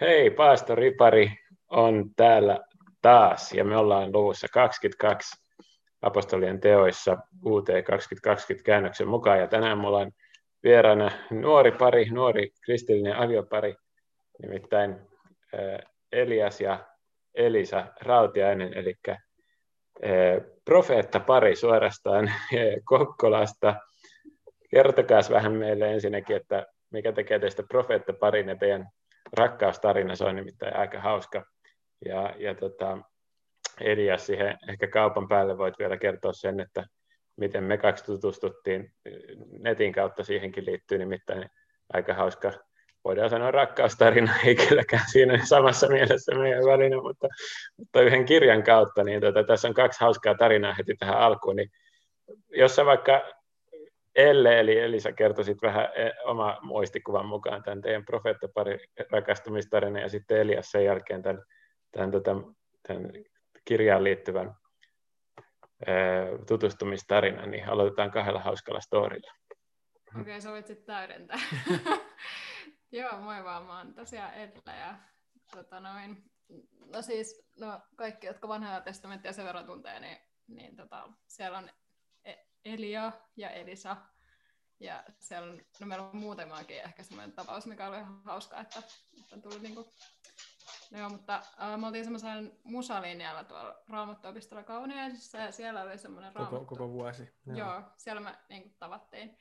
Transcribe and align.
Hei, 0.00 0.30
Paasto 0.30 0.74
Ripari 0.74 1.32
on 1.70 2.10
täällä 2.16 2.58
taas 3.02 3.52
ja 3.52 3.64
me 3.64 3.76
ollaan 3.76 4.12
luvussa 4.12 4.46
22 4.52 5.44
apostolien 6.02 6.60
teoissa 6.60 7.18
UT 7.44 7.66
2020 7.86 8.66
käännöksen 8.66 9.08
mukaan 9.08 9.38
ja 9.38 9.46
tänään 9.46 9.78
mulla 9.78 9.98
on 9.98 10.10
vieraana 10.62 11.10
nuori 11.30 11.72
pari, 11.72 12.04
nuori 12.04 12.50
kristillinen 12.64 13.16
aviopari, 13.16 13.74
nimittäin 14.42 14.96
Elias 16.12 16.60
ja 16.60 16.86
Elisa 17.34 17.86
Rautiainen, 18.00 18.74
eli 18.74 18.94
profeetta 20.64 21.20
pari 21.20 21.56
suorastaan 21.56 22.32
Kokkolasta. 22.84 23.74
Kertokaa 24.70 25.20
vähän 25.30 25.52
meille 25.52 25.92
ensinnäkin, 25.92 26.36
että 26.36 26.66
mikä 26.90 27.12
tekee 27.12 27.38
teistä 27.38 27.62
profeetta 27.62 28.12
parin 28.12 28.48
ja 28.48 28.56
teidän 28.56 28.88
rakkaustarina, 29.36 30.16
se 30.16 30.24
on 30.24 30.36
nimittäin 30.36 30.76
aika 30.76 31.00
hauska. 31.00 31.44
Ja, 32.04 32.34
ja 32.38 32.54
tota, 32.54 32.98
Elias, 33.80 34.26
siihen 34.26 34.58
ehkä 34.68 34.86
kaupan 34.86 35.28
päälle 35.28 35.58
voit 35.58 35.78
vielä 35.78 35.96
kertoa 35.96 36.32
sen, 36.32 36.60
että 36.60 36.86
miten 37.36 37.64
me 37.64 37.78
kaksi 37.78 38.04
tutustuttiin 38.04 38.92
netin 39.58 39.92
kautta, 39.92 40.24
siihenkin 40.24 40.66
liittyy 40.66 40.98
nimittäin 40.98 41.50
aika 41.92 42.14
hauska, 42.14 42.52
voidaan 43.04 43.30
sanoa 43.30 43.50
rakkaustarina, 43.50 44.34
ei 44.44 44.56
kylläkään 44.56 45.04
siinä 45.12 45.44
samassa 45.44 45.88
mielessä 45.88 46.34
meidän 46.34 46.64
välinä, 46.64 46.96
mutta, 47.02 47.28
mutta 47.76 48.00
yhden 48.00 48.24
kirjan 48.24 48.62
kautta, 48.62 49.04
niin 49.04 49.20
tota, 49.20 49.44
tässä 49.44 49.68
on 49.68 49.74
kaksi 49.74 50.00
hauskaa 50.00 50.34
tarinaa 50.34 50.74
heti 50.74 50.94
tähän 50.98 51.18
alkuun, 51.18 51.56
niin 51.56 51.70
jos 52.48 52.76
sä 52.76 52.84
vaikka 52.84 53.37
Elle, 54.18 54.60
eli 54.60 54.78
Elisa 54.78 55.12
kertoisit 55.12 55.62
vähän 55.62 55.84
e, 55.84 56.12
oma 56.24 56.58
muistikuvan 56.62 57.26
mukaan 57.26 57.62
tämän 57.62 57.82
teidän 57.82 58.04
profeettapari 58.04 58.78
rakastumistarina 59.10 60.00
ja 60.00 60.08
sitten 60.08 60.38
Elias 60.38 60.70
sen 60.70 60.84
jälkeen 60.84 61.22
tämän, 61.22 61.42
tämän, 61.92 62.22
tämän, 62.22 62.44
tämän 62.88 63.12
kirjaan 63.64 64.04
liittyvän 64.04 64.54
tutustumistarinan, 66.48 67.50
niin 67.50 67.68
aloitetaan 67.68 68.10
kahdella 68.10 68.40
hauskalla 68.40 68.80
storilla. 68.80 69.32
Okei, 70.08 70.20
okay, 70.20 70.40
sä 70.40 70.50
voit 70.50 70.66
sitten 70.66 70.86
täydentää. 70.86 71.38
Joo, 72.92 73.20
moi 73.20 73.44
vaan, 73.44 73.66
mä 73.66 73.78
oon 73.78 73.94
tosiaan 73.94 74.34
Edellä 74.34 74.74
ja 74.80 74.94
tota 75.52 75.80
noin, 75.80 76.24
no 76.94 77.02
siis, 77.02 77.46
no 77.60 77.80
kaikki, 77.96 78.26
jotka 78.26 78.48
vanhaa 78.48 78.80
testamenttia 78.80 79.32
sen 79.32 79.44
verran 79.44 79.66
tuntee, 79.66 80.00
niin, 80.00 80.18
niin 80.46 80.76
tota, 80.76 81.08
siellä 81.26 81.58
on 81.58 81.70
Elia 82.74 83.12
ja 83.36 83.50
Elisa. 83.50 83.96
Ja 84.80 85.04
siellä 85.18 85.50
on, 85.50 85.60
no 85.80 85.86
meillä 85.86 86.04
on 86.04 86.16
muutamaakin 86.16 86.80
ehkä 86.80 87.02
semmoinen 87.02 87.32
tapaus, 87.32 87.66
mikä 87.66 87.88
oli 87.88 87.96
ihan 87.96 88.22
hauska, 88.24 88.60
että, 88.60 88.78
että 88.78 89.34
on 89.34 89.42
tullut 89.42 89.62
niinku, 89.62 89.86
no 90.90 90.98
joo, 90.98 91.08
mutta 91.08 91.42
äh, 91.62 91.78
me 91.78 91.86
oltiin 91.86 92.04
semmoisen 92.04 92.52
musalinjalla 92.64 93.44
tuolla 93.44 93.74
Raamattuopistolla 93.88 94.62
Kauniaisissa 94.62 95.38
ja 95.38 95.52
siellä 95.52 95.82
oli 95.82 95.98
semmoinen 95.98 96.32
koko, 96.32 96.44
raamattu. 96.44 96.66
Koko 96.66 96.92
vuosi. 96.92 97.32
Joo, 97.46 97.58
joo 97.58 97.82
siellä 97.96 98.20
me 98.20 98.34
niinku 98.48 98.70
tavattiin. 98.78 99.38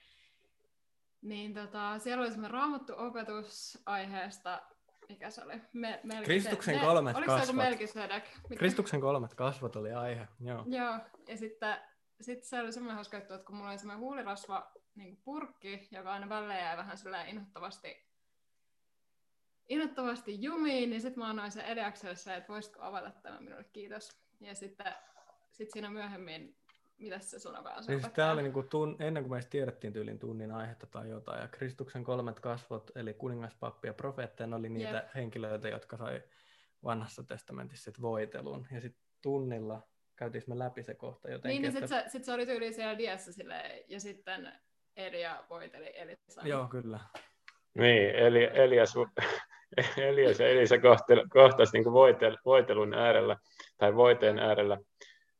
Niin 1.22 1.54
tota, 1.54 2.00
siellä 2.00 2.22
oli 2.22 2.32
semmoinen 2.32 2.52
raamattuopetus 2.52 3.78
aiheesta, 3.86 4.62
mikä 5.10 5.30
se 5.30 5.44
oli? 5.44 5.62
Me, 5.74 6.02
Kristuksen 6.24 6.80
kolmet 6.80 7.16
ne, 7.16 7.26
kasvot. 7.26 7.56
Oliko 7.60 8.58
Kristuksen 8.58 9.02
kolmet 9.02 9.34
kasvot 9.34 9.76
oli 9.76 9.94
aihe, 9.94 10.28
joo. 10.40 10.64
Joo, 10.68 11.00
ja 11.28 11.38
sitten 11.38 11.78
sitten 12.22 12.50
se 12.50 12.60
oli 12.60 12.74
semmoinen 12.74 12.96
hauska 12.96 13.18
juttu, 13.18 13.34
että 13.34 13.46
kun 13.46 13.56
mulla 13.56 13.70
oli 13.70 13.78
semmoinen 13.78 14.02
huulirasva 14.02 14.72
niin 14.96 15.18
purkki, 15.18 15.88
joka 15.92 16.14
aina 16.14 16.30
välillä 16.30 16.58
jäi 16.58 16.78
vähän 16.78 16.98
sellainen 16.98 17.30
inhottavasti, 17.30 18.08
inhottavasti 19.68 20.42
jumiin, 20.42 20.90
niin 20.90 21.02
sitten 21.02 21.24
mä 21.24 21.30
annoin 21.30 21.52
sen 21.52 21.66
Eliakselle 21.66 22.38
että 22.38 22.54
voisitko 22.54 22.82
avata 22.82 23.12
tämän 23.12 23.44
minulle, 23.44 23.64
kiitos. 23.64 24.22
Ja 24.40 24.56
sitten 24.56 24.96
sit 25.52 25.72
siinä 25.72 25.90
myöhemmin, 25.90 26.58
mitä 26.98 27.20
se 27.20 27.40
sanokaan 27.40 27.84
siis 27.84 28.04
tämä 28.14 28.32
oli 28.32 28.44
niinku 28.44 28.64
tun, 28.64 28.96
ennen 29.00 29.24
kuin 29.24 29.32
meistä 29.32 29.50
tiedettiin 29.50 29.94
tyylin 29.94 30.20
tunnin 30.20 30.52
aihetta 30.52 30.88
tai 30.88 31.10
jotain, 31.10 31.42
ja 31.42 31.48
Kristuksen 31.48 32.04
kolmet 32.04 32.40
kasvot, 32.40 32.92
eli 32.96 33.14
kuningaspappi 33.14 33.88
ja 33.88 33.94
profeetteja, 33.94 34.56
oli 34.56 34.70
niitä 34.70 35.02
yep. 35.02 35.16
henkilöitä, 35.16 35.70
jotka 35.70 35.98
sai 35.98 36.24
vanhassa 36.84 37.24
testamentissa 37.24 37.84
sit 37.84 38.02
voitelun. 38.02 38.68
Ja 38.72 38.82
sitten 38.82 39.04
tunnilla 39.22 39.88
käytiinkö 40.18 40.52
me 40.52 40.60
läpi 40.60 40.84
se 40.84 40.94
kohta 40.94 41.30
jotenkin? 41.30 41.50
Niin, 41.50 41.62
niin 41.62 41.72
sitten 41.72 42.04
se, 42.04 42.10
sit 42.10 42.24
se 42.24 42.34
oli 42.34 42.46
tyyli 42.46 42.74
siellä 42.74 42.98
diassa 42.98 43.34
silleen, 43.34 43.84
ja 43.88 44.00
sitten 44.00 44.52
Elia 44.96 45.44
voiteli 45.50 45.92
Elisa. 45.96 46.42
Joo, 46.44 46.68
kyllä. 46.68 47.00
Niin, 47.74 48.16
eli 48.16 48.50
Elias, 48.54 48.94
Elias 49.98 50.40
ja 50.40 50.48
Elisa 50.48 50.76
kohtasi 51.30 51.78
niin 51.78 51.94
voitel, 51.94 52.38
voitelun 52.46 52.94
äärellä, 52.94 53.38
tai 53.78 53.96
voiteen 53.96 54.40
äärellä. 54.40 54.78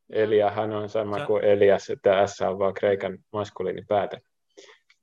Eliahan 0.10 0.74
on 0.74 0.90
sama 0.90 1.20
Sä... 1.20 1.26
kuin 1.26 1.44
Elias, 1.44 1.90
että 1.90 2.28
S 2.28 2.42
on 2.42 2.60
vaan 2.60 2.74
kreikan 2.74 3.18
maskuliinipäätä. 3.34 4.18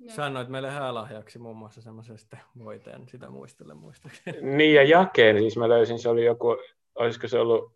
Sanoit 0.08 0.48
meille 0.48 0.70
häälahjaksi 0.70 1.38
muun 1.38 1.56
muassa 1.56 1.82
semmoisesta 1.82 2.36
voiteen, 2.58 3.08
sitä 3.08 3.30
muistele 3.30 3.74
muistaakseni. 3.74 4.38
Niin, 4.40 4.74
ja 4.74 4.82
jakeen, 4.82 5.38
siis 5.38 5.56
mä 5.56 5.68
löysin, 5.68 5.98
se 5.98 6.08
oli 6.08 6.24
joku, 6.24 6.56
olisiko 6.94 7.28
se 7.28 7.38
ollut 7.38 7.72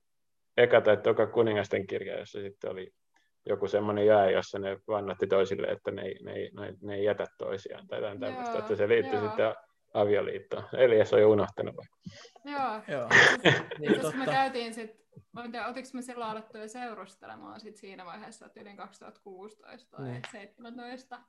eka 0.59 0.81
tai 0.81 0.97
toka 0.97 1.27
kuningasten 1.27 1.87
kirja, 1.87 2.19
jossa 2.19 2.41
sitten 2.41 2.71
oli 2.71 2.93
joku 3.47 3.69
semmoinen 3.69 4.07
jää, 4.07 4.31
jossa 4.31 4.59
ne 4.59 4.79
vannotti 4.89 5.27
toisille, 5.27 5.67
että 5.67 5.91
ne 5.91 6.03
ei, 6.03 6.19
ne 6.23 6.33
ei, 6.33 6.51
ne 6.55 6.67
ei, 6.67 6.73
ne 6.83 6.95
ei 6.95 7.05
jätä 7.05 7.25
toisiaan 7.39 7.87
tai 7.87 7.99
jotain 7.99 8.21
tämmöistä, 8.21 8.59
että 8.59 8.77
se 8.77 8.89
liittyy 8.89 9.19
joo. 9.19 9.29
sitten 9.29 9.55
avioliittoon. 9.95 10.65
Elias 10.73 11.13
on 11.13 11.21
jo 11.21 11.31
unohtanut 11.31 11.77
vai? 11.77 11.87
Joo. 12.45 12.83
joo. 12.99 13.09
niin, 13.79 14.01
totta. 14.01 14.19
me 14.19 14.25
käytiin 14.25 14.75
sitten, 14.75 15.01
otiko 15.69 15.89
me 15.93 16.03
silloin 16.03 16.31
alettu 16.31 16.59
jo 16.59 16.69
seurustelemaan 16.69 17.61
sit 17.61 17.77
siinä 17.77 18.05
vaiheessa, 18.05 18.47
että 18.47 18.61
yli 18.61 18.77
2016 18.77 19.97
tai 19.97 20.07
niin. 20.07 20.23
2017. 20.23 21.21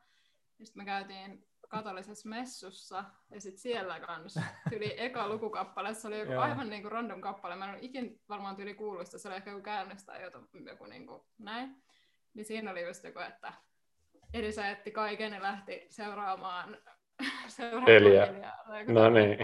Sitten 0.63 0.81
me 0.81 0.85
käytiin 0.85 1.45
katolisessa 1.69 2.29
messussa, 2.29 3.03
ja 3.31 3.41
sitten 3.41 3.61
siellä 3.61 3.99
kanssa 3.99 4.41
tyyli 4.69 4.95
eka 5.05 5.29
lukukappale, 5.29 5.93
se 5.93 6.07
oli 6.07 6.19
joku 6.19 6.33
aivan 6.33 6.69
niin 6.69 6.81
kuin 6.81 6.91
random 6.91 7.21
kappale, 7.21 7.55
mä 7.55 7.65
en 7.65 7.71
ole 7.71 7.79
ikin 7.81 8.21
varmaan 8.29 8.55
tyyli 8.55 8.73
kuullut 8.73 9.05
sitä, 9.05 9.17
se 9.17 9.27
oli 9.27 9.35
ehkä 9.35 9.51
joku 9.51 9.63
käännös 9.63 10.05
tai 10.05 10.23
joku, 10.23 10.37
joku 10.65 10.85
niin 10.85 11.07
kuin 11.07 11.21
näin. 11.37 11.83
Niin 12.33 12.45
siinä 12.45 12.71
oli 12.71 12.87
just 12.87 13.03
joku, 13.03 13.19
että 13.19 13.53
Elisa 14.33 14.65
jätti 14.65 14.91
kaiken 14.91 15.33
ja 15.33 15.41
lähti 15.41 15.87
seuraamaan 15.89 16.77
Eliä. 17.87 18.27
No 18.87 19.09
niin. 19.09 19.39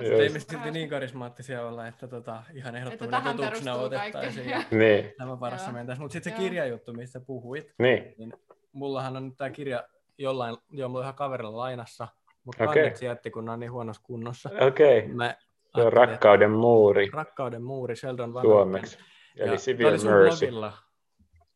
Ei 0.00 0.28
me 0.28 0.40
silti 0.40 0.70
niin 0.70 0.88
karismaattisia 0.88 1.66
olla, 1.66 1.86
että 1.86 2.08
tota, 2.08 2.42
ihan 2.54 2.76
ehdottomana 2.76 3.34
totuuksena 3.34 3.74
otettaisiin 3.74 4.50
ja 4.50 4.62
niin. 4.70 5.12
tämän 5.18 5.40
varassa 5.40 5.72
mentäisiin. 5.72 6.02
Mutta 6.02 6.12
sitten 6.12 6.32
se 6.32 6.38
kirjajuttu, 6.38 6.92
mistä 6.92 7.20
puhuit, 7.20 7.74
niin. 7.78 8.14
niin 8.18 8.32
mullahan 8.72 9.16
on 9.16 9.24
nyt 9.24 9.36
tämä 9.36 9.50
kirja 9.50 9.84
jollain, 10.18 10.56
mulla 10.88 11.02
ihan 11.02 11.14
kaverilla 11.14 11.56
lainassa, 11.56 12.08
mutta 12.44 12.64
okay. 12.64 12.74
kannet 12.74 13.02
jätti, 13.02 13.30
kun 13.30 13.48
on 13.48 13.60
niin 13.60 13.72
huonossa 13.72 14.02
kunnossa. 14.04 14.50
Okei. 14.60 14.98
Okay. 14.98 15.34
Se 15.76 15.82
on 15.82 15.92
rakkauden 15.92 16.50
muuri. 16.50 17.10
Rakkauden 17.12 17.62
muuri, 17.62 17.96
Sheldon 17.96 18.34
Van 18.34 18.42
Suomeksi. 18.42 18.98
Eli 19.36 19.50
ja 19.50 19.58
Severe 19.58 19.90
Mercy. 19.90 19.98
Sun 19.98 20.48
blogilla, 20.48 20.72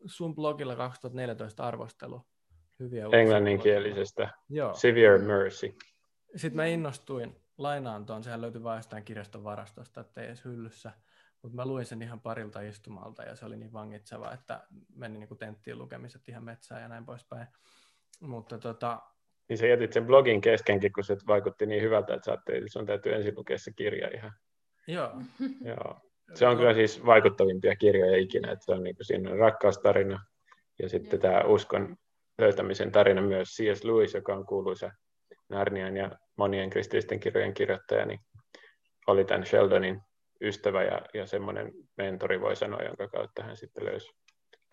sun 0.06 0.34
blogilla 0.34 0.76
2014 0.76 1.66
arvostelu. 1.66 2.22
Hyviä 2.80 3.06
Englanninkielisestä. 3.12 4.28
Joo. 4.48 4.74
Severe 4.74 5.18
Mercy. 5.18 5.74
Sitten 6.36 6.56
mä 6.56 6.66
innostuin 6.66 7.36
lainaan 7.58 8.06
tuon, 8.06 8.24
sehän 8.24 8.40
löytyi 8.40 8.62
vain 8.62 8.78
jostain 8.78 9.04
kirjaston 9.04 9.44
varastosta, 9.44 10.00
ettei 10.00 10.26
edes 10.26 10.44
hyllyssä. 10.44 10.92
Mutta 11.42 11.56
mä 11.56 11.66
luin 11.66 11.84
sen 11.84 12.02
ihan 12.02 12.20
parilta 12.20 12.60
istumalta 12.60 13.22
ja 13.22 13.36
se 13.36 13.44
oli 13.44 13.56
niin 13.56 13.72
vangitseva, 13.72 14.32
että 14.32 14.66
meni 14.94 15.18
niin 15.18 15.28
kuin 15.28 15.38
tenttiin 15.38 15.78
lukemiset 15.78 16.28
ihan 16.28 16.44
metsään 16.44 16.82
ja 16.82 16.88
näin 16.88 17.06
poispäin. 17.06 17.46
Mutta 18.20 18.58
tota... 18.58 19.00
Niin 19.48 19.58
sä 19.58 19.66
jätit 19.66 19.92
sen 19.92 20.06
blogin 20.06 20.40
keskenkin, 20.40 20.92
kun 20.92 21.04
se 21.04 21.16
vaikutti 21.26 21.66
niin 21.66 21.82
hyvältä, 21.82 22.14
että 22.14 22.24
saatte, 22.24 22.62
sun 22.66 22.86
täytyy 22.86 23.14
ensin 23.14 23.34
lukea 23.36 23.58
se 23.58 23.72
kirja 23.76 24.08
ihan. 24.14 24.32
Joo. 24.86 25.10
Joo. 25.70 26.00
Se 26.34 26.46
on 26.46 26.56
kyllä 26.56 26.74
siis 26.74 27.06
vaikuttavimpia 27.06 27.76
kirjoja 27.76 28.16
ikinä, 28.16 28.52
että 28.52 28.64
se 28.64 28.72
on 28.72 28.82
niin 28.82 28.96
kuin, 28.96 29.06
siinä 29.06 29.30
on 29.30 29.38
rakkaustarina 29.38 30.24
ja 30.82 30.88
sitten 30.88 31.20
tämä 31.20 31.42
uskon 31.46 31.96
löytämisen 32.38 32.92
tarina 32.92 33.22
myös 33.22 33.48
C.S. 33.48 33.84
Lewis, 33.84 34.14
joka 34.14 34.34
on 34.34 34.46
kuuluisa 34.46 34.90
Narnian 35.48 35.96
ja 35.96 36.10
monien 36.36 36.70
kristillisten 36.70 37.20
kirjojen 37.20 37.54
kirjoittaja, 37.54 38.06
niin 38.06 38.20
oli 39.06 39.24
tämän 39.24 39.46
Sheldonin 39.46 40.00
ystävä 40.40 40.82
ja, 40.82 41.02
ja 41.14 41.26
semmoinen 41.26 41.72
mentori, 41.96 42.40
voi 42.40 42.56
sanoa, 42.56 42.82
jonka 42.82 43.08
kautta 43.08 43.42
hän 43.42 43.56
sitten 43.56 43.84
löysi 43.84 44.10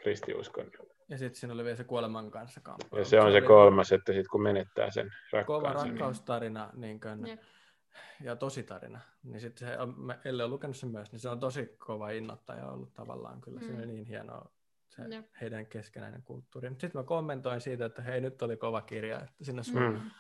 kristiuskon. 0.05 0.71
Ja 1.09 1.17
sitten 1.17 1.39
siinä 1.39 1.53
oli 1.53 1.63
vielä 1.63 1.75
se 1.75 1.83
kuoleman 1.83 2.31
kanssa 2.31 2.61
kamppailu. 2.61 3.01
Ja 3.01 3.05
se 3.05 3.19
on 3.19 3.31
se, 3.31 3.39
se 3.39 3.47
kolmas, 3.47 3.91
että 3.91 4.13
sitten 4.13 4.29
kun 4.31 4.43
menettää 4.43 4.91
sen 4.91 5.11
rakkaansa. 5.31 5.45
Kova 5.45 5.83
rakkaustarina 5.83 6.69
niin 6.73 6.99
kuin, 6.99 7.27
yeah. 7.27 7.39
ja 8.23 8.37
tarina. 8.67 8.99
Niin 9.23 9.39
sitten 9.39 9.67
se, 9.67 9.77
Elle 10.25 10.43
on 10.43 10.49
lukenut 10.49 10.77
sen 10.77 10.89
myös, 10.89 11.11
niin 11.11 11.19
se 11.19 11.29
on 11.29 11.39
tosi 11.39 11.75
kova 11.77 12.09
innoittaja 12.09 12.67
ollut 12.67 12.93
tavallaan. 12.93 13.41
Kyllä 13.41 13.59
mm. 13.59 13.67
se 13.67 13.73
on 13.73 13.87
niin 13.87 14.05
hienoa 14.05 14.51
se 14.87 15.01
yeah. 15.01 15.23
heidän 15.41 15.65
keskenäinen 15.65 16.23
kulttuuri. 16.23 16.69
Sitten 16.69 16.91
mä 16.93 17.03
kommentoin 17.03 17.61
siitä, 17.61 17.85
että 17.85 18.01
hei 18.01 18.21
nyt 18.21 18.41
oli 18.41 18.57
kova 18.57 18.81
kirja, 18.81 19.19
että 19.19 19.43
sinne 19.43 19.63
sun 19.63 19.83
mm. 19.83 20.11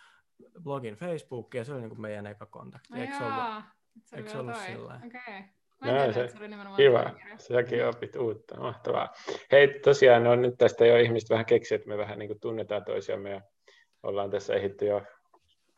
blogin 0.63 0.95
Facebook 0.95 1.53
ja 1.53 1.63
se 1.63 1.73
oli 1.73 1.81
niin 1.81 1.89
kuin 1.89 2.01
meidän 2.01 2.27
eka 2.27 2.45
kontakti. 2.45 2.93
No 2.93 3.01
Eikö 3.01 3.13
ollut? 3.17 3.63
Se 4.03 4.15
oli 4.15 4.19
Eikö 4.19 4.29
se 4.29 4.37
vielä 4.37 4.51
ollut 4.51 4.65
sillä 4.65 4.87
lailla? 4.87 5.05
No, 5.81 5.91
Mä 5.91 5.97
en 5.97 5.97
tiedä, 5.97 6.13
se- 6.13 6.21
että 6.21 6.31
se 6.31 6.39
oli 6.39 6.47
nimenomaan 6.47 6.77
Kiva, 6.77 7.11
säkin 7.37 7.87
opit 7.87 8.15
uutta, 8.15 8.59
mahtavaa. 8.59 9.13
Hei, 9.51 9.79
tosiaan 9.79 10.23
no, 10.23 10.35
nyt 10.35 10.55
tästä 10.57 10.85
jo 10.85 10.97
ihmiset 10.97 11.29
vähän 11.29 11.45
keksi, 11.45 11.75
että 11.75 11.87
me 11.87 11.97
vähän 11.97 12.19
niin 12.19 12.29
kuin 12.29 12.39
tunnetaan 12.39 12.85
toisiamme 12.85 13.29
ja 13.29 13.41
ollaan 14.03 14.29
tässä 14.29 14.53
ehditty 14.53 14.85
jo 14.85 15.01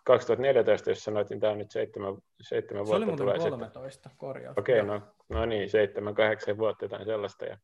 2014, 0.06 0.90
jos 0.90 1.04
sanoit, 1.04 1.30
niin 1.30 1.40
tämä 1.40 1.52
on 1.52 1.58
nyt 1.58 1.72
seitsemän, 1.72 2.16
seitsemän 2.42 2.88
Se 2.88 2.94
oli 2.94 3.06
vuotta 3.06 3.06
muuten 3.06 3.24
tulee 3.24 3.36
sitten. 3.36 3.52
13 3.52 4.10
korjaus. 4.18 4.58
Okei, 4.58 4.84
no, 4.84 5.02
no 5.30 5.46
niin, 5.46 5.70
seitsemän, 5.70 6.16
kahdeksan 6.16 6.58
vuotta 6.58 6.86
jotain 6.86 7.06
sellaista. 7.06 7.46
Ja, 7.46 7.58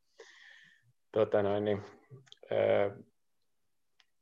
tota 1.12 1.44
noin, 1.44 1.66
niin, 1.66 1.82
ää, 2.52 2.92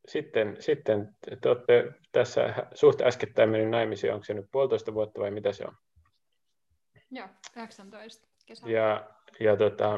sitten, 0.07 0.55
sitten 0.59 1.15
te 1.41 1.49
olette 1.49 1.91
tässä 2.11 2.53
suht 2.73 3.01
äskettäin 3.01 3.49
mennyt 3.49 3.69
naimisiin, 3.69 4.13
onko 4.13 4.23
se 4.23 4.33
nyt 4.33 4.45
puolitoista 4.51 4.93
vuotta 4.93 5.21
vai 5.21 5.31
mitä 5.31 5.51
se 5.51 5.65
on? 5.67 5.73
Joo, 7.11 7.27
19 7.55 8.27
kesä. 8.45 8.69
Ja, 8.69 9.09
ja 9.39 9.57
tota, 9.57 9.91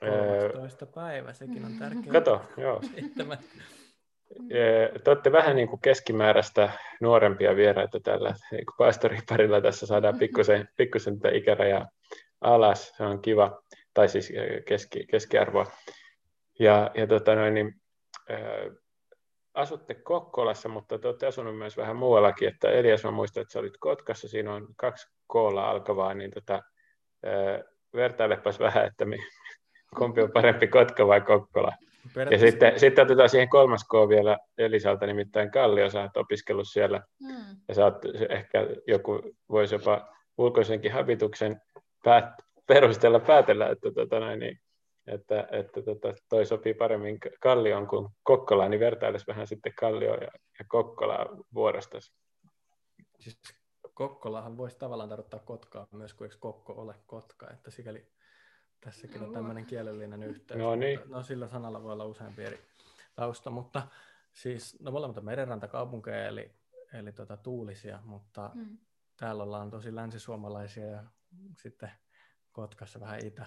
ää, 0.00 0.10
13 0.52 0.86
päivä, 0.86 1.32
sekin 1.32 1.64
on 1.64 1.78
tärkeä. 1.78 2.12
kato, 2.12 2.42
joo, 2.56 2.80
Te 5.04 5.10
olette 5.10 5.32
vähän 5.32 5.56
niin 5.56 5.68
kuin 5.68 5.80
keskimääräistä 5.80 6.70
nuorempia 7.00 7.56
vieraita 7.56 8.00
tällä 8.00 8.34
niin 8.50 8.66
kuin 8.66 8.74
paistoriparilla. 8.78 9.60
Tässä 9.60 9.86
saadaan 9.86 10.18
pikkusen, 10.18 10.68
pikkusen 10.76 11.20
tätä 11.20 11.36
ikärajaa 11.36 11.88
alas. 12.40 12.92
Se 12.96 13.02
on 13.02 13.22
kiva, 13.22 13.62
tai 13.94 14.08
siis 14.08 14.32
keski, 14.66 15.06
keskiarvoa. 15.06 15.66
Ja, 16.58 16.90
ja 16.94 17.06
tota 17.06 17.34
noin, 17.34 17.54
niin, 17.54 17.80
ää, 18.28 18.38
asutte 19.54 19.94
Kokkolassa, 19.94 20.68
mutta 20.68 20.98
te 20.98 21.08
olette 21.08 21.26
asunut 21.26 21.58
myös 21.58 21.76
vähän 21.76 21.96
muuallakin. 21.96 22.48
Että 22.48 22.70
Elias, 22.70 23.04
mä 23.04 23.10
muistan, 23.10 23.40
että 23.40 23.52
sä 23.52 23.58
olit 23.58 23.76
Kotkassa. 23.80 24.28
Siinä 24.28 24.54
on 24.54 24.68
kaksi 24.76 25.08
koolla 25.26 25.70
alkavaa, 25.70 26.14
niin 26.14 26.30
tota, 26.30 26.62
vertailepas 27.94 28.60
vähän, 28.60 28.86
että 28.86 29.04
mi, 29.04 29.18
kumpi 29.96 30.22
on 30.22 30.32
parempi 30.32 30.66
Kotka 30.66 31.06
vai 31.06 31.20
Kokkola. 31.20 31.72
Ja 32.30 32.38
sitten, 32.38 32.80
sitten 32.80 33.04
otetaan 33.04 33.28
siihen 33.28 33.48
kolmas 33.48 33.84
K 33.84 33.92
vielä 34.08 34.38
Elisalta, 34.58 35.06
nimittäin 35.06 35.50
Kallio, 35.50 35.90
sä 35.90 36.02
oot 36.02 36.16
opiskellut 36.16 36.68
siellä, 36.68 37.00
Mm. 37.20 37.56
ja 37.68 37.74
sä 37.74 37.84
oot, 37.84 37.98
ehkä 38.28 38.66
joku 38.86 39.20
voisi 39.50 39.74
jopa 39.74 40.08
ulkoisenkin 40.38 40.92
habituksen 40.92 41.60
päät, 42.04 42.24
perusteella 42.66 43.20
päätellä, 43.20 43.68
että, 43.68 43.90
tota 43.94 44.20
noin, 44.20 44.38
niin, 44.38 44.60
että, 45.06 45.48
että 45.50 45.82
tota, 45.82 46.14
toi 46.28 46.46
sopii 46.46 46.74
paremmin 46.74 47.18
Kallioon 47.40 47.86
kuin 47.86 48.08
Kokkolaan, 48.22 48.70
niin 48.70 48.80
vertailisi 48.80 49.26
vähän 49.26 49.46
sitten 49.46 49.72
Kallio 49.80 50.14
ja, 50.14 50.28
ja 50.58 50.64
Kokkolaa 50.68 51.26
vuorostasi. 51.54 52.12
Siis 53.20 53.38
Kokkolahan 53.94 54.56
voisi 54.56 54.78
tavallaan 54.78 55.08
tarkoittaa 55.08 55.40
Kotkaa 55.40 55.86
myös, 55.92 56.14
kun 56.14 56.26
eikö 56.26 56.36
Kokko 56.40 56.72
ole 56.72 56.94
Kotka, 57.06 57.50
että 57.50 57.70
sikäli 57.70 58.06
tässäkin 58.80 59.16
on 59.20 59.22
Joo. 59.26 59.32
tämmöinen 59.32 59.66
kielellinen 59.66 60.22
yhteys. 60.22 60.58
No 60.58 60.74
niin. 60.76 60.98
mutta- 61.00 61.14
No 61.16 61.22
sillä 61.22 61.48
sanalla 61.48 61.82
voi 61.82 61.92
olla 61.92 62.04
useampi 62.04 62.44
eri 62.44 62.58
tausta, 63.14 63.50
mutta 63.50 63.82
siis, 64.32 64.80
no 64.80 64.90
molemmat 64.90 65.18
on 65.18 65.24
merenrantakaupunkeja, 65.24 66.26
eli, 66.26 66.50
eli 66.92 67.12
tota, 67.12 67.36
tuulisia, 67.36 67.98
mutta 68.04 68.50
Mm. 68.54 68.78
täällä 69.16 69.42
ollaan 69.42 69.70
tosi 69.70 69.94
länsisuomalaisia 69.94 70.86
ja 70.86 71.04
sitten 71.58 71.90
Kotkassa 72.52 73.00
vähän 73.00 73.26
itä. 73.26 73.46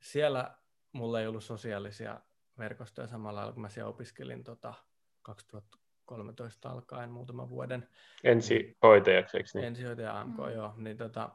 Siellä 0.00 0.54
mulla 0.92 1.20
ei 1.20 1.26
ollut 1.26 1.44
sosiaalisia 1.44 2.20
verkostoja 2.58 3.08
samalla 3.08 3.38
lailla, 3.38 3.52
kun 3.52 3.62
mä 3.62 3.68
siellä 3.68 3.90
opiskelin 3.90 4.44
tota 4.44 4.74
2013 5.22 6.70
alkaen 6.70 7.10
muutaman 7.10 7.50
vuoden 7.50 7.88
Ensihoitajaksi, 8.24 9.36
eikö 9.36 9.48
niin? 9.54 9.64
ensihoitaja 9.64 10.20
AMK, 10.20 10.36
Mm. 10.38 10.50
joo, 10.52 10.74
niin 10.76 10.96
tota, 10.96 11.30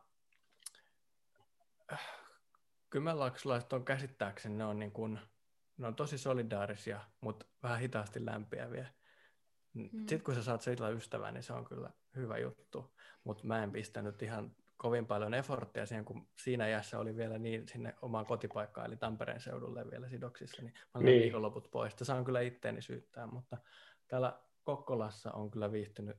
kymenlaaksolaiset 2.90 3.74
on 3.74 3.86
käsittääkseni, 3.86 4.56
ne 4.56 4.66
on, 4.66 4.80
niin 4.80 4.92
kuin, 4.92 5.20
ne 5.78 5.88
on 5.88 5.96
tosi 5.96 6.18
solidaarisia, 6.18 7.00
mutta 7.22 7.46
vähän 7.64 7.80
hitaasti 7.80 8.26
lämpiäviä. 8.26 8.88
Mm. 9.74 9.90
Mm. 9.92 10.00
Sitten 10.00 10.24
kun 10.24 10.36
sä 10.36 10.44
saat 10.44 10.62
sillä 10.62 10.90
ystävää, 10.90 11.32
niin 11.32 11.44
se 11.44 11.54
on 11.54 11.66
kyllä 11.66 11.90
hyvä 12.16 12.38
juttu, 12.38 12.96
mutta 13.24 13.44
mä 13.48 13.64
en 13.64 13.72
pistänyt 13.72 14.22
ihan 14.22 14.56
kovin 14.78 15.06
paljon 15.08 15.34
efforttia 15.34 15.86
siihen, 15.86 16.06
kun 16.06 16.28
siinä 16.36 16.68
iässä 16.68 17.00
oli 17.00 17.16
vielä 17.16 17.38
niin 17.38 17.68
sinne 17.68 17.94
omaan 18.02 18.26
kotipaikkaan, 18.26 18.88
eli 18.88 18.98
Tampereen 18.98 19.42
seudulle 19.42 19.92
vielä 19.92 20.10
sidoksissa, 20.10 20.62
niin 20.62 20.74
mä 20.74 20.82
olin 20.96 21.06
Niin. 21.06 21.22
viikonloput 21.22 21.72
pois. 21.72 21.94
Sitä 21.94 22.06
saan 22.06 22.26
kyllä 22.26 22.42
itteeni 22.42 22.82
syyttää, 22.82 23.28
mutta 23.28 23.58
täällä 24.08 24.40
Kokkolassa 24.64 25.32
on 25.32 25.52
kyllä 25.52 25.72
viihtynyt 25.72 26.18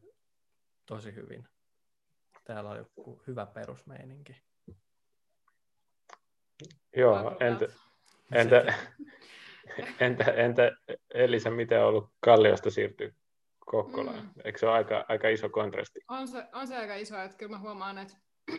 tosi 0.87 1.15
hyvin. 1.15 1.49
Täällä 2.45 2.71
on 2.71 2.77
joku 2.77 3.23
hyvä 3.27 3.47
perusmeininki. 3.47 4.37
Joo, 6.97 7.37
entä, 7.41 7.67
entä, 8.33 8.75
entä, 10.01 10.25
entä 10.25 10.73
Elisa, 11.15 11.51
miten 11.51 11.81
on 11.81 11.87
ollut 11.89 12.13
Kalliosta 12.21 12.71
siirtyä 12.71 13.11
Kokkolaan? 13.59 14.25
Mm. 14.25 14.31
Eikö 14.45 14.59
se 14.59 14.67
ole 14.67 14.75
aika, 14.75 15.05
aika 15.09 15.29
iso 15.29 15.49
kontrasti? 15.49 16.01
On 16.09 16.29
se, 16.29 16.45
on 16.53 16.67
se 16.69 16.77
aika 16.77 16.95
iso, 16.95 17.19
että 17.19 17.37
kyllä 17.37 17.51
mä 17.51 17.59
huomaan, 17.59 17.99
että, 17.99 18.15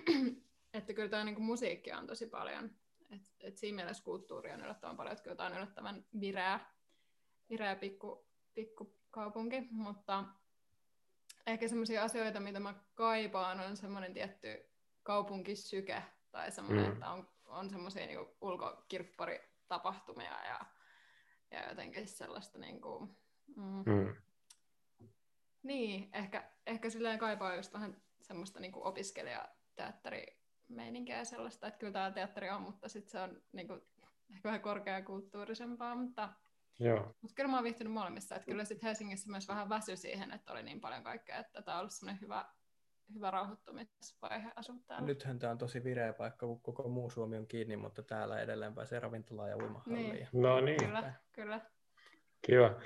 että 0.74 0.94
kyllä 0.94 1.10
tämä 1.10 1.24
niinku 1.24 1.42
musiikki 1.42 1.92
on 1.92 2.08
tosi 2.08 2.28
paljon. 2.28 2.72
Et, 3.12 3.22
et 3.40 3.58
siinä 3.58 3.76
mielessä 3.76 4.04
kulttuuri 4.04 4.52
on 4.52 4.62
yllättävän 4.62 4.98
paljon, 4.98 5.12
että 5.14 5.24
kyllä 5.24 5.36
tämä 5.36 5.50
on 5.50 5.56
yllättävän 5.58 6.06
vireä, 6.20 6.60
vireä 7.50 7.76
pikku, 7.76 8.28
pikku 8.54 8.96
kaupunki, 9.12 9.62
mutta 9.72 10.24
ehkä 11.48 11.68
semmoisia 11.68 12.04
asioita, 12.04 12.40
mitä 12.40 12.60
mä 12.60 12.74
kaipaan, 12.96 13.60
on 13.60 13.78
semmoinen 13.78 14.14
tietty 14.14 14.70
kaupunkisyke 15.04 16.04
tai 16.32 16.52
semmoinen, 16.52 16.86
Mm. 16.86 16.94
että 16.94 17.10
on, 17.10 17.28
on 17.46 17.70
semmoisia 17.70 18.06
niinku 18.06 18.36
ulkokirpparitapahtumia 18.42 20.46
ja, 20.46 20.60
ja 21.52 21.70
jotenkin 21.70 22.08
sellaista 22.08 22.60
niinku, 22.60 23.00
mm, 23.56 23.84
Mm. 23.86 24.16
niin, 25.64 26.10
ehkä, 26.14 26.52
ehkä 26.66 26.90
silleen 26.90 27.20
kaipaa 27.20 27.56
just 27.56 27.74
vähän 27.74 28.02
semmoista 28.22 28.60
niinku 28.60 28.82
opiskelijateatterimeininkiä 29.76 31.18
ja 31.18 31.26
sellaista, 31.26 31.68
että 31.68 31.80
kyllä 31.80 31.94
tämä 31.94 32.12
teatteri 32.12 32.50
on, 32.50 32.62
mutta 32.62 32.90
sitten 32.90 33.12
se 33.12 33.20
on 33.20 33.42
niinku 33.52 33.74
ehkä 34.30 34.44
vähän 34.44 34.62
korkeakulttuurisempaa, 34.62 35.96
mutta, 35.96 36.30
Joo. 36.80 37.16
mutta 37.22 37.36
kyllä 37.36 37.50
mä 37.50 37.58
oon 37.58 37.64
viihtynyt 37.64 37.94
molemmissa, 37.94 38.36
että 38.36 38.46
kyllä 38.46 38.66
sitten 38.66 38.88
Helsingissä 38.88 39.32
myös 39.32 39.48
vähän 39.48 39.70
väsy 39.70 39.96
siihen, 39.96 40.32
että 40.32 40.54
oli 40.54 40.64
niin 40.64 40.82
paljon 40.82 41.04
kaikkea, 41.04 41.38
että 41.38 41.62
tämä 41.62 41.76
on 41.76 41.80
ollut 41.80 41.94
semmoinen 41.94 42.22
hyvä, 42.22 42.46
hyvä 43.14 43.32
rauhoittumisvaihe 43.32 44.52
asua 44.56 44.76
täällä. 44.88 45.08
Nythän 45.08 45.40
tämä 45.40 45.52
on 45.52 45.58
tosi 45.58 45.84
vireä 45.84 46.14
paikka, 46.14 46.48
kun 46.48 46.62
koko 46.62 46.90
muu 46.90 47.10
Suomi 47.10 47.38
on 47.38 47.48
kiinni, 47.48 47.78
mutta 47.78 48.04
täällä 48.04 48.40
edelleen 48.40 48.76
pääsee 48.76 49.00
ravintolaan 49.00 49.50
ja 49.50 49.58
uimahalliin. 49.58 50.14
Niin. 50.14 50.28
No 50.34 50.62
niin, 50.62 50.78
Kyllä, 50.78 51.14
kyllä. 51.32 51.62
kiva. 52.42 52.82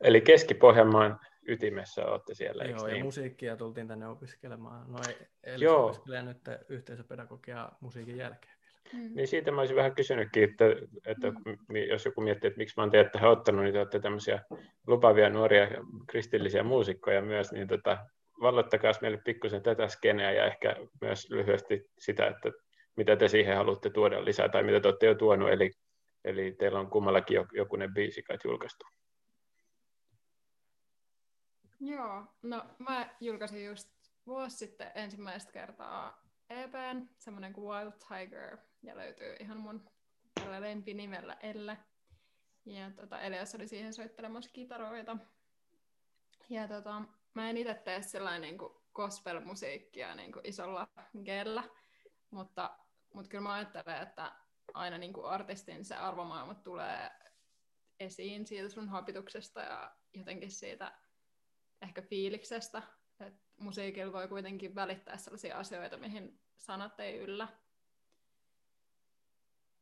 Eli 0.00 0.20
Keski-Pohjanmaan 0.20 1.20
ytimessä 1.48 2.06
olette 2.06 2.34
siellä, 2.34 2.64
eikö 2.64 2.76
Joo, 2.78 2.86
ja 2.88 2.92
niin? 2.94 3.04
musiikkia 3.04 3.56
tultiin 3.56 3.88
tänne 3.88 4.08
opiskelemaan. 4.08 4.92
No 4.92 4.98
ei, 5.08 5.26
eli 5.42 5.66
opiskelee 5.66 6.22
nyt 6.22 6.38
yhteisöpedagogiaa 6.68 7.78
musiikin 7.80 8.16
jälkeen. 8.16 8.54
Mm. 8.92 9.10
Niin 9.14 9.28
siitä 9.28 9.50
mä 9.50 9.60
olisin 9.60 9.76
vähän 9.76 9.94
kysynytkin, 9.94 10.44
että, 10.44 10.64
että 11.06 11.30
Mm. 11.30 11.76
jos 11.88 12.04
joku 12.04 12.20
miettii, 12.20 12.48
että 12.48 12.58
miksi 12.58 12.74
mä 12.76 12.82
oon 12.82 12.90
teidät 12.90 13.12
tähän 13.12 13.30
ottanut, 13.30 13.62
niin 13.64 13.72
te 13.72 13.78
olette 13.78 14.00
tämmöisiä 14.00 14.42
lupavia 14.86 15.30
nuoria 15.30 15.68
kristillisiä 16.06 16.62
muusikkoja 16.62 17.22
myös, 17.22 17.52
niin 17.52 17.68
tota, 17.68 17.98
vallottakaa 18.40 18.92
meille 19.02 19.18
pikkusen 19.24 19.62
tätä 19.62 19.88
skeneä 19.88 20.32
ja 20.32 20.46
ehkä 20.46 20.76
myös 21.00 21.30
lyhyesti 21.30 21.90
sitä, 21.98 22.26
että 22.26 22.52
mitä 22.96 23.16
te 23.16 23.28
siihen 23.28 23.56
haluatte 23.56 23.90
tuoda 23.90 24.24
lisää 24.24 24.48
tai 24.48 24.62
mitä 24.62 24.80
te 24.80 24.88
olette 24.88 25.06
jo 25.06 25.14
tuonut, 25.14 25.50
eli, 25.50 25.70
eli 26.24 26.52
teillä 26.58 26.80
on 26.80 26.90
kummallakin 26.90 27.34
jo- 27.34 27.46
jokunen 27.52 27.94
biisi 27.94 28.22
kai 28.22 28.38
julkaistu. 28.44 28.86
Joo, 31.80 32.26
no 32.42 32.64
mä 32.78 33.14
julkaisin 33.20 33.66
just 33.66 33.88
vuosi 34.26 34.56
sitten 34.56 34.92
ensimmäistä 34.94 35.52
kertaa 35.52 36.24
EPn, 36.50 37.08
semmoinen 37.18 37.52
kuin 37.52 37.68
Wild 37.68 37.92
Tiger, 38.08 38.58
ja 38.82 38.96
löytyy 38.96 39.36
ihan 39.40 39.58
mun 39.58 39.90
tällä 40.34 40.60
lempinimellä 40.60 41.36
Elle. 41.42 41.78
Ja 42.66 42.90
tota, 42.90 43.20
Elias 43.20 43.54
oli 43.54 43.68
siihen 43.68 43.94
soittelemassa 43.94 44.50
kitaroita. 44.52 45.16
Ja 46.50 46.68
tota, 46.68 47.02
mä 47.34 47.50
en 47.50 47.56
itse 47.56 47.74
tee 47.74 48.02
sellainen 48.02 48.42
niin 48.42 48.58
kuin 48.58 48.72
gospel-musiikkia 48.94 50.14
niin 50.14 50.32
kuin 50.32 50.46
isolla 50.48 50.88
gellä, 51.24 51.64
mutta, 52.30 52.78
mutta 53.14 53.28
kyllä 53.28 53.42
mä 53.42 53.52
ajattelen, 53.52 54.02
että 54.02 54.32
aina 54.74 54.98
niin 54.98 55.12
kuin 55.12 55.26
artistin 55.26 55.84
se 55.84 55.94
arvomaailma 55.94 56.54
tulee 56.54 57.10
esiin 58.00 58.46
siitä 58.46 58.68
sun 58.68 58.88
hapituksesta 58.88 59.60
ja 59.60 59.96
jotenkin 60.14 60.50
siitä 60.50 60.92
ehkä 61.84 62.02
fiiliksestä, 62.02 62.82
että 63.20 63.40
musiikilla 63.56 64.12
voi 64.12 64.28
kuitenkin 64.28 64.74
välittää 64.74 65.16
sellaisia 65.16 65.58
asioita, 65.58 65.96
mihin 65.96 66.40
sanat 66.56 67.00
ei 67.00 67.18
yllä. 67.18 67.48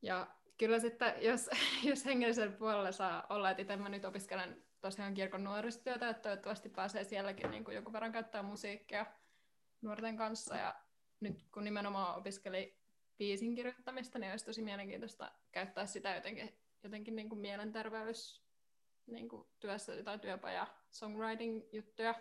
Ja 0.03 0.37
kyllä 0.59 0.79
sitten, 0.79 1.15
jos, 1.21 1.51
jos 1.91 2.05
hengellisellä 2.05 2.57
puolella 2.57 2.93
saa 2.93 3.27
olla, 3.29 3.51
että 3.51 3.63
itse 3.63 3.77
mä 3.77 3.89
nyt 3.89 4.05
opiskelen 4.05 4.65
tosiaan 4.81 5.15
kirkon 5.15 5.45
nuorisotyötä, 5.45 6.09
että 6.09 6.23
toivottavasti 6.23 6.69
pääsee 6.69 7.05
sielläkin 7.05 7.51
niin 7.51 7.65
kuin 7.65 7.75
jonkun 7.75 7.93
verran 7.93 8.13
käyttää 8.13 8.43
musiikkia 8.43 9.07
nuorten 9.83 10.17
kanssa. 10.17 10.57
Ja 10.57 10.75
nyt 11.21 11.47
kun 11.53 11.65
nimenomaan 11.65 12.17
opiskeli 12.19 12.83
biisin 13.19 13.55
kirjoittamista, 13.55 14.19
niin 14.19 14.31
olisi 14.31 14.45
tosi 14.45 14.63
mielenkiintoista 14.63 15.33
käyttää 15.53 15.87
sitä 15.87 16.15
jotenkin, 16.15 16.59
jotenkin 16.83 17.17
niin 17.17 17.29
kuin 17.29 17.41
mielenterveys 17.41 18.43
niin 19.07 19.29
kuin 19.29 19.49
työssä 19.61 20.03
tai 20.03 20.19
työpaja 20.19 20.67
songwriting 20.91 21.63
juttuja. 21.73 22.15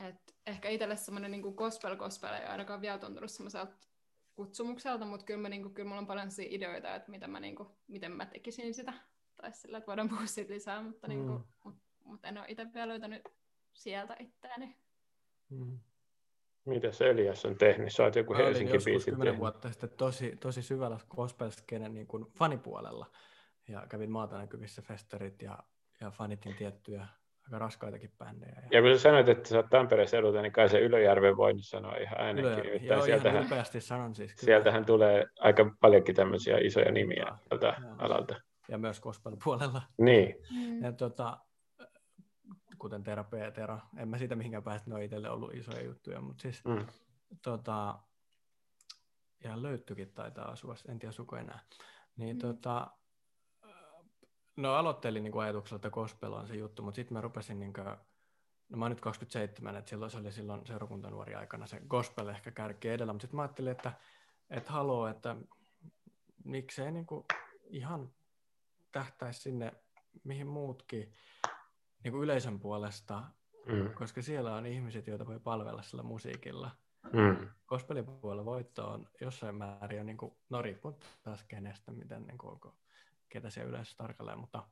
Et 0.00 0.36
ehkä 0.46 0.68
itselle 0.68 0.96
semmoinen 0.96 1.30
niin 1.30 1.54
gospel 1.54 1.96
gospel 1.96 2.34
ei 2.34 2.44
ainakaan 2.44 2.80
vielä 2.80 2.98
tuntunut 2.98 3.30
semmoiselta 3.30 3.72
kutsumukselta, 4.34 5.04
mutta 5.04 5.26
kyllä, 5.26 5.42
mä, 5.42 5.48
niin 5.48 5.62
kuin, 5.62 5.74
kyllä 5.74 5.88
mulla 5.88 6.00
on 6.00 6.06
paljon 6.06 6.28
ideoita, 6.48 6.94
että 6.94 7.10
miten 7.10 7.30
mä, 7.30 7.40
niin 7.40 7.56
kuin, 7.56 7.68
miten 7.88 8.12
mä 8.12 8.26
tekisin 8.26 8.74
sitä. 8.74 8.92
Tai 9.36 9.52
sillä, 9.52 9.78
että 9.78 9.86
voidaan 9.86 10.08
puhua 10.08 10.26
siitä 10.26 10.52
lisää, 10.52 10.82
mutta, 10.82 11.08
niin 11.08 11.26
kuin, 11.26 11.38
mm. 11.38 11.44
mut, 11.64 11.74
mut 12.04 12.24
en 12.24 12.38
ole 12.38 12.46
itse 12.48 12.66
vielä 12.74 12.88
löytänyt 12.88 13.22
sieltä 13.72 14.16
itseäni. 14.20 14.76
Mm. 15.48 15.78
Mitä 16.64 16.92
se 16.92 17.10
Elias 17.10 17.44
on 17.44 17.58
tehnyt? 17.58 17.92
Sä 17.92 18.02
oot 18.02 18.16
joku 18.16 18.34
Helsinki 18.34 18.78
biisi 18.84 19.10
tehnyt. 19.10 19.38
vuotta 19.38 19.70
sitten 19.70 19.90
tosi, 19.90 20.36
tosi 20.36 20.62
syvällä 20.62 20.98
gospel 21.08 21.50
niin 21.88 22.06
kuin 22.06 22.24
fanipuolella. 22.38 23.10
Ja 23.68 23.86
kävin 23.88 24.10
maata 24.10 24.38
näkyvissä 24.38 24.82
festerit 24.82 25.42
ja, 25.42 25.58
ja 26.00 26.10
fanitin 26.10 26.54
tiettyjä 26.54 27.06
aika 27.44 27.58
raskaitakin 27.58 28.12
bändejä. 28.18 28.62
Ja, 28.62 28.68
ja 28.70 28.82
kun 28.82 28.90
sä 28.90 28.98
sanoit, 28.98 29.28
että 29.28 29.48
sä 29.48 29.56
oot 29.56 29.66
Tampereen 29.70 30.08
seudulta, 30.08 30.42
niin 30.42 30.52
kai 30.52 30.68
se 30.68 30.80
Ylöjärven 30.80 31.36
voi 31.36 31.54
sanoa 31.58 31.96
ihan 31.96 32.20
äänenkin. 32.20 32.52
Ylöjärvi. 32.52 32.86
Joo, 32.86 33.04
sieltähän, 33.04 33.46
ihan 33.52 33.66
sanon 33.78 34.14
siis. 34.14 34.34
Kyllä. 34.34 34.44
Sieltähän 34.44 34.84
tulee 34.84 35.26
aika 35.40 35.76
paljonkin 35.80 36.14
tämmöisiä 36.14 36.58
isoja 36.58 36.92
nimiä 36.92 37.38
tältä 37.48 37.76
alalta. 37.98 38.34
Ja 38.68 38.78
myös 38.78 39.00
gospel-puolella. 39.00 39.82
Niin. 39.98 40.34
Mm. 40.50 40.82
Ja 40.82 40.92
tota, 40.92 41.38
kuten 42.78 43.02
Tera 43.02 43.24
P. 43.24 43.32
Tera, 43.54 43.80
en 43.98 44.08
mä 44.08 44.18
siitä 44.18 44.36
mihinkään 44.36 44.62
päästä, 44.62 44.90
ne 44.90 44.96
on 44.96 45.02
itselle 45.02 45.30
ollut 45.30 45.54
isoja 45.54 45.84
juttuja, 45.84 46.20
mutta 46.20 46.42
siis 46.42 46.64
mm. 46.64 46.86
tota, 47.42 47.98
ja 49.44 49.62
löyttykin 49.62 50.12
taitaa 50.14 50.50
asua, 50.50 50.74
en 50.88 50.98
tiedä 50.98 51.12
suko 51.12 51.36
enää. 51.36 51.58
Niin 52.16 52.36
mm. 52.36 52.40
tota, 52.40 52.90
no 54.56 54.74
aloittelin 54.74 55.22
niin 55.22 55.40
ajatuksella, 55.40 55.76
että 55.76 55.90
gospel 55.90 56.32
on 56.32 56.46
se 56.46 56.56
juttu, 56.56 56.82
mutta 56.82 56.96
sitten 56.96 57.16
mä 57.16 57.20
rupesin 57.20 57.60
niin 57.60 57.72
kuin, 57.72 57.86
no 58.68 58.78
mä 58.78 58.84
oon 58.84 58.90
nyt 58.90 59.00
27, 59.00 59.76
että 59.76 59.88
silloin 59.88 60.10
se 60.10 60.18
oli 60.18 60.32
silloin 60.32 60.66
seurakuntanuori 60.66 61.34
aikana 61.34 61.66
se 61.66 61.80
gospel 61.88 62.28
ehkä 62.28 62.50
kärki 62.50 62.88
edellä, 62.88 63.12
mutta 63.12 63.22
sitten 63.24 63.36
mä 63.36 63.42
ajattelin, 63.42 63.72
että, 63.72 63.92
että 64.50 64.72
haloo, 64.72 65.06
että 65.06 65.36
miksei 66.44 66.92
niin 66.92 67.06
kuin 67.06 67.24
ihan 67.66 68.10
tähtäisi 68.92 69.40
sinne, 69.40 69.72
mihin 70.24 70.46
muutkin 70.46 71.12
niin 72.04 72.12
kuin 72.12 72.24
yleisön 72.24 72.60
puolesta, 72.60 73.24
mm. 73.66 73.94
koska 73.94 74.22
siellä 74.22 74.54
on 74.54 74.66
ihmiset, 74.66 75.06
joita 75.06 75.26
voi 75.26 75.40
palvella 75.40 75.82
sillä 75.82 76.02
musiikilla. 76.02 76.70
Mm. 77.12 77.48
Gospelin 77.66 78.04
puolella 78.04 78.44
voitto 78.44 78.90
on 78.90 79.08
jossain 79.20 79.54
määrin 79.54 80.06
niin 80.06 80.16
kuin, 80.16 80.34
no 80.50 80.62
riippuu 80.62 80.98
taas 81.22 81.42
kenestä, 81.42 81.92
miten 81.92 82.26
niin 82.26 82.38
kuin, 82.38 82.52
onko 82.52 82.76
ketä 83.34 83.50
siellä 83.50 83.68
yleensä 83.68 83.96
tarkalleen, 83.96 84.38
mutta, 84.38 84.68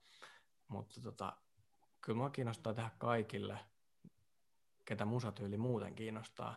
mutta 0.68 1.00
tota, 1.00 1.36
kyllä 2.00 2.16
mua 2.16 2.30
kiinnostaa 2.30 2.74
tehdä 2.74 2.90
kaikille, 2.98 3.58
ketä 4.84 5.04
musatyyli 5.04 5.58
muuten 5.58 5.94
kiinnostaa. 5.94 6.56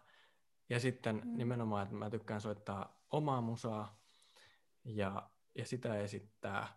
Ja 0.69 0.79
sitten 0.79 1.21
mm. 1.25 1.37
nimenomaan, 1.37 1.83
että 1.83 1.95
mä 1.95 2.09
tykkään 2.09 2.41
soittaa 2.41 3.01
omaa 3.11 3.41
musaa 3.41 3.99
ja, 4.83 5.29
ja 5.55 5.65
sitä 5.65 5.95
esittää. 5.95 6.67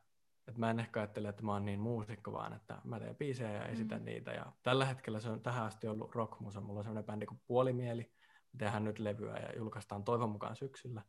Että 0.46 0.60
mä 0.60 0.70
en 0.70 0.80
ehkä 0.80 1.00
ajattele, 1.00 1.28
että 1.28 1.42
mä 1.42 1.52
oon 1.52 1.64
niin 1.64 1.80
muusikko, 1.80 2.32
vaan 2.32 2.52
että 2.52 2.80
mä 2.84 3.00
teen 3.00 3.16
biisejä 3.16 3.52
ja 3.52 3.66
esitän 3.66 3.98
mm. 3.98 4.04
niitä. 4.04 4.30
Ja 4.30 4.52
tällä 4.62 4.84
hetkellä 4.84 5.20
se 5.20 5.28
on 5.28 5.42
tähän 5.42 5.66
asti 5.66 5.88
ollut 5.88 6.14
rockmusa. 6.14 6.60
Mulla 6.60 6.78
on 6.78 6.84
sellainen 6.84 7.06
bändi 7.06 7.26
kuin 7.26 7.40
Puolimieli. 7.46 8.12
Me 8.52 8.58
tehdään 8.58 8.84
nyt 8.84 8.98
levyä 8.98 9.36
ja 9.36 9.56
julkaistaan 9.56 10.04
toivon 10.04 10.30
mukaan 10.30 10.56
syksyllä. 10.56 11.02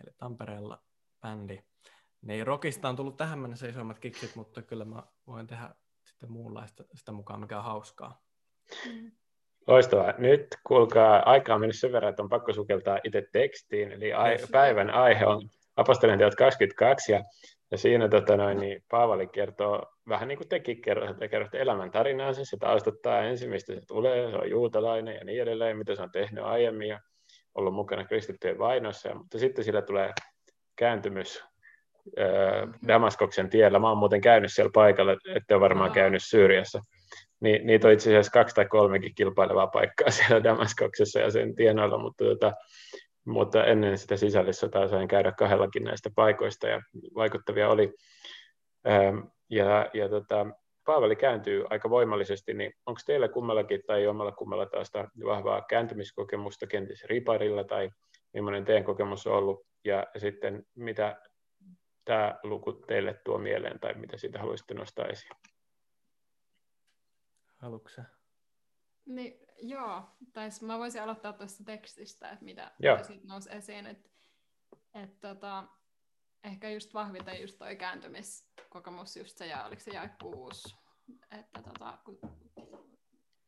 Eli 0.00 0.10
Tampereella 0.18 0.82
bändi. 1.20 1.64
Niin 2.26 2.46
rockista 2.46 2.88
on 2.88 2.96
tullut 2.96 3.16
tähän 3.16 3.38
mennessä 3.38 3.68
isommat 3.68 3.98
kiksit, 3.98 4.36
mutta 4.36 4.62
kyllä 4.62 4.84
mä 4.84 5.02
voin 5.26 5.46
tehdä 5.46 5.70
sitten 6.04 6.32
muunlaista 6.32 6.84
sitä 6.94 7.12
mukaan, 7.12 7.40
mikä 7.40 7.58
on 7.58 7.64
hauskaa. 7.64 8.22
Mm. 8.86 9.10
Loistavaa. 9.66 10.14
Nyt 10.18 10.46
kuulkaa, 10.66 11.30
aika 11.30 11.54
on 11.54 11.60
mennyt 11.60 11.78
sen 11.78 11.92
verran, 11.92 12.10
että 12.10 12.22
on 12.22 12.28
pakko 12.28 12.52
sukeltaa 12.52 12.98
itse 13.04 13.28
tekstiin. 13.32 13.92
Eli 13.92 14.12
ai- 14.12 14.36
päivän 14.52 14.90
aihe 14.90 15.26
on 15.26 15.48
Apostolien 15.76 16.18
teot 16.18 16.34
22, 16.34 17.12
ja, 17.12 17.24
ja 17.70 17.78
siinä 17.78 18.08
tota 18.08 18.36
noin, 18.36 18.58
niin 18.58 18.84
Paavali 18.90 19.26
kertoo, 19.26 19.82
vähän 20.08 20.28
niin 20.28 20.38
kuin 20.38 20.48
tekin 20.48 20.82
kerrotte, 20.82 21.28
kerrotte 21.28 21.60
elämän 21.60 21.90
tarinaansa, 21.90 22.44
se 22.44 22.56
taustottaa 22.56 23.22
ensin, 23.22 23.50
mistä 23.50 23.74
se 23.74 23.80
tulee, 23.86 24.30
se 24.30 24.36
on 24.36 24.50
juutalainen 24.50 25.14
ja 25.14 25.24
niin 25.24 25.42
edelleen, 25.42 25.78
mitä 25.78 25.94
se 25.94 26.02
on 26.02 26.10
tehnyt 26.10 26.44
aiemmin 26.44 26.88
ja 26.88 27.00
ollut 27.54 27.74
mukana 27.74 28.04
kristittyjen 28.04 28.58
vainossa, 28.58 29.14
mutta 29.14 29.38
sitten 29.38 29.64
sillä 29.64 29.82
tulee 29.82 30.12
kääntymys 30.76 31.44
Damaskoksen 32.88 33.50
tiellä. 33.50 33.78
Mä 33.78 33.88
oon 33.88 33.98
muuten 33.98 34.20
käynyt 34.20 34.52
siellä 34.52 34.70
paikalla, 34.74 35.12
ette 35.12 35.54
ole 35.54 35.60
varmaan 35.60 35.92
käynyt 35.92 36.22
Syyriassa. 36.24 36.82
Ni, 37.40 37.58
niitä 37.58 37.86
on 37.86 37.92
itse 37.92 38.10
asiassa 38.10 38.32
kaksi 38.32 38.54
tai 38.54 38.66
kolmekin 38.66 39.14
kilpailevaa 39.14 39.66
paikkaa 39.66 40.10
siellä 40.16 40.44
Damaskoksessa 40.44 41.20
ja 41.20 41.30
sen 41.30 41.54
tienoilla, 41.54 41.98
mutta, 41.98 42.24
tota, 42.24 42.52
mutta 43.26 43.64
ennen 43.64 43.98
sitä 43.98 44.16
sisällissotaa 44.16 44.88
sain 44.88 45.08
käydä 45.08 45.32
kahdellakin 45.32 45.84
näistä 45.84 46.10
paikoista 46.14 46.68
ja 46.68 46.82
vaikuttavia 47.14 47.68
oli. 47.68 47.94
Ja, 49.50 49.90
ja 49.94 50.08
tota, 50.08 50.46
Paavali 50.86 51.16
kääntyy 51.16 51.64
aika 51.70 51.90
voimallisesti, 51.90 52.54
niin 52.54 52.72
onko 52.86 53.00
teillä 53.06 53.28
kummallakin 53.28 53.82
tai 53.86 54.06
omalla 54.06 54.32
kummalla 54.32 54.66
taas 54.66 54.92
vahvaa 55.24 55.64
kääntymiskokemusta 55.68 56.66
kenties 56.66 57.04
riparilla 57.04 57.64
tai 57.64 57.90
millainen 58.32 58.64
teidän 58.64 58.84
kokemus 58.84 59.26
on 59.26 59.32
ollut 59.32 59.66
ja 59.84 60.06
sitten 60.16 60.66
mitä 60.74 61.16
tämä 62.06 62.38
luku 62.42 62.72
teille 62.72 63.14
tuo 63.14 63.38
mieleen 63.38 63.80
tai 63.80 63.94
mitä 63.94 64.16
siitä 64.16 64.38
haluaisitte 64.38 64.74
nostaa 64.74 65.06
esiin? 65.06 65.36
Haluatko 67.56 67.88
Niin, 69.06 69.46
joo, 69.62 70.02
tai 70.32 70.48
mä 70.62 70.78
voisin 70.78 71.02
aloittaa 71.02 71.32
tuosta 71.32 71.64
tekstistä, 71.64 72.30
että 72.30 72.44
mitä, 72.44 72.72
mitä 72.78 73.02
siitä 73.02 73.26
nousi 73.28 73.48
esiin. 73.52 73.86
Että, 73.86 74.10
että 74.94 75.28
tota, 75.28 75.64
ehkä 76.44 76.70
just 76.70 76.94
vahvinta 76.94 77.34
just 77.34 77.58
toi 77.58 77.76
kääntymiskokemus, 77.76 79.16
just 79.16 79.36
se, 79.38 79.46
ja 79.46 79.64
oliko 79.64 79.80
se 79.80 79.90
jae 79.90 80.10
kuusi. 80.22 80.76
Että 81.38 81.62
tota, 81.62 81.98
kun... 82.04 82.18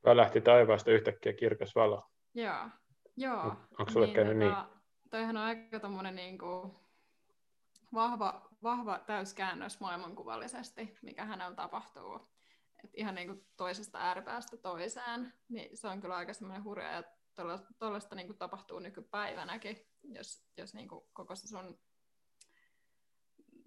lähti 0.04 0.40
taivaasta 0.40 0.90
yhtäkkiä 0.90 1.32
kirkas 1.32 1.74
valo. 1.74 2.10
Joo, 2.34 2.68
joo. 3.16 3.56
Onko 3.78 3.92
sulle 3.92 4.06
niin, 4.06 4.16
käynyt 4.16 4.48
tota, 4.48 4.68
niin? 4.68 4.78
Toihan 5.10 5.36
on 5.36 5.42
aika 5.42 5.80
tommonen 5.80 6.16
niin 6.16 6.38
kuin, 6.38 6.72
vahva, 7.94 8.47
vahva 8.62 8.98
täyskäännös 8.98 9.80
maailmankuvallisesti, 9.80 10.98
mikä 11.02 11.24
hänellä 11.24 11.56
tapahtuu. 11.56 12.28
Et 12.84 12.90
ihan 12.94 13.14
niin 13.14 13.28
kuin 13.28 13.46
toisesta 13.56 13.98
ääripäästä 13.98 14.56
toiseen, 14.56 15.32
niin 15.48 15.76
se 15.76 15.88
on 15.88 16.00
kyllä 16.00 16.16
aika 16.16 16.32
semmoinen 16.32 16.64
hurja, 16.64 16.92
ja 16.92 17.02
tuollaista 17.78 18.14
niin 18.14 18.38
tapahtuu 18.38 18.78
nykypäivänäkin, 18.78 19.86
jos, 20.02 20.44
jos 20.56 20.74
niin 20.74 20.88
kuin 20.88 21.04
koko 21.12 21.34
se 21.34 21.48
sun... 21.48 21.80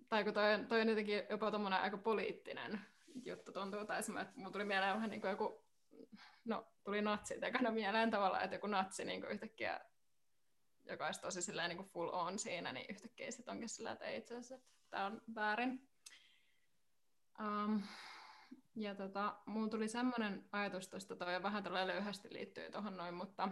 Tai 0.10 0.24
kun 0.24 0.33
toi, 0.33 0.65
toi 0.67 0.81
on 0.81 0.89
jotenkin 0.89 1.24
jopa 1.29 1.51
aika 1.81 1.98
poliittinen 1.98 2.81
juttu 3.25 3.51
tuntuu, 3.51 3.86
tai 3.86 4.00
että 4.00 4.33
mulla 4.36 4.51
tuli 4.51 4.65
mieleen 4.65 4.95
vähän 4.95 5.10
niin 5.10 5.21
kuin 5.21 5.31
joku, 5.31 5.65
no 6.45 6.67
tuli 6.83 7.01
natsi 7.01 7.39
tekana 7.39 7.71
mieleen 7.71 8.12
tavallaan, 8.12 8.43
että 8.43 8.55
joku 8.55 8.67
natsi 8.67 9.05
niin 9.05 9.21
kuin 9.21 9.31
yhtäkkiä 9.31 9.79
joka 10.86 11.05
olisi 11.05 11.21
tosi 11.21 11.41
silleen, 11.41 11.69
niin 11.69 11.77
kuin 11.77 11.89
full 11.89 12.10
on 12.13 12.39
siinä, 12.39 12.74
niin 12.74 12.86
yhtäkkiä 12.89 13.31
sitten 13.31 13.51
onkin 13.51 13.69
silleen, 13.69 13.93
että 13.93 14.05
ei 14.05 14.17
itse 14.17 14.33
asiassa, 14.33 14.55
että 14.55 14.69
tämä 14.91 15.05
on 15.05 15.21
väärin. 15.36 15.89
Um, 17.39 17.81
ja 18.75 18.95
tota, 18.95 19.36
mulla 19.45 19.69
tuli 19.69 19.88
semmoinen 19.88 20.50
ajatus 20.51 20.88
tuosta, 20.88 21.15
toi 21.15 21.36
on 21.36 21.43
vähän 21.43 21.63
tällä 21.63 21.88
löyhästi 21.88 22.33
liittyy 22.33 22.71
tuohon 22.71 22.98
noin, 22.98 23.13
mutta 23.13 23.50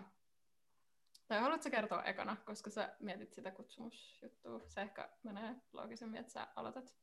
tai 1.27 1.39
haluatko 1.39 1.69
kertoa 1.69 2.03
ekana, 2.03 2.35
koska 2.45 2.69
sä 2.69 2.95
mietit 2.99 3.33
sitä 3.33 3.51
kutsumusjuttua? 3.51 4.61
Se 4.67 4.81
ehkä 4.81 5.09
menee 5.23 5.55
loogisemmin, 5.73 6.19
että 6.19 6.31
sä 6.31 6.47
aloitat. 6.55 6.95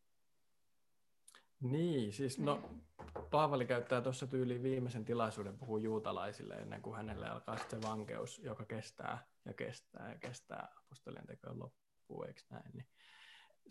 Niin, 1.60 2.12
siis 2.12 2.38
no, 2.38 2.56
niin. 2.56 2.86
Paavali 3.30 3.66
käyttää 3.66 4.00
tuossa 4.00 4.26
tyyliin 4.26 4.62
viimeisen 4.62 5.04
tilaisuuden 5.04 5.58
puhuu 5.58 5.78
juutalaisille 5.78 6.54
ennen 6.54 6.82
kuin 6.82 6.96
hänelle 6.96 7.28
alkaa 7.28 7.56
se 7.56 7.82
vankeus, 7.82 8.38
joka 8.38 8.64
kestää 8.64 9.26
ja 9.44 9.54
kestää 9.54 10.12
ja 10.12 10.18
kestää 10.18 10.72
apostolien 10.76 11.26
tekojen 11.26 11.58
loppuun, 11.58 12.26
eikö 12.26 12.40
näin? 12.50 12.70
Niin 12.74 12.86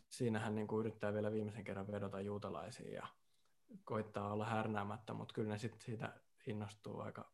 siinä 0.09 0.39
hän 0.39 0.55
niin 0.55 0.67
kuin 0.67 0.79
yrittää 0.79 1.13
vielä 1.13 1.31
viimeisen 1.31 1.63
kerran 1.63 1.91
vedota 1.91 2.21
juutalaisiin 2.21 2.93
ja 2.93 3.07
koittaa 3.83 4.33
olla 4.33 4.45
härnäämättä, 4.45 5.13
mutta 5.13 5.33
kyllä 5.33 5.49
ne 5.49 5.57
sitten 5.57 5.81
siitä 5.81 6.13
innostuu 6.47 6.99
aika, 6.99 7.31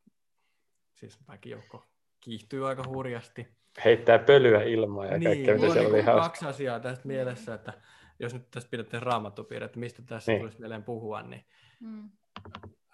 siis 0.94 1.28
väkijoukko 1.28 1.86
kiihtyy 2.20 2.68
aika 2.68 2.84
hurjasti. 2.88 3.48
Heittää 3.86 4.20
pölyä 4.20 4.64
ilmaa 4.64 5.06
ja 5.06 5.18
niin, 5.18 5.30
kaikkea, 5.30 5.56
mitä 5.56 5.74
siellä 5.74 5.90
oli 5.90 6.02
hauska. 6.02 6.24
kaksi 6.24 6.46
asiaa 6.46 6.80
tästä 6.80 7.08
mielessä, 7.08 7.54
että 7.54 7.74
jos 8.20 8.34
nyt 8.34 8.52
tässä 8.52 8.70
pidetään 8.70 9.04
raamattupiirre, 9.04 9.66
että 9.66 9.80
mistä 9.80 10.02
tässä 10.06 10.32
niin. 10.32 10.42
tulisi 10.42 10.60
mieleen 10.60 10.84
puhua, 10.84 11.22
niin 11.22 11.46
mm. 11.80 12.12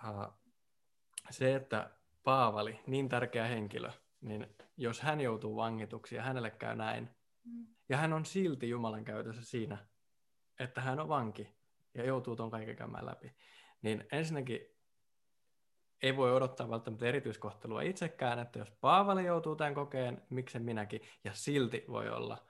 uh, 0.09 0.33
se, 1.29 1.55
että 1.55 1.89
Paavali, 2.23 2.79
niin 2.87 3.09
tärkeä 3.09 3.45
henkilö, 3.47 3.91
niin 4.21 4.47
jos 4.77 5.01
hän 5.01 5.21
joutuu 5.21 5.55
vangituksi 5.55 6.15
ja 6.15 6.21
hänelle 6.21 6.51
käy 6.51 6.75
näin. 6.75 7.09
Ja 7.89 7.97
hän 7.97 8.13
on 8.13 8.25
silti 8.25 8.69
Jumalan 8.69 9.05
käytössä 9.05 9.45
siinä, 9.45 9.87
että 10.59 10.81
hän 10.81 10.99
on 10.99 11.09
vanki 11.09 11.57
ja 11.93 12.05
joutuu 12.05 12.35
tuon 12.35 12.51
kaiken 12.51 12.75
käymään 12.75 13.05
läpi, 13.05 13.35
niin 13.81 14.07
ensinnäkin 14.11 14.77
ei 16.03 16.17
voi 16.17 16.33
odottaa 16.33 16.69
välttämättä 16.69 17.05
erityiskohtelua 17.05 17.81
itsekään, 17.81 18.39
että 18.39 18.59
jos 18.59 18.71
Paavali 18.71 19.25
joutuu 19.25 19.55
tämän 19.55 19.73
kokeen, 19.73 20.21
miksen 20.29 20.63
minäkin, 20.63 21.01
ja 21.23 21.33
silti 21.33 21.85
voi 21.87 22.09
olla 22.09 22.47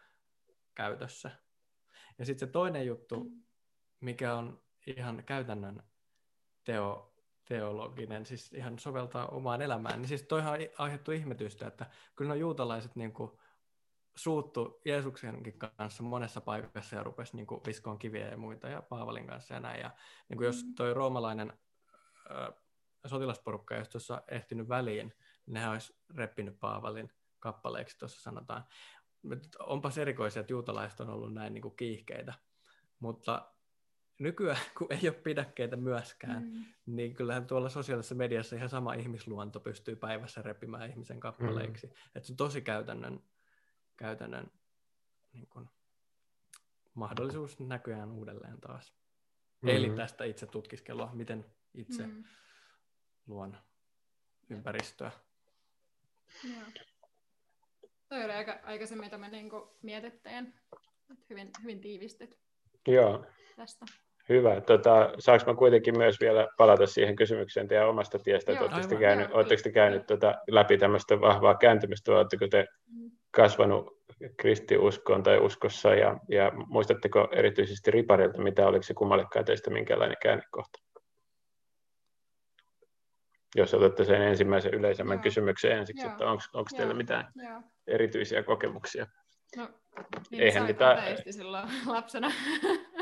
käytössä. 0.76 1.32
Ja 2.20 2.26
sitten 2.26 2.48
se 2.48 2.52
toinen 2.52 2.86
juttu, 2.86 3.24
mm. 3.24 3.44
mikä 4.00 4.36
on 4.36 4.64
ihan 4.88 5.24
käytännön 5.26 5.84
teo, 6.64 7.14
teologinen, 7.46 8.26
siis 8.26 8.54
ihan 8.54 8.80
soveltaa 8.80 9.28
omaan 9.28 9.62
elämään, 9.62 10.02
niin 10.02 10.10
siis 10.10 10.24
toihan 10.24 10.54
on 10.54 10.60
aiheuttu 10.78 11.12
ihmetystä, 11.12 11.68
että 11.68 11.86
kyllä 12.16 12.34
ne 12.34 12.40
juutalaiset 12.40 12.96
niin 12.96 13.14
kuin 13.14 13.32
suuttu 14.18 14.82
Jeesuksenkin 14.86 15.60
kanssa 15.60 16.04
monessa 16.04 16.42
paikassa 16.42 16.96
ja 16.96 17.04
rupesi 17.04 17.36
niin 17.36 17.48
kuin 17.48 17.62
viskoon 17.68 18.00
kiviä 18.00 18.28
ja 18.28 18.38
muita 18.38 18.70
ja 18.70 18.82
Paavalin 18.82 19.28
kanssa 19.28 19.54
ja 19.54 19.60
näin. 19.60 19.82
Ja 19.82 19.92
niin 20.30 20.38
kuin 20.38 20.46
jos 20.46 20.64
mm. 20.64 20.76
toi 20.76 20.94
roomalainen 20.94 21.54
äh, 22.32 22.54
sotilasporukka 23.06 23.76
ei 23.76 23.80
olisi 23.80 23.92
tuossa 23.92 24.22
ehtinyt 24.32 24.70
väliin, 24.70 25.08
niin 25.46 25.54
nehän 25.54 25.72
olisi 25.72 25.96
reppinyt 26.16 26.60
Paavalin 26.60 27.12
kappaleeksi, 27.40 27.98
tuossa 28.00 28.22
sanotaan. 28.22 28.64
Onpas 29.60 29.98
erikoisia, 29.98 30.40
että 30.40 30.54
juutalaiset 30.54 31.00
on 31.00 31.10
ollut 31.10 31.34
näin 31.34 31.54
niin 31.54 31.62
kuin 31.62 31.76
kiihkeitä, 31.76 32.34
mutta 33.00 33.52
nykyään, 34.20 34.62
kun 34.78 34.88
ei 34.90 35.10
ole 35.10 35.12
pidäkkeitä 35.12 35.76
myöskään, 35.76 36.44
mm. 36.44 36.66
niin 36.86 37.14
kyllähän 37.14 37.48
tuolla 37.48 37.70
sosiaalisessa 37.70 38.16
mediassa 38.16 38.56
ihan 38.56 38.70
sama 38.70 38.94
ihmisluonto 38.94 39.60
pystyy 39.60 39.96
päivässä 39.96 40.42
repimään 40.42 40.90
ihmisen 40.90 41.20
kappaleiksi. 41.20 41.88
Mm. 41.88 41.94
Että 42.16 42.28
se 42.28 42.34
on 42.34 42.38
tosi 42.38 42.62
käytännön, 42.62 43.20
käytännön 43.98 44.52
niin 45.34 45.48
kun, 45.48 45.70
mahdollisuus 46.94 47.60
näköjään 47.60 48.12
uudelleen 48.12 48.62
taas. 48.62 48.94
Mm. 49.62 49.70
Eli 49.70 49.90
tästä 49.96 50.24
itse 50.24 50.46
tutkiskelua, 50.46 51.10
miten 51.14 51.46
itse 51.74 52.08
mm. 52.08 52.24
luon 53.28 53.58
ympäristöä. 54.50 55.12
Joo. 56.44 56.64
Toi 58.10 58.24
oli 58.24 58.34
aika, 58.34 58.60
aikaisemmin, 58.64 59.06
mitä 59.06 59.18
me 59.18 59.30
niinku 59.30 59.78
mietittiin. 59.82 60.54
Hyvin, 61.30 61.50
hyvin 61.64 61.82
tiivistit 61.82 62.38
Joo. 62.88 63.26
tästä. 63.56 63.86
Hyvä. 64.30 64.62
Tota, 64.62 65.14
saanko 65.20 65.46
mä 65.52 65.58
kuitenkin 65.58 65.98
myös 65.98 66.20
vielä 66.20 66.48
palata 66.58 66.86
siihen 66.86 67.16
kysymykseen 67.16 67.68
teidän 67.68 67.90
omasta 67.90 68.20
tiestä, 68.20 68.52
että 68.52 68.66
oletteko 68.66 68.88
te 68.88 68.96
käynyt, 68.96 69.30
käynyt 69.74 70.06
tota, 70.06 70.36
läpi 70.48 70.78
tämmöistä 70.78 71.22
vahvaa 71.22 71.56
kääntymistä, 71.56 72.12
vai 72.12 72.20
oletteko 72.20 72.48
te 72.48 72.66
mm. 72.88 73.12
Kasvanut 73.38 73.98
kristiuskoon 74.38 75.24
tai 75.24 75.40
uskossa, 75.40 75.90
ja, 75.96 76.20
ja 76.30 76.52
muistatteko 76.68 77.28
erityisesti 77.32 77.92
riparilta, 77.92 78.42
mitä 78.42 78.68
oliko 78.68 78.84
se 78.84 78.94
kummallekaan 78.94 79.46
teistä 79.46 79.70
minkälainen 79.70 80.18
käännekohta? 80.22 80.80
Jos 83.56 83.74
otatte 83.74 84.04
sen 84.04 84.22
ensimmäisen 84.22 84.74
yleisemmän 84.74 85.16
Joo. 85.16 85.24
kysymyksen 85.24 85.72
ensiksi, 85.72 86.06
Joo. 86.06 86.12
että 86.12 86.26
onko 86.30 86.70
teillä 86.78 86.94
mitään 86.94 87.32
Joo. 87.36 87.62
erityisiä 87.88 88.44
kokemuksia? 88.44 89.08
No, 89.58 89.70
niin 90.32 90.44
Eihän 90.44 90.66
niitä... 90.66 91.16
silloin 91.30 91.70
lapsena. 91.86 92.32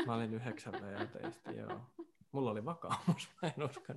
Mä 0.06 0.14
olin 0.14 0.34
yhdeksän 0.34 0.74
ateisti, 0.74 1.56
joo. 1.56 1.80
Mulla 2.32 2.50
oli 2.50 2.64
vakaumus, 2.64 3.28
mä 3.42 3.52
en 3.56 3.64
usko. 3.64 3.92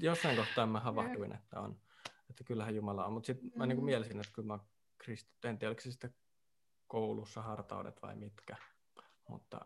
Jossain 0.00 0.36
kohtaa 0.36 0.66
mä 0.66 0.80
havahduin, 0.80 1.34
että 1.34 1.60
on. 1.60 1.76
Että 2.30 2.44
kyllähän 2.44 2.74
Jumala 2.74 3.06
on. 3.06 3.12
Mutta 3.12 3.26
sitten 3.26 3.50
mä 3.56 3.66
niinku 3.66 3.82
mm. 3.82 3.86
mielisin, 3.86 4.20
että 4.20 4.32
kyllä 4.34 4.46
mä 4.46 4.58
kristitty. 5.04 5.48
En 5.48 5.58
tiedä, 5.58 5.70
oliko 5.70 5.80
se 5.80 5.90
sitten 5.90 6.14
koulussa 6.86 7.42
hartaudet 7.42 8.02
vai 8.02 8.16
mitkä. 8.16 8.56
Mutta, 9.28 9.60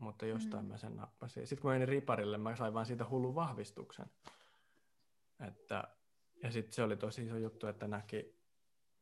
mutta 0.00 0.26
jostain 0.26 0.64
mm. 0.64 0.70
mä 0.70 0.78
sen 0.78 0.96
nappasin. 0.96 1.46
Sitten 1.46 1.62
kun 1.62 1.70
menin 1.70 1.88
riparille, 1.88 2.38
mä 2.38 2.56
sain 2.56 2.74
vaan 2.74 2.86
siitä 2.86 3.08
hullun 3.10 3.34
vahvistuksen. 3.34 4.06
Että, 5.48 5.88
ja 6.42 6.50
sitten 6.50 6.72
se 6.72 6.82
oli 6.82 6.96
tosi 6.96 7.26
iso 7.26 7.36
juttu, 7.36 7.66
että 7.66 7.88
näki 7.88 8.38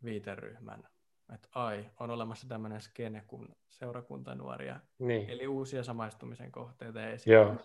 viiteryhmän 0.04 0.88
että 1.34 1.48
ai, 1.54 1.90
on 2.00 2.10
olemassa 2.10 2.48
tämmöinen 2.48 2.80
skene 2.80 3.24
kuin 3.26 3.48
seurakuntanuoria, 3.68 4.80
niin. 4.98 5.30
eli 5.30 5.46
uusia 5.46 5.82
samaistumisen 5.82 6.52
kohteita 6.52 7.00
Joo. 7.26 7.56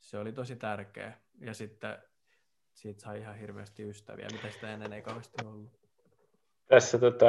Se 0.00 0.18
oli 0.18 0.32
tosi 0.32 0.56
tärkeä. 0.56 1.20
Ja 1.40 1.54
sitten 1.54 1.98
siitä 2.72 3.02
sai 3.02 3.20
ihan 3.20 3.38
hirveästi 3.38 3.88
ystäviä, 3.88 4.28
mitä 4.32 4.50
sitä 4.50 4.72
ennen 4.72 4.92
ei 4.92 5.02
kauheasti 5.02 5.44
ollut. 5.44 5.83
Tässä 6.68 6.98
tota, 6.98 7.26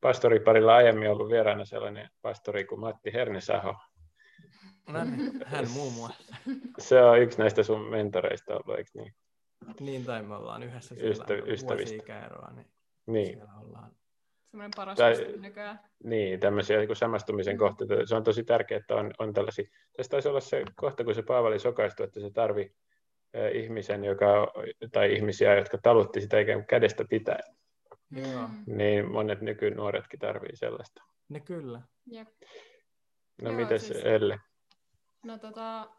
pastoriparilla 0.00 0.76
aiemmin 0.76 1.10
ollut 1.10 1.30
vieraana 1.30 1.64
sellainen 1.64 2.08
pastori 2.22 2.64
kuin 2.64 2.80
Matti 2.80 3.12
Hernesaho. 3.12 3.74
No 4.88 5.04
niin, 5.04 5.32
hän 5.46 5.70
muun 5.70 5.92
muassa. 5.92 6.36
Se 6.78 7.02
on 7.02 7.20
yksi 7.20 7.38
näistä 7.38 7.62
sun 7.62 7.90
mentoreista 7.90 8.54
ollut, 8.54 8.78
eikö 8.78 8.90
niin? 8.94 9.14
Niin, 9.80 10.04
tai 10.04 10.22
me 10.22 10.34
ollaan 10.34 10.62
yhdessä 10.62 10.94
Ystä, 10.98 11.34
ystävistä. 11.46 12.26
eroa, 12.26 12.52
niin, 12.52 12.66
niin. 13.06 13.26
siellä 13.26 13.52
ollaan 13.60 13.90
semmoinen 14.56 14.70
paras 14.76 14.98
tai, 14.98 15.14
nykyään. 15.40 15.80
Niin, 16.04 16.40
tämmöisiä 16.40 16.78
niin 16.78 16.96
samastumisen 16.96 17.54
mm. 17.54 17.58
kohteita. 17.58 17.94
Se 18.06 18.16
on 18.16 18.24
tosi 18.24 18.44
tärkeää, 18.44 18.78
että 18.78 18.94
on, 18.94 19.10
on 19.18 19.32
tällaisia. 19.32 19.70
Tässä 19.96 20.10
taisi 20.10 20.28
olla 20.28 20.40
se 20.40 20.64
kohta, 20.76 21.04
kun 21.04 21.14
se 21.14 21.22
Paavali 21.22 21.58
sokaistui, 21.58 22.04
että 22.04 22.20
se 22.20 22.30
tarvi 22.30 22.74
eh, 23.34 23.62
ihmisen, 23.62 24.04
joka, 24.04 24.52
tai 24.92 25.12
ihmisiä, 25.12 25.54
jotka 25.54 25.78
talutti 25.82 26.20
sitä 26.20 26.40
ikään 26.40 26.58
kuin 26.58 26.66
kädestä 26.66 27.04
pitäen. 27.10 27.55
Joo. 28.10 28.48
Niin 28.66 29.12
monet 29.12 29.40
nykynuoretkin 29.40 30.20
tarvii 30.20 30.56
sellaista. 30.56 31.02
Ne 31.28 31.40
kyllä. 31.40 31.82
Jep. 32.06 32.28
No 33.42 33.50
Joo, 33.50 33.60
mites 33.60 33.86
siis, 33.86 34.04
Elle? 34.04 34.40
No 35.22 35.38
tota, 35.38 35.90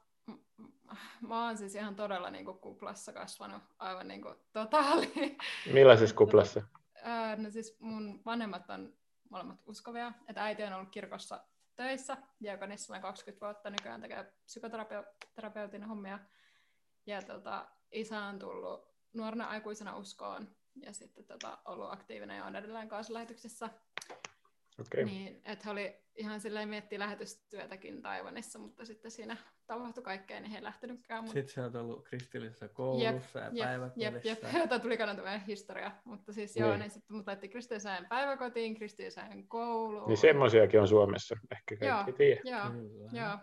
mä 1.28 1.46
oon 1.46 1.58
siis 1.58 1.76
ihan 1.76 1.96
todella 1.96 2.30
niin 2.30 2.46
kuin 2.46 2.60
kuplassa 2.60 3.14
kasvanut, 3.14 3.64
aivan 3.80 4.08
niin 4.08 4.22
kuin 4.22 4.36
totaali. 4.54 5.38
Millaisessa 5.74 6.16
kuplassa? 6.16 6.62
Öö, 6.98 7.36
no 7.36 7.50
siis 7.50 7.80
mun 7.80 8.22
vanhemmat 8.26 8.70
on 8.70 8.94
molemmat 9.30 9.60
uskovia, 9.66 10.14
että 10.30 10.44
äiti 10.44 10.64
on 10.64 10.74
ollut 10.74 10.90
kirkossa 10.92 11.44
töissä, 11.76 12.18
diakonissa 12.44 12.96
on 12.96 13.02
20 13.02 13.46
vuotta, 13.46 13.70
nykyään 13.70 14.02
tekee 14.02 14.34
psykoterapeutin 14.46 15.84
hommia. 15.84 16.20
Ja 17.06 17.22
tota, 17.22 17.68
isä 17.92 18.24
on 18.24 18.40
tullut 18.40 18.94
nuorena 19.14 19.46
aikuisena 19.46 19.98
uskoon 19.98 20.56
ja 20.82 20.94
sitten 20.94 21.26
tota, 21.26 21.58
ollut 21.66 21.92
aktiivinen 21.92 22.38
ja 22.38 22.46
on 22.46 22.56
edelleen 22.56 22.90
lähetyksessä. 23.10 23.70
Okay. 24.80 25.04
Niin, 25.04 25.42
että 25.46 25.66
he 25.66 25.72
oli 25.72 25.96
ihan 26.16 26.42
silleen 26.42 26.70
miettii 26.70 27.00
lähetystyötäkin 27.00 28.02
Taivanissa, 28.02 28.60
mutta 28.60 28.86
sitten 28.86 29.12
siinä 29.12 29.38
tapahtui 29.68 30.04
kaikkea, 30.04 30.40
niin 30.40 30.52
he 30.52 30.58
ei 30.58 30.64
lähtenytkään. 30.64 31.24
Mutta... 31.24 31.34
Sitten 31.34 31.54
sä 31.54 31.64
oot 31.64 31.76
ollut 31.76 32.08
kristillisessä 32.08 32.68
koulussa 32.68 33.40
jep, 33.40 33.54
ja 33.54 33.66
päiväkodissa. 33.66 34.12
Jep, 34.12 34.26
jep. 34.26 34.54
Jota 34.62 34.80
tuli 34.80 34.98
kannattaa 34.98 35.38
historia. 35.38 35.92
Mutta 36.06 36.34
siis 36.34 36.56
niin. 36.56 36.66
joo, 36.66 36.78
niin 36.78 36.92
sitten 36.92 37.16
mut 37.16 37.28
laitti 37.28 37.50
kristilliseen 37.50 38.06
päiväkotiin, 38.06 38.76
kristilliseen 38.76 39.48
kouluun. 39.48 40.08
Niin 40.08 40.18
semmoisiakin 40.18 40.82
on 40.82 40.88
Suomessa, 40.88 41.36
ehkä 41.52 41.78
kaikki 41.78 42.12
joo, 42.12 42.18
tiedä. 42.18 42.42
Joo, 42.44 42.72
Kyllä. 42.72 43.10
joo. 43.14 43.38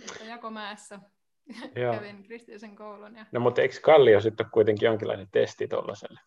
Mutta 0.00 0.24
Jakomäessä 0.24 1.00
kävin 1.92 2.22
kristillisen 2.22 2.76
koulun. 2.76 3.16
Ja... 3.16 3.26
No 3.32 3.40
mutta 3.40 3.62
eikö 3.62 3.74
Kallio 3.82 4.20
sitten 4.20 4.46
kuitenkin 4.52 4.86
jonkinlainen 4.86 5.28
testi 5.32 5.68
tuollaiselle? 5.68 6.20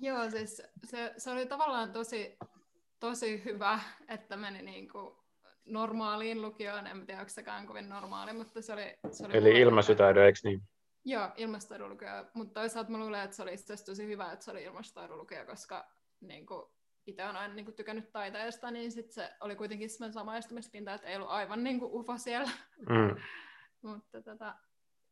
Joo, 0.00 0.30
siis 0.30 0.62
se, 0.84 1.14
se 1.16 1.30
oli 1.30 1.46
tavallaan 1.46 1.92
tosi 1.92 2.38
tosi 3.00 3.44
hyvä, 3.44 3.80
että 4.08 4.36
meni 4.36 4.62
niin 4.62 4.88
kuin 4.88 5.14
normaaliin 5.64 6.42
lukioon. 6.42 6.86
En 6.86 7.06
tiedä, 7.06 7.20
onko 7.20 7.30
sekään 7.30 7.66
kovin 7.66 7.88
normaali, 7.88 8.32
mutta 8.32 8.62
se 8.62 8.72
oli... 8.72 8.98
Se 9.10 9.26
oli 9.26 9.36
Eli 9.36 9.60
ilmaisutaidon, 9.60 10.24
eikö 10.24 10.38
niin? 10.44 10.62
Joo, 11.04 11.28
ilmastotaidon 11.36 11.90
lukio. 11.90 12.08
Mutta 12.34 12.60
toisaalta 12.60 12.90
mä 12.90 12.98
luulen, 12.98 13.20
että 13.20 13.36
se 13.36 13.42
oli 13.42 13.54
tosi 13.86 14.06
hyvä, 14.06 14.32
että 14.32 14.44
se 14.44 14.50
oli 14.50 14.62
ilmastotaidon 14.62 15.18
lukio, 15.18 15.46
koska 15.46 15.92
niin 16.20 16.46
kuin, 16.46 16.66
itse 17.06 17.24
olen 17.24 17.36
aina 17.36 17.54
niin 17.54 17.64
kuin, 17.64 17.74
tykännyt 17.74 18.12
taiteesta, 18.12 18.70
niin 18.70 18.92
sit 18.92 19.12
se 19.12 19.30
oli 19.40 19.56
kuitenkin 19.56 19.90
semmoinen 19.90 20.12
samaistumispinta, 20.12 20.94
että 20.94 21.06
ei 21.06 21.16
ollut 21.16 21.30
aivan 21.30 21.64
niin 21.64 21.78
kuin 21.78 21.92
ufo 21.92 22.18
siellä. 22.18 22.50
Mm. 22.78 23.16
mutta 23.90 24.22
tota, 24.22 24.54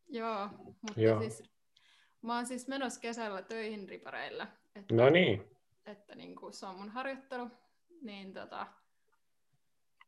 joo, 0.08 0.48
mutta 0.82 1.00
joo. 1.00 1.20
siis 1.20 1.42
mä 2.22 2.36
oon 2.36 2.46
siis 2.46 2.68
menossa 2.68 3.00
kesällä 3.00 3.42
töihin 3.42 3.88
ripareilla. 3.88 4.46
Että, 4.74 4.94
no 4.94 5.10
niin. 5.10 5.56
Että 5.86 6.14
niin 6.14 6.36
kuin, 6.36 6.52
se 6.52 6.66
on 6.66 6.78
mun 6.78 6.88
harjoittelu 6.88 7.50
niin 8.02 8.32
tota, 8.32 8.66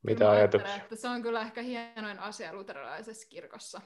mitä 0.02 0.30
ajatuksia? 0.30 0.74
Että 0.74 0.96
se 0.96 1.08
on 1.08 1.22
kyllä 1.22 1.40
ehkä 1.40 1.62
hienoin 1.62 2.18
asia 2.18 2.54
luterilaisessa 2.54 3.28
kirkossa. 3.28 3.80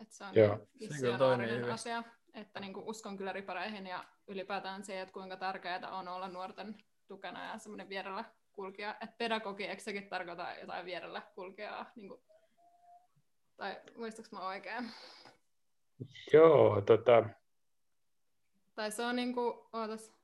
Että 0.00 0.14
se 0.14 0.24
on 0.24 0.34
Joo. 0.34 0.58
missionaarinen 0.80 1.72
asia, 1.72 2.04
että 2.34 2.60
niin 2.60 2.72
kuin 2.72 2.86
uskon 2.86 3.16
kyllä 3.16 3.32
ripareihin 3.32 3.86
ja 3.86 4.04
ylipäätään 4.26 4.84
se, 4.84 5.00
että 5.00 5.12
kuinka 5.12 5.36
tärkeää 5.36 5.90
on 5.90 6.08
olla 6.08 6.28
nuorten 6.28 6.76
tukena 7.08 7.44
ja 7.44 7.58
semmoinen 7.58 7.88
vierellä 7.88 8.24
kulkija. 8.52 8.90
Että 9.00 9.16
pedagogi, 9.18 9.64
eikö 9.64 9.82
sekin 9.82 10.08
tarkoita 10.08 10.54
jotain 10.60 10.84
vierellä 10.84 11.22
kulkijaa? 11.34 11.90
Niin 11.96 12.08
kuin, 12.08 12.20
tai 13.56 13.80
muistaaks 13.96 14.32
mä 14.32 14.48
oikein? 14.48 14.90
Joo, 16.32 16.80
tota... 16.80 17.24
Tai 18.74 18.90
se 18.90 19.02
on 19.02 19.16
niin 19.16 19.34
kuin, 19.34 19.54
ootas, 19.72 20.20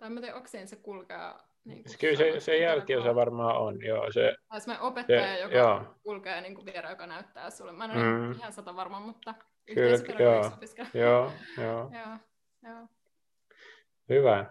Tai 0.00 0.10
mä 0.10 0.20
tiedän, 0.20 0.36
onko 0.36 0.48
se 0.48 0.76
kulkee 0.82 1.16
niin 1.64 1.84
kuin 1.84 1.98
Kyllä 2.00 2.16
se, 2.16 2.40
se 2.40 2.58
jälkiosa 2.58 3.14
varmaan 3.14 3.56
on, 3.56 3.84
joo. 3.84 4.12
Se, 4.12 4.34
tai 4.48 4.60
semmoinen 4.60 4.86
opettaja, 4.86 5.36
se, 5.36 5.40
joka 5.40 5.56
joo. 5.56 5.84
kulkee 6.02 6.40
niin 6.40 6.54
kuin 6.54 6.66
viera, 6.66 6.90
joka 6.90 7.06
näyttää 7.06 7.50
sulle. 7.50 7.72
Mä 7.72 7.84
en 7.84 7.90
ole 7.90 8.02
mm. 8.02 8.32
ihan 8.32 8.52
sata 8.52 8.76
varma, 8.76 9.00
mutta 9.00 9.34
Kyllä, 9.74 10.22
joo. 10.22 10.52
joo, 10.94 11.32
joo. 11.58 11.90
joo, 11.94 12.16
joo. 12.62 12.88
Hyvä. 14.08 14.46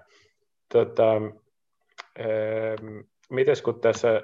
Tota, 0.74 1.16
ähm, 2.20 3.00
mites 3.30 3.62
kun 3.62 3.82
tässä 3.82 4.22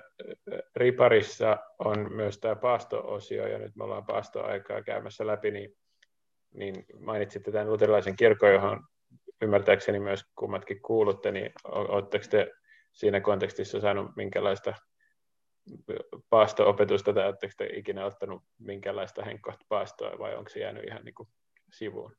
Riparissa 0.75 1.57
on 1.79 2.13
myös 2.13 2.37
tämä 2.37 2.55
paasto-osio, 2.55 3.47
ja 3.47 3.57
nyt 3.57 3.75
me 3.75 3.83
ollaan 3.83 4.05
paastoaikaa 4.05 4.81
käymässä 4.81 5.27
läpi, 5.27 5.51
niin, 5.51 5.77
niin 6.55 6.85
mainitsitte 6.99 7.51
tämän 7.51 7.69
luterilaisen 7.69 8.15
kirkon, 8.15 8.53
johon 8.53 8.83
ymmärtääkseni 9.41 9.99
myös 9.99 10.23
kummatkin 10.35 10.81
kuulutte, 10.81 11.31
niin 11.31 11.51
oletteko 11.63 12.25
te 12.29 12.51
siinä 12.93 13.21
kontekstissa 13.21 13.81
saanut 13.81 14.15
minkälaista 14.15 14.73
paasto-opetusta 16.29 17.13
tai 17.13 17.25
oletteko 17.25 17.53
te 17.57 17.65
ikinä 17.65 18.05
ottanut 18.05 18.43
minkälaista 18.59 19.23
henkkohta 19.23 19.65
paastoa 19.69 20.19
vai 20.19 20.35
onko 20.35 20.49
se 20.49 20.59
jäänyt 20.59 20.83
ihan 20.83 21.05
niin 21.05 21.15
kuin 21.15 21.29
sivuun? 21.71 22.15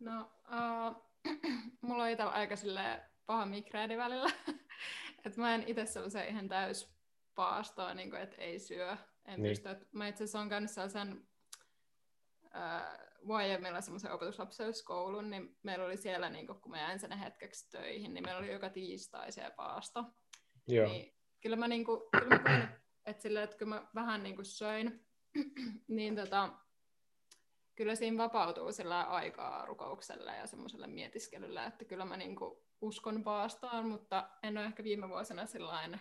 No, 0.00 0.30
uh, 0.48 1.10
mulla 1.82 2.02
on 2.02 2.10
itsellä 2.10 2.32
aika 2.32 2.54
paha 3.26 3.46
migreeni 3.46 3.96
välillä. 3.96 4.30
että 5.24 5.40
mä 5.40 5.54
en 5.54 5.64
itse 5.66 5.86
sellaisen 5.86 6.28
ihan 6.28 6.48
täys 6.48 6.94
paastoa, 7.34 7.94
niin 7.94 8.10
kuin, 8.10 8.22
että 8.22 8.36
ei 8.42 8.58
syö. 8.58 8.96
En 9.24 9.42
niin. 9.42 9.50
pysty. 9.50 9.68
Mä 9.92 10.08
itse 10.08 10.24
asiassa 10.24 10.38
olen 10.38 10.48
käynyt 10.48 10.70
sellaisen 10.70 11.28
YMillä 13.56 13.80
semmoisen 13.80 14.12
opetuslapseuskoulun, 14.12 15.30
niin 15.30 15.58
meillä 15.62 15.84
oli 15.84 15.96
siellä, 15.96 16.30
niin 16.30 16.46
kun 16.46 16.70
mä 16.70 16.78
jäin 16.78 16.98
sen 16.98 17.12
hetkeksi 17.12 17.70
töihin, 17.70 18.14
niin 18.14 18.24
meillä 18.24 18.38
oli 18.38 18.52
joka 18.52 18.70
tiistai 18.70 19.32
se 19.32 19.50
paasto. 19.56 20.04
Joo. 20.66 20.88
Niin, 20.88 21.14
kyllä 21.40 21.56
mä, 21.56 21.68
niin 21.68 21.84
kuin, 21.84 22.00
kyllä 22.10 22.28
mä 22.28 22.38
koin, 22.38 22.68
että, 23.06 23.22
sille, 23.22 23.42
että 23.42 23.56
kyllä 23.56 23.74
mä 23.74 23.86
vähän 23.94 24.22
niin 24.22 24.34
kuin 24.34 24.46
söin, 24.46 25.06
niin 25.88 26.16
tota, 26.16 26.52
kyllä 27.74 27.94
siinä 27.94 28.22
vapautuu 28.22 28.72
sillä 28.72 29.02
aikaa 29.02 29.66
rukoukselle 29.66 30.36
ja 30.36 30.46
semmoiselle 30.46 30.86
mietiskelylle, 30.86 31.64
että 31.64 31.84
kyllä 31.84 32.04
mä 32.04 32.16
niin 32.16 32.36
kuin 32.36 32.60
uskon 32.80 33.24
paastoon, 33.24 33.88
mutta 33.88 34.30
en 34.42 34.58
ole 34.58 34.66
ehkä 34.66 34.84
viime 34.84 35.08
vuosina 35.08 35.46
sillain 35.46 36.00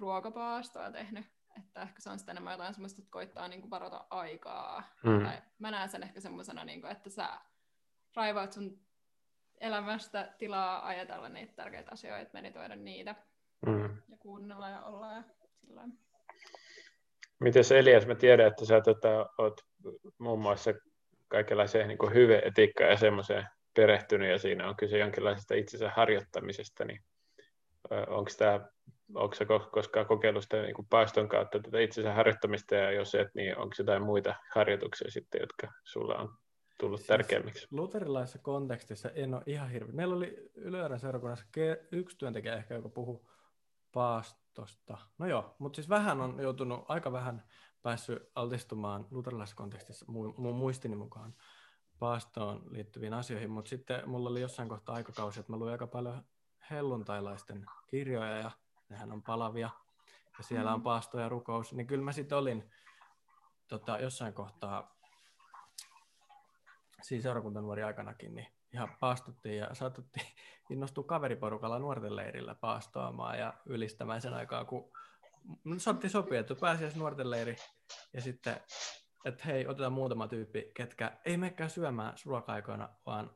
ruokapaastoa 0.00 0.90
tehnyt, 0.90 1.26
että 1.58 1.82
ehkä 1.82 2.00
se 2.00 2.10
on 2.10 2.18
sitten 2.18 2.32
enemmän 2.32 2.52
jotain 2.52 2.74
semmoista, 2.74 3.02
että 3.02 3.10
koittaa 3.10 3.48
niin 3.48 3.60
kuin 3.60 3.70
varata 3.70 4.04
aikaa. 4.10 4.82
Mm. 5.04 5.24
Tai 5.24 5.42
mä 5.58 5.70
näen 5.70 5.88
sen 5.88 6.02
ehkä 6.02 6.20
semmoisena, 6.20 6.64
niin 6.64 6.80
kuin, 6.80 6.90
että 6.90 7.10
sä 7.10 7.28
raivaat 8.16 8.52
sun 8.52 8.78
elämästä 9.60 10.34
tilaa 10.38 10.86
ajatella 10.86 11.28
niitä 11.28 11.52
tärkeitä 11.52 11.90
asioita, 11.92 12.30
meditoida 12.32 12.76
niitä 12.76 13.14
mm. 13.66 13.82
ja 14.08 14.16
kuunnella 14.18 14.68
ja 14.68 14.82
olla 14.82 15.12
ja 15.12 15.22
sillä 15.60 15.82
Miten 17.40 17.64
Elias, 17.78 18.06
mä 18.06 18.14
tiedän, 18.14 18.46
että 18.46 18.64
sä 18.64 18.80
tota, 18.80 19.30
oot 19.38 19.60
muun 20.18 20.42
muassa 20.42 20.70
kaikenlaiseen 21.28 21.88
niin 21.88 22.14
hyve-etiikkaan 22.14 22.90
ja 22.90 22.96
semmoiseen 22.96 23.46
perehtynyt 23.74 24.30
ja 24.30 24.38
siinä 24.38 24.68
on 24.68 24.76
kyse 24.76 24.98
jonkinlaisesta 24.98 25.54
itsensä 25.54 25.90
harjoittamisesta, 25.90 26.84
niin 26.84 27.04
onko 27.90 28.30
tämä 28.38 28.60
onko 29.14 29.34
sä 29.34 29.44
koskaan 29.72 30.06
kokeillut 30.06 30.42
sitä 30.42 30.62
niin 30.62 30.86
paiston 30.90 31.28
kautta 31.28 31.60
tätä 31.60 31.80
itsensä 31.80 32.14
harjoittamista, 32.14 32.74
ja 32.74 32.90
jos 32.90 33.14
et, 33.14 33.28
niin 33.34 33.58
onko 33.58 33.74
jotain 33.78 34.02
muita 34.02 34.34
harjoituksia 34.54 35.10
sitten, 35.10 35.40
jotka 35.40 35.72
sulla 35.84 36.14
on 36.14 36.34
tullut 36.80 37.00
siis 37.00 37.08
tärkeimmiksi? 37.08 37.66
Luterilaisessa 37.70 38.38
kontekstissa 38.38 39.10
en 39.10 39.34
ole 39.34 39.42
ihan 39.46 39.70
hirveä. 39.70 39.94
Meillä 39.94 40.16
oli 40.16 40.50
Ylöjärven 40.54 41.00
seurakunnassa 41.00 41.44
yksi 41.92 42.18
työntekijä 42.18 42.56
ehkä, 42.56 42.74
joka 42.74 42.88
puhuu 42.88 43.30
paastosta. 43.92 44.98
No 45.18 45.26
joo, 45.26 45.54
mutta 45.58 45.76
siis 45.76 45.88
vähän 45.88 46.20
on 46.20 46.40
joutunut, 46.40 46.84
aika 46.88 47.12
vähän 47.12 47.44
päässyt 47.82 48.30
altistumaan 48.34 49.06
luterilaisessa 49.10 49.56
kontekstissa 49.56 50.04
mun 50.08 50.54
muistini 50.56 50.96
mukaan 50.96 51.34
paastoon 51.98 52.62
liittyviin 52.70 53.14
asioihin, 53.14 53.50
mutta 53.50 53.68
sitten 53.68 54.08
mulla 54.08 54.30
oli 54.30 54.40
jossain 54.40 54.68
kohtaa 54.68 54.94
aikakausi, 54.94 55.40
että 55.40 55.52
mä 55.52 55.58
luin 55.58 55.72
aika 55.72 55.86
paljon 55.86 56.22
helluntailaisten 56.70 57.64
kirjoja 57.86 58.36
ja 58.36 58.50
nehän 58.92 59.12
on 59.12 59.22
palavia 59.22 59.70
ja 60.38 60.44
siellä 60.44 60.74
on 60.74 60.80
mm. 60.80 60.84
paasto 60.84 61.20
ja 61.20 61.28
rukous, 61.28 61.72
niin 61.72 61.86
kyllä 61.86 62.04
mä 62.04 62.12
sitten 62.12 62.38
olin 62.38 62.70
tota, 63.68 63.98
jossain 63.98 64.34
kohtaa 64.34 64.96
siis 67.02 67.22
seurakuntanuori 67.22 67.82
aikanakin, 67.82 68.34
niin 68.34 68.46
ihan 68.74 68.96
paastuttiin 69.00 69.58
ja 69.58 69.74
saatuttiin 69.74 70.26
innostua 70.70 71.04
kaveriporukalla 71.04 71.78
nuorten 71.78 72.16
leirillä 72.16 72.54
paastoamaan 72.54 73.38
ja 73.38 73.54
ylistämään 73.66 74.20
sen 74.20 74.34
aikaa, 74.34 74.64
kun 74.64 74.92
saatiin 75.78 76.10
sopia, 76.10 76.40
että 76.40 76.54
pääsiäis 76.54 76.96
nuorten 76.96 77.30
leiri 77.30 77.56
ja 78.12 78.20
sitten, 78.20 78.60
että 79.24 79.44
hei, 79.44 79.66
otetaan 79.66 79.92
muutama 79.92 80.28
tyyppi, 80.28 80.70
ketkä 80.74 81.12
ei 81.24 81.36
menekään 81.36 81.70
syömään 81.70 82.14
ruoka-aikoina, 82.26 82.88
vaan 83.06 83.30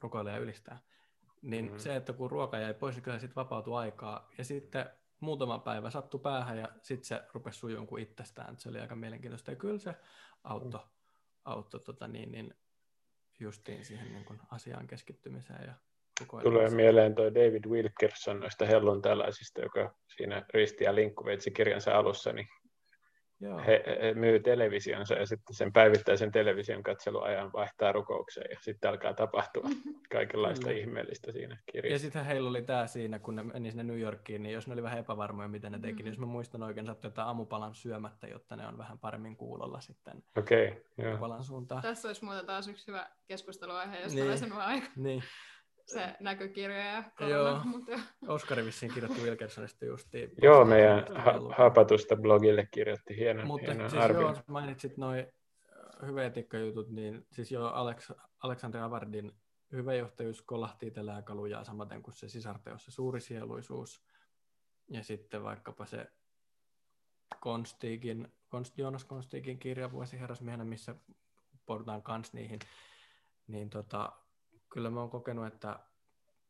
rukoilee 0.00 0.32
ja 0.32 0.38
ylistää. 0.38 0.78
Niin 1.46 1.64
mm-hmm. 1.64 1.78
se, 1.78 1.96
että 1.96 2.12
kun 2.12 2.30
ruoka 2.30 2.58
jäi 2.58 2.74
pois, 2.74 2.94
niin 2.94 3.02
kyllä 3.02 3.18
sitten 3.18 3.36
vapautui 3.36 3.78
aikaa. 3.78 4.30
Ja 4.38 4.44
sitten 4.44 4.86
muutama 5.20 5.58
päivä 5.58 5.90
sattui 5.90 6.20
päähän 6.20 6.58
ja 6.58 6.68
sitten 6.82 7.04
se 7.04 7.22
rupesi 7.32 7.58
sujuun 7.58 7.86
kuin 7.86 8.02
itsestään. 8.02 8.58
Se 8.58 8.68
oli 8.68 8.80
aika 8.80 8.96
mielenkiintoista. 8.96 9.50
Ja 9.50 9.56
kyllä 9.56 9.78
se 9.78 9.94
auttoi, 10.44 10.80
mm. 10.80 10.86
auttoi 11.44 11.80
tota 11.80 12.08
niin, 12.08 12.32
niin 12.32 12.54
justiin 13.40 13.84
siihen 13.84 14.12
niin 14.12 14.24
kuin 14.24 14.40
asiaan 14.50 14.86
keskittymiseen 14.86 15.66
ja 15.66 15.74
Tulee 16.42 16.70
mieleen 16.70 17.14
tuo 17.14 17.24
David 17.24 17.64
Wilkerson 17.66 18.40
noista 18.40 18.66
helluntalaisista, 18.66 19.60
joka 19.60 19.94
siinä 20.16 20.46
Risti 20.54 20.84
ja 20.84 20.94
Linkkuveitsi 20.94 21.50
kirjansa 21.50 21.98
alussa 21.98 22.32
niin 22.32 22.48
Joo. 23.40 23.58
He, 23.66 23.84
he 24.02 24.14
myy 24.14 24.40
televisionsa 24.40 25.14
ja 25.14 25.26
sitten 25.26 25.56
sen 25.56 25.72
päivittäisen 25.72 26.32
television 26.32 26.82
katseluajan 26.82 27.52
vaihtaa 27.52 27.92
rukoukseen 27.92 28.50
ja 28.50 28.58
sitten 28.60 28.90
alkaa 28.90 29.14
tapahtua 29.14 29.62
kaikenlaista 30.12 30.66
Kyllä. 30.66 30.80
ihmeellistä 30.80 31.32
siinä 31.32 31.56
kirjassa. 31.72 31.94
Ja 31.94 31.98
sitten 31.98 32.24
heillä 32.24 32.50
oli 32.50 32.62
tämä 32.62 32.86
siinä, 32.86 33.18
kun 33.18 33.36
ne 33.36 33.42
meni 33.42 33.70
sinne 33.70 33.84
New 33.84 34.00
Yorkiin, 34.00 34.42
niin 34.42 34.52
jos 34.52 34.66
ne 34.66 34.72
oli 34.72 34.82
vähän 34.82 34.98
epävarmoja, 34.98 35.48
mitä 35.48 35.70
ne 35.70 35.78
teki, 35.78 35.92
mm. 35.92 35.98
niin 35.98 36.06
jos 36.06 36.18
mä 36.18 36.26
muistan 36.26 36.62
oikein, 36.62 36.86
saattoi 36.86 37.08
jotain 37.08 37.28
aamupalan 37.28 37.74
syömättä, 37.74 38.26
jotta 38.26 38.56
ne 38.56 38.66
on 38.66 38.78
vähän 38.78 38.98
paremmin 38.98 39.36
kuulolla 39.36 39.80
sitten 39.80 40.22
okay, 40.38 40.72
aamupalan 41.04 41.44
suuntaan. 41.44 41.82
Tässä 41.82 42.08
olisi 42.08 42.24
muuten 42.24 42.46
taas 42.46 42.68
yksi 42.68 42.86
hyvä 42.86 43.10
keskusteluaihe, 43.26 44.00
jos 44.00 44.14
niin. 44.14 44.28
olisi 44.28 44.44
aika. 44.52 44.86
Niin 44.96 45.22
se 45.86 46.16
näkökirja 46.20 46.84
ja 46.84 47.04
korona. 47.18 47.34
Joo, 47.34 47.60
mutta... 47.64 47.92
Oskari 48.28 48.64
vissiin 48.64 48.94
kirjoitti 48.94 49.22
Wilkersonista 49.22 49.84
justiin. 49.84 50.30
Joo, 50.42 50.64
meidän 50.64 51.06
ha- 51.16 51.54
hapatusta 51.56 52.16
blogille 52.16 52.68
kirjoitti 52.70 53.16
hienon, 53.16 53.46
mutta 53.46 53.72
hienon 53.72 53.90
siis 53.90 54.02
arvion. 54.02 54.22
joo, 54.22 54.42
mainitsit 54.46 54.96
noin 54.96 55.26
hyveetikkajutut, 56.06 56.88
niin 56.88 57.26
siis 57.32 57.52
jo 57.52 57.66
Alex, 57.66 58.10
Alexander 58.42 58.82
Avardin 58.82 59.32
hyvejohtajuus 59.72 60.42
kolahti 60.42 60.86
itsellään 60.86 61.24
kalujaa 61.24 61.64
samaten 61.64 62.02
kuin 62.02 62.14
se 62.14 62.28
sisarteos, 62.28 62.84
se 62.84 62.90
suuri 62.90 63.20
sieluisuus. 63.20 64.04
Ja 64.90 65.02
sitten 65.02 65.42
vaikkapa 65.42 65.86
se 65.86 66.06
Konstiikin, 67.40 68.28
Konst, 68.48 68.78
Joonas 68.78 69.04
Konstiikin 69.04 69.58
kirja 69.58 69.92
Vuosiherrasmiehenä, 69.92 70.64
missä 70.64 70.94
portaan 71.66 72.02
kans 72.02 72.32
niihin, 72.32 72.58
niin 73.46 73.70
tota, 73.70 74.12
kyllä 74.76 74.90
mä 74.90 75.00
oon 75.00 75.10
kokenut, 75.10 75.46
että 75.46 75.78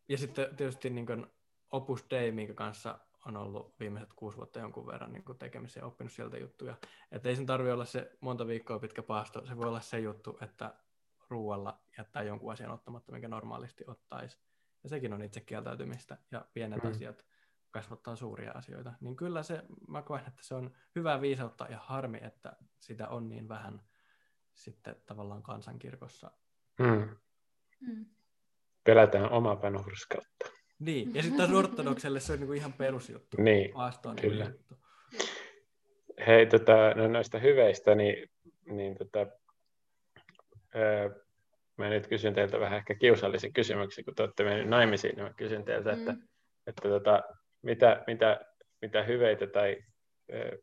ja 0.08 0.18
sitten 0.18 0.56
tietysti 0.56 0.90
niin 0.90 1.06
kuin 1.06 1.26
Opus 1.72 2.06
Dei, 2.10 2.32
minkä 2.32 2.54
kanssa 2.54 2.98
on 3.26 3.36
ollut 3.36 3.80
viimeiset 3.80 4.12
kuusi 4.16 4.36
vuotta 4.36 4.58
jonkun 4.58 4.86
verran 4.86 5.12
niin 5.12 5.24
kuin 5.24 5.38
tekemisiä 5.38 5.82
ja 5.82 5.86
oppinut 5.86 6.12
sieltä 6.12 6.38
juttuja. 6.38 6.76
Että 7.12 7.28
ei 7.28 7.36
sen 7.36 7.46
tarvitse 7.46 7.72
olla 7.72 7.84
se 7.84 8.16
monta 8.20 8.46
viikkoa 8.46 8.78
pitkä 8.78 9.02
paasto, 9.02 9.46
se 9.46 9.56
voi 9.56 9.68
olla 9.68 9.80
se 9.80 10.00
juttu, 10.00 10.38
että 10.40 10.74
ruualla 11.30 11.80
jättää 11.98 12.22
jonkun 12.22 12.52
asian 12.52 12.70
ottamatta, 12.70 13.12
minkä 13.12 13.28
normaalisti 13.28 13.84
ottaisi. 13.86 14.38
Ja 14.82 14.88
sekin 14.88 15.12
on 15.12 15.22
itse 15.22 15.40
kieltäytymistä 15.40 16.18
ja 16.30 16.46
pienet 16.54 16.82
mm. 16.82 16.90
asiat 16.90 17.24
kasvattaa 17.70 18.16
suuria 18.16 18.52
asioita. 18.52 18.92
Niin 19.00 19.16
kyllä 19.16 19.42
se, 19.42 19.62
mä 19.88 20.02
koen, 20.02 20.24
että 20.26 20.42
se 20.42 20.54
on 20.54 20.74
hyvää 20.94 21.20
viisautta 21.20 21.66
ja 21.70 21.78
harmi, 21.78 22.18
että 22.22 22.56
sitä 22.80 23.08
on 23.08 23.28
niin 23.28 23.48
vähän 23.48 23.82
sitten 24.54 24.96
tavallaan 25.06 25.42
kansankirkossa. 25.42 26.30
Mm. 26.78 27.16
Mm. 27.80 28.15
Pelätään 28.86 29.30
omaa 29.30 29.62
vanhurskautta. 29.62 30.46
Niin, 30.78 31.14
ja 31.14 31.22
sitten 31.22 31.38
taas 31.38 31.58
ortodokselle 31.58 32.20
se 32.20 32.32
on 32.32 32.38
niinku 32.38 32.52
ihan 32.52 32.72
perusjuttu. 32.72 33.42
Niin, 33.42 33.74
Vaastoon 33.74 34.16
kyllä. 34.16 34.44
Juttu. 34.44 34.74
Hei, 36.26 36.46
tota, 36.46 36.94
no 36.94 37.08
noista 37.08 37.38
hyveistä, 37.38 37.94
niin, 37.94 38.30
niin 38.66 38.96
tota, 38.98 39.26
öö, 40.76 41.10
mä 41.76 41.88
nyt 41.88 42.06
kysyn 42.06 42.34
teiltä 42.34 42.60
vähän 42.60 42.78
ehkä 42.78 42.94
kiusallisen 42.94 43.52
kysymyksen, 43.52 44.04
kun 44.04 44.14
te 44.14 44.22
olette 44.22 44.44
menneet 44.44 44.68
naimisiin, 44.68 45.16
niin 45.16 45.24
mä 45.24 45.32
kysyn 45.36 45.64
teiltä, 45.64 45.92
mm. 45.92 45.98
että, 45.98 46.14
että 46.66 46.88
tota, 46.88 47.22
mitä, 47.62 48.04
mitä, 48.06 48.40
mitä 48.82 49.02
hyveitä 49.02 49.46
tai 49.46 49.76
öö, 50.32 50.58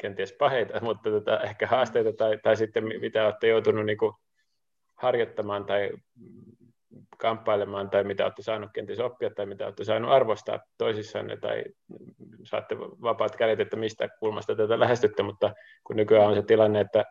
kenties 0.00 0.32
paheita, 0.32 0.80
mutta 0.84 1.10
tota, 1.10 1.40
ehkä 1.40 1.66
haasteita 1.66 2.12
tai, 2.12 2.38
tai 2.42 2.56
sitten 2.56 2.84
mitä 2.84 3.24
olette 3.24 3.48
joutunut 3.48 3.86
niin 3.86 3.98
kuin, 3.98 4.12
harjoittamaan 4.96 5.64
tai 5.64 5.90
kamppailemaan 7.18 7.90
tai 7.90 8.04
mitä 8.04 8.24
olette 8.24 8.42
saaneet 8.42 8.72
kenties 8.72 9.00
oppia 9.00 9.30
tai 9.30 9.46
mitä 9.46 9.64
olette 9.64 9.84
saaneet 9.84 10.12
arvostaa 10.12 10.60
toisissanne 10.78 11.36
tai 11.36 11.64
saatte 12.44 12.78
vapaat 12.78 13.36
kädet, 13.36 13.60
että 13.60 13.76
mistä 13.76 14.08
kulmasta 14.20 14.54
tätä 14.56 14.80
lähestytte, 14.80 15.22
mutta 15.22 15.54
kun 15.84 15.96
nykyään 15.96 16.28
on 16.28 16.34
se 16.34 16.42
tilanne, 16.42 16.80
että 16.80 17.04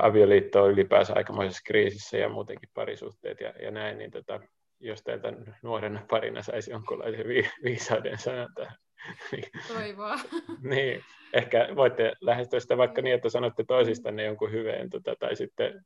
avioliitto 0.00 0.62
on 0.62 0.70
ylipäänsä 0.70 1.12
aikamoisessa 1.16 1.62
kriisissä 1.66 2.16
ja 2.16 2.28
muutenkin 2.28 2.68
parisuhteet 2.74 3.40
ja, 3.40 3.52
ja 3.62 3.70
näin, 3.70 3.98
niin 3.98 4.10
tota, 4.10 4.40
jos 4.80 5.02
teiltä 5.02 5.32
nuorena 5.62 6.06
parina 6.10 6.42
saisi 6.42 6.70
jonkunlaisen 6.70 7.28
vi- 7.28 7.50
viisauden 7.64 8.18
sanan 8.18 8.48
tähän. 8.54 8.76
Niin. 9.32 9.44
Toivoa. 9.68 10.16
niin, 10.70 11.02
ehkä 11.32 11.68
voitte 11.76 12.12
lähestyä 12.20 12.60
sitä 12.60 12.76
vaikka 12.76 13.02
niin, 13.02 13.14
että 13.14 13.28
sanotte 13.28 13.64
toisistanne 13.68 14.24
jonkun 14.24 14.52
hyveen 14.52 14.90
tota, 14.90 15.16
tai 15.18 15.36
sitten 15.36 15.84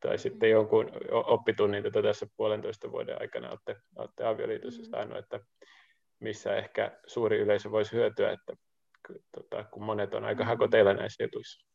tai 0.00 0.18
sitten 0.18 0.50
jonkun 0.50 0.90
oppitunnin, 1.10 1.84
jota 1.84 2.02
tässä 2.02 2.26
puolentoista 2.36 2.92
vuoden 2.92 3.20
aikana 3.20 3.50
olette, 3.50 3.76
olette 3.96 4.24
avioliitossa 4.24 4.82
mm. 4.82 4.88
saanut, 4.88 5.18
että 5.18 5.40
missä 6.20 6.56
ehkä 6.56 7.00
suuri 7.06 7.38
yleisö 7.38 7.70
voisi 7.70 7.92
hyötyä, 7.92 8.32
että 8.32 8.52
tota, 9.32 9.64
kun 9.64 9.82
monet 9.82 10.14
on 10.14 10.24
aika 10.24 10.42
mm. 10.42 10.48
hakoteilla 10.48 10.94
näissä 10.94 11.24
jutuissa. 11.24 11.68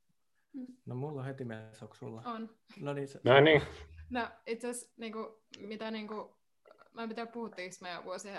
Mm. 0.53 0.67
No 0.85 0.95
mulla 0.95 1.21
on 1.21 1.27
heti 1.27 1.45
mielessä, 1.45 1.85
onko 1.85 1.95
sulla? 1.95 2.21
On. 2.25 2.49
No 2.79 2.93
niin. 2.93 3.07
Se... 3.07 3.19
No 3.23 3.39
niin. 3.39 3.61
No 4.09 4.27
itse 4.47 4.69
asiassa 4.69 4.93
niin 4.97 5.13
kuin, 5.13 5.27
mitä 5.59 5.91
niin 5.91 6.07
kuin, 6.07 6.35
mä 6.93 7.03
en 7.03 7.09
tiedä 7.09 7.31
puhuttiinko 7.31 7.75
me 7.81 7.91
jo 7.91 8.03
vuosi 8.03 8.29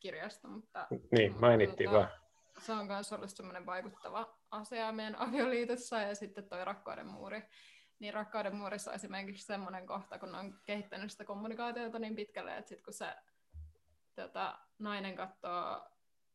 kirjasta, 0.00 0.48
mutta... 0.48 0.86
Niin, 1.10 1.40
mainittiin 1.40 1.90
mutta, 1.90 2.06
vaan. 2.06 2.22
Se 2.58 2.72
on 2.72 2.86
myös 2.86 3.12
ollut 3.12 3.30
semmoinen 3.30 3.66
vaikuttava 3.66 4.38
asia 4.50 4.92
meidän 4.92 5.16
avioliitossa 5.18 6.00
ja 6.00 6.14
sitten 6.14 6.48
toi 6.48 6.64
rakkauden 6.64 7.06
muuri 7.06 7.42
niin 8.02 8.14
rakkauden 8.14 8.56
muurissa 8.56 8.90
on 8.90 8.94
esimerkiksi 8.94 9.46
semmoinen 9.46 9.86
kohta, 9.86 10.18
kun 10.18 10.34
on 10.34 10.60
kehittänyt 10.64 11.10
sitä 11.10 11.24
kommunikaatiota 11.24 11.98
niin 11.98 12.16
pitkälle, 12.16 12.56
että 12.56 12.68
sit 12.68 12.82
kun 12.82 12.92
se 12.92 13.14
tota, 14.14 14.58
nainen 14.78 15.16
katsoo 15.16 15.88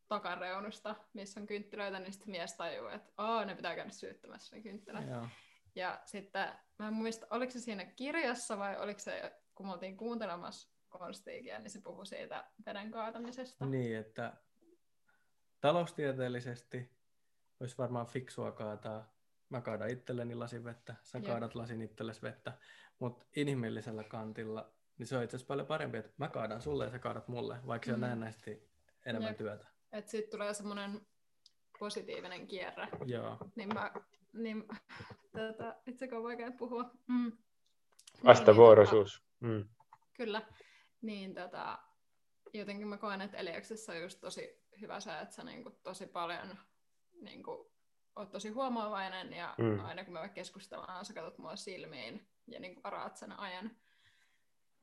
takareunusta, 0.08 0.96
missä 1.12 1.40
on 1.40 1.46
kynttilöitä, 1.46 1.98
niin 1.98 2.12
sitten 2.12 2.30
mies 2.30 2.54
tajuu, 2.54 2.86
että 2.86 3.12
Aa, 3.16 3.44
ne 3.44 3.54
pitää 3.54 3.74
käydä 3.74 3.90
syyttämässä 3.90 4.56
ne 4.56 4.62
kynttilät. 4.62 5.08
Joo. 5.08 5.28
Ja 5.74 6.00
sitten, 6.04 6.48
mä 6.78 6.88
en 6.88 6.94
muista, 6.94 7.26
oliko 7.30 7.52
se 7.52 7.60
siinä 7.60 7.84
kirjassa 7.84 8.58
vai 8.58 8.76
oliko 8.76 9.00
se, 9.00 9.40
kun 9.54 9.66
me 9.66 9.72
oltiin 9.72 9.96
kuuntelemassa 9.96 10.72
konstiikia, 10.88 11.58
niin 11.58 11.70
se 11.70 11.80
puhui 11.80 12.06
siitä 12.06 12.50
veden 12.66 12.90
kaatamisesta. 12.90 13.66
Niin, 13.66 13.96
että 13.96 14.32
taloustieteellisesti 15.60 16.98
olisi 17.60 17.78
varmaan 17.78 18.06
fiksua 18.06 18.52
kaataa 18.52 19.17
mä 19.50 19.60
kaadan 19.60 19.90
itselleni 19.90 20.34
lasin 20.34 20.64
vettä, 20.64 20.94
sä 21.02 21.20
kaadat 21.20 21.54
lasin 21.54 21.82
itsellesi 21.82 22.22
vettä, 22.22 22.52
mutta 22.98 23.26
inhimillisellä 23.36 24.04
kantilla 24.04 24.72
niin 24.98 25.06
se 25.06 25.16
on 25.16 25.24
itse 25.24 25.36
asiassa 25.36 25.48
paljon 25.48 25.66
parempi, 25.66 25.98
että 25.98 26.12
mä 26.16 26.28
kaadan 26.28 26.62
sulle 26.62 26.84
ja 26.84 26.90
sä 26.90 26.98
kaadat 26.98 27.28
mulle, 27.28 27.58
vaikka 27.66 27.86
se 27.86 27.92
on 27.92 27.98
mm. 27.98 28.00
näennäisesti 28.00 28.68
enemmän 29.06 29.30
Jep. 29.30 29.38
työtä. 29.38 29.66
Että 29.92 30.10
sitten 30.10 30.30
tulee 30.30 30.54
semmoinen 30.54 31.06
positiivinen 31.78 32.46
kierre. 32.46 32.88
Joo. 33.06 33.36
Niin 33.56 33.74
mä, 33.74 33.92
niin, 34.32 34.64
tätä, 35.32 35.76
itse 35.86 36.08
on 36.12 36.22
vaikea 36.22 36.50
puhua. 36.58 36.90
Mm. 37.06 37.32
Vastavuoroisuus. 38.24 39.22
Niin, 39.40 39.50
niin, 39.50 39.62
mm. 39.62 39.68
Kyllä. 40.14 40.42
Niin 41.02 41.34
tota, 41.34 41.78
jotenkin 42.52 42.88
mä 42.88 42.96
koen, 42.96 43.20
että 43.20 43.36
Eliaksessa 43.36 43.92
on 43.92 44.00
just 44.00 44.20
tosi 44.20 44.62
hyvä 44.80 45.00
se, 45.00 45.20
että 45.20 45.34
sä 45.34 45.44
niinku 45.44 45.70
tosi 45.82 46.06
paljon 46.06 46.58
niinku 47.20 47.67
oot 48.18 48.30
tosi 48.30 48.48
huomaavainen 48.48 49.32
ja 49.32 49.54
mm. 49.58 49.84
aina 49.84 50.04
kun 50.04 50.12
me 50.12 50.20
vaikka 50.20 50.34
keskustellaan, 50.34 51.04
sä 51.04 51.14
katsot 51.14 51.38
mua 51.38 51.56
silmiin 51.56 52.28
ja 52.46 52.60
niin 52.60 52.80
varaat 52.84 53.16
sen 53.16 53.38
ajan. 53.38 53.70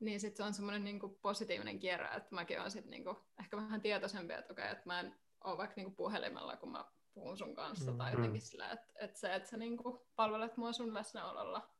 Niin 0.00 0.20
sitten 0.20 0.36
se 0.36 0.42
on 0.42 0.54
semmoinen 0.54 0.84
niin 0.84 1.00
positiivinen 1.22 1.78
kierre, 1.78 2.06
että 2.16 2.34
mäkin 2.34 2.60
olen 2.60 2.70
sitten 2.70 2.90
niin 2.90 3.04
ehkä 3.40 3.56
vähän 3.56 3.80
tietoisempi, 3.80 4.34
että 4.34 4.52
okei, 4.52 4.70
että 4.70 4.82
mä 4.86 5.00
en 5.00 5.14
ole 5.44 5.58
vaikka 5.58 5.74
niin 5.76 5.96
puhelimella, 5.96 6.56
kun 6.56 6.72
mä 6.72 6.84
puhun 7.14 7.38
sun 7.38 7.54
kanssa 7.54 7.90
mm. 7.90 7.98
tai 7.98 8.12
jotenkin 8.12 8.40
sillä, 8.40 8.70
että, 8.70 8.86
että 9.00 9.18
se, 9.20 9.34
että 9.34 9.48
sä 9.48 9.56
niin 9.56 9.78
palvelet 10.16 10.56
mua 10.56 10.72
sun 10.72 10.94
läsnäololla. 10.94 11.70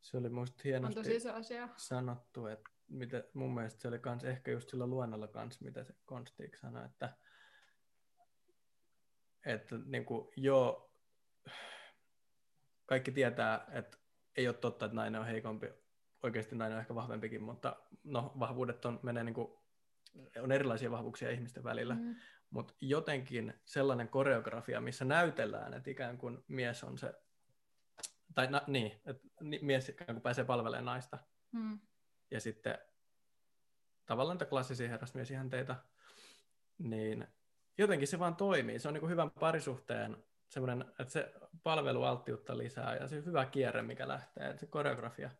Se 0.00 0.16
oli 0.16 0.28
musta 0.28 0.62
hienosti 0.64 0.98
on 0.98 1.04
tosi 1.04 1.20
se 1.20 1.30
asia. 1.30 1.68
sanottu, 1.76 2.46
että 2.46 2.70
mitä, 2.88 3.24
mun 3.34 3.54
mielestä 3.54 3.80
se 3.80 3.88
oli 3.88 3.98
kans 3.98 4.24
ehkä 4.24 4.50
just 4.50 4.70
sillä 4.70 4.86
luonnolla 4.86 5.28
kanssa, 5.28 5.64
mitä 5.64 5.84
se 5.84 5.94
Konstiik 6.04 6.56
sanoi, 6.56 6.84
että 6.84 7.16
että 9.46 9.76
niin 9.86 10.04
kuin, 10.04 10.28
joo, 10.36 10.92
kaikki 12.86 13.12
tietää, 13.12 13.66
että 13.72 13.98
ei 14.36 14.48
ole 14.48 14.56
totta, 14.56 14.86
että 14.86 14.96
nainen 14.96 15.20
on 15.20 15.26
heikompi. 15.26 15.66
Oikeasti 16.22 16.56
nainen 16.56 16.76
on 16.76 16.80
ehkä 16.80 16.94
vahvempikin, 16.94 17.42
mutta 17.42 17.76
no, 18.04 18.32
vahvuudet 18.38 18.84
on, 18.84 19.00
menee 19.02 19.24
niin 19.24 19.34
kuin, 19.34 19.58
on 20.42 20.52
erilaisia 20.52 20.90
vahvuuksia 20.90 21.30
ihmisten 21.30 21.64
välillä. 21.64 21.94
Mm. 21.94 22.16
Mutta 22.50 22.74
jotenkin 22.80 23.54
sellainen 23.64 24.08
koreografia, 24.08 24.80
missä 24.80 25.04
näytellään, 25.04 25.74
että 25.74 25.90
ikään 25.90 26.18
kuin 26.18 26.44
mies 26.48 26.84
on 26.84 26.98
se, 26.98 27.14
tai 28.34 28.46
na, 28.50 28.62
niin, 28.66 29.00
että 29.06 29.28
mies 29.40 29.88
ikään 29.88 30.14
kuin 30.14 30.22
pääsee 30.22 30.44
palvelemaan 30.44 30.84
naista. 30.84 31.18
Mm. 31.52 31.78
Ja 32.30 32.40
sitten 32.40 32.78
tavallaan 34.06 34.38
klassisia 34.48 34.88
herrasmiesihanteita, 34.88 35.76
niin 36.78 37.26
jotenkin 37.78 38.08
se 38.08 38.18
vaan 38.18 38.36
toimii. 38.36 38.78
Se 38.78 38.88
on 38.88 38.94
niin 38.94 39.08
hyvän 39.08 39.30
parisuhteen 39.30 40.16
semmoinen, 40.48 40.84
että 40.98 41.12
se 41.12 41.32
palvelualttiutta 41.62 42.58
lisää 42.58 42.96
ja 42.96 43.08
se 43.08 43.24
hyvä 43.24 43.46
kierre, 43.46 43.82
mikä 43.82 44.08
lähtee, 44.08 44.46
että 44.46 44.60
se 44.60 44.66
koreografia. 44.66 45.30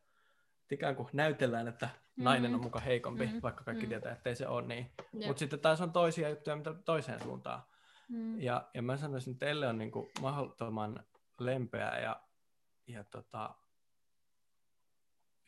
Että 0.62 0.74
ikään 0.74 0.96
kuin 0.96 1.08
näytellään, 1.12 1.68
että 1.68 1.86
mm-hmm. 1.86 2.24
nainen 2.24 2.54
on 2.54 2.62
muka 2.62 2.80
heikompi, 2.80 3.24
mm-hmm. 3.24 3.42
vaikka 3.42 3.64
kaikki 3.64 3.82
mm-hmm. 3.82 3.88
tietää, 3.88 4.12
että 4.12 4.30
ei 4.30 4.36
se 4.36 4.48
ole 4.48 4.66
niin. 4.66 4.90
Mutta 5.26 5.40
sitten 5.40 5.60
taas 5.60 5.80
on 5.80 5.92
toisia 5.92 6.28
juttuja, 6.28 6.56
mitä 6.56 6.74
toiseen 6.74 7.22
suuntaan. 7.22 7.62
Mm. 8.08 8.40
Ja, 8.40 8.68
ja 8.74 8.82
mä 8.82 8.96
sanoisin, 8.96 9.32
että 9.32 9.46
Elle 9.46 9.68
on 9.68 9.78
niin 9.78 9.90
kuin 9.90 10.10
mahdottoman 10.20 11.04
lempeä 11.40 11.98
ja, 11.98 12.20
ja 12.86 13.04
tota, 13.04 13.54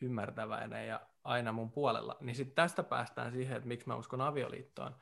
ymmärtäväinen 0.01 0.87
ja 0.87 1.01
aina 1.23 1.51
mun 1.51 1.71
puolella. 1.71 2.17
Niin 2.19 2.35
sitten 2.35 2.55
tästä 2.55 2.83
päästään 2.83 3.31
siihen, 3.31 3.57
että 3.57 3.67
miksi 3.67 3.87
mä 3.87 3.95
uskon 3.95 4.21
avioliittoon, 4.21 4.95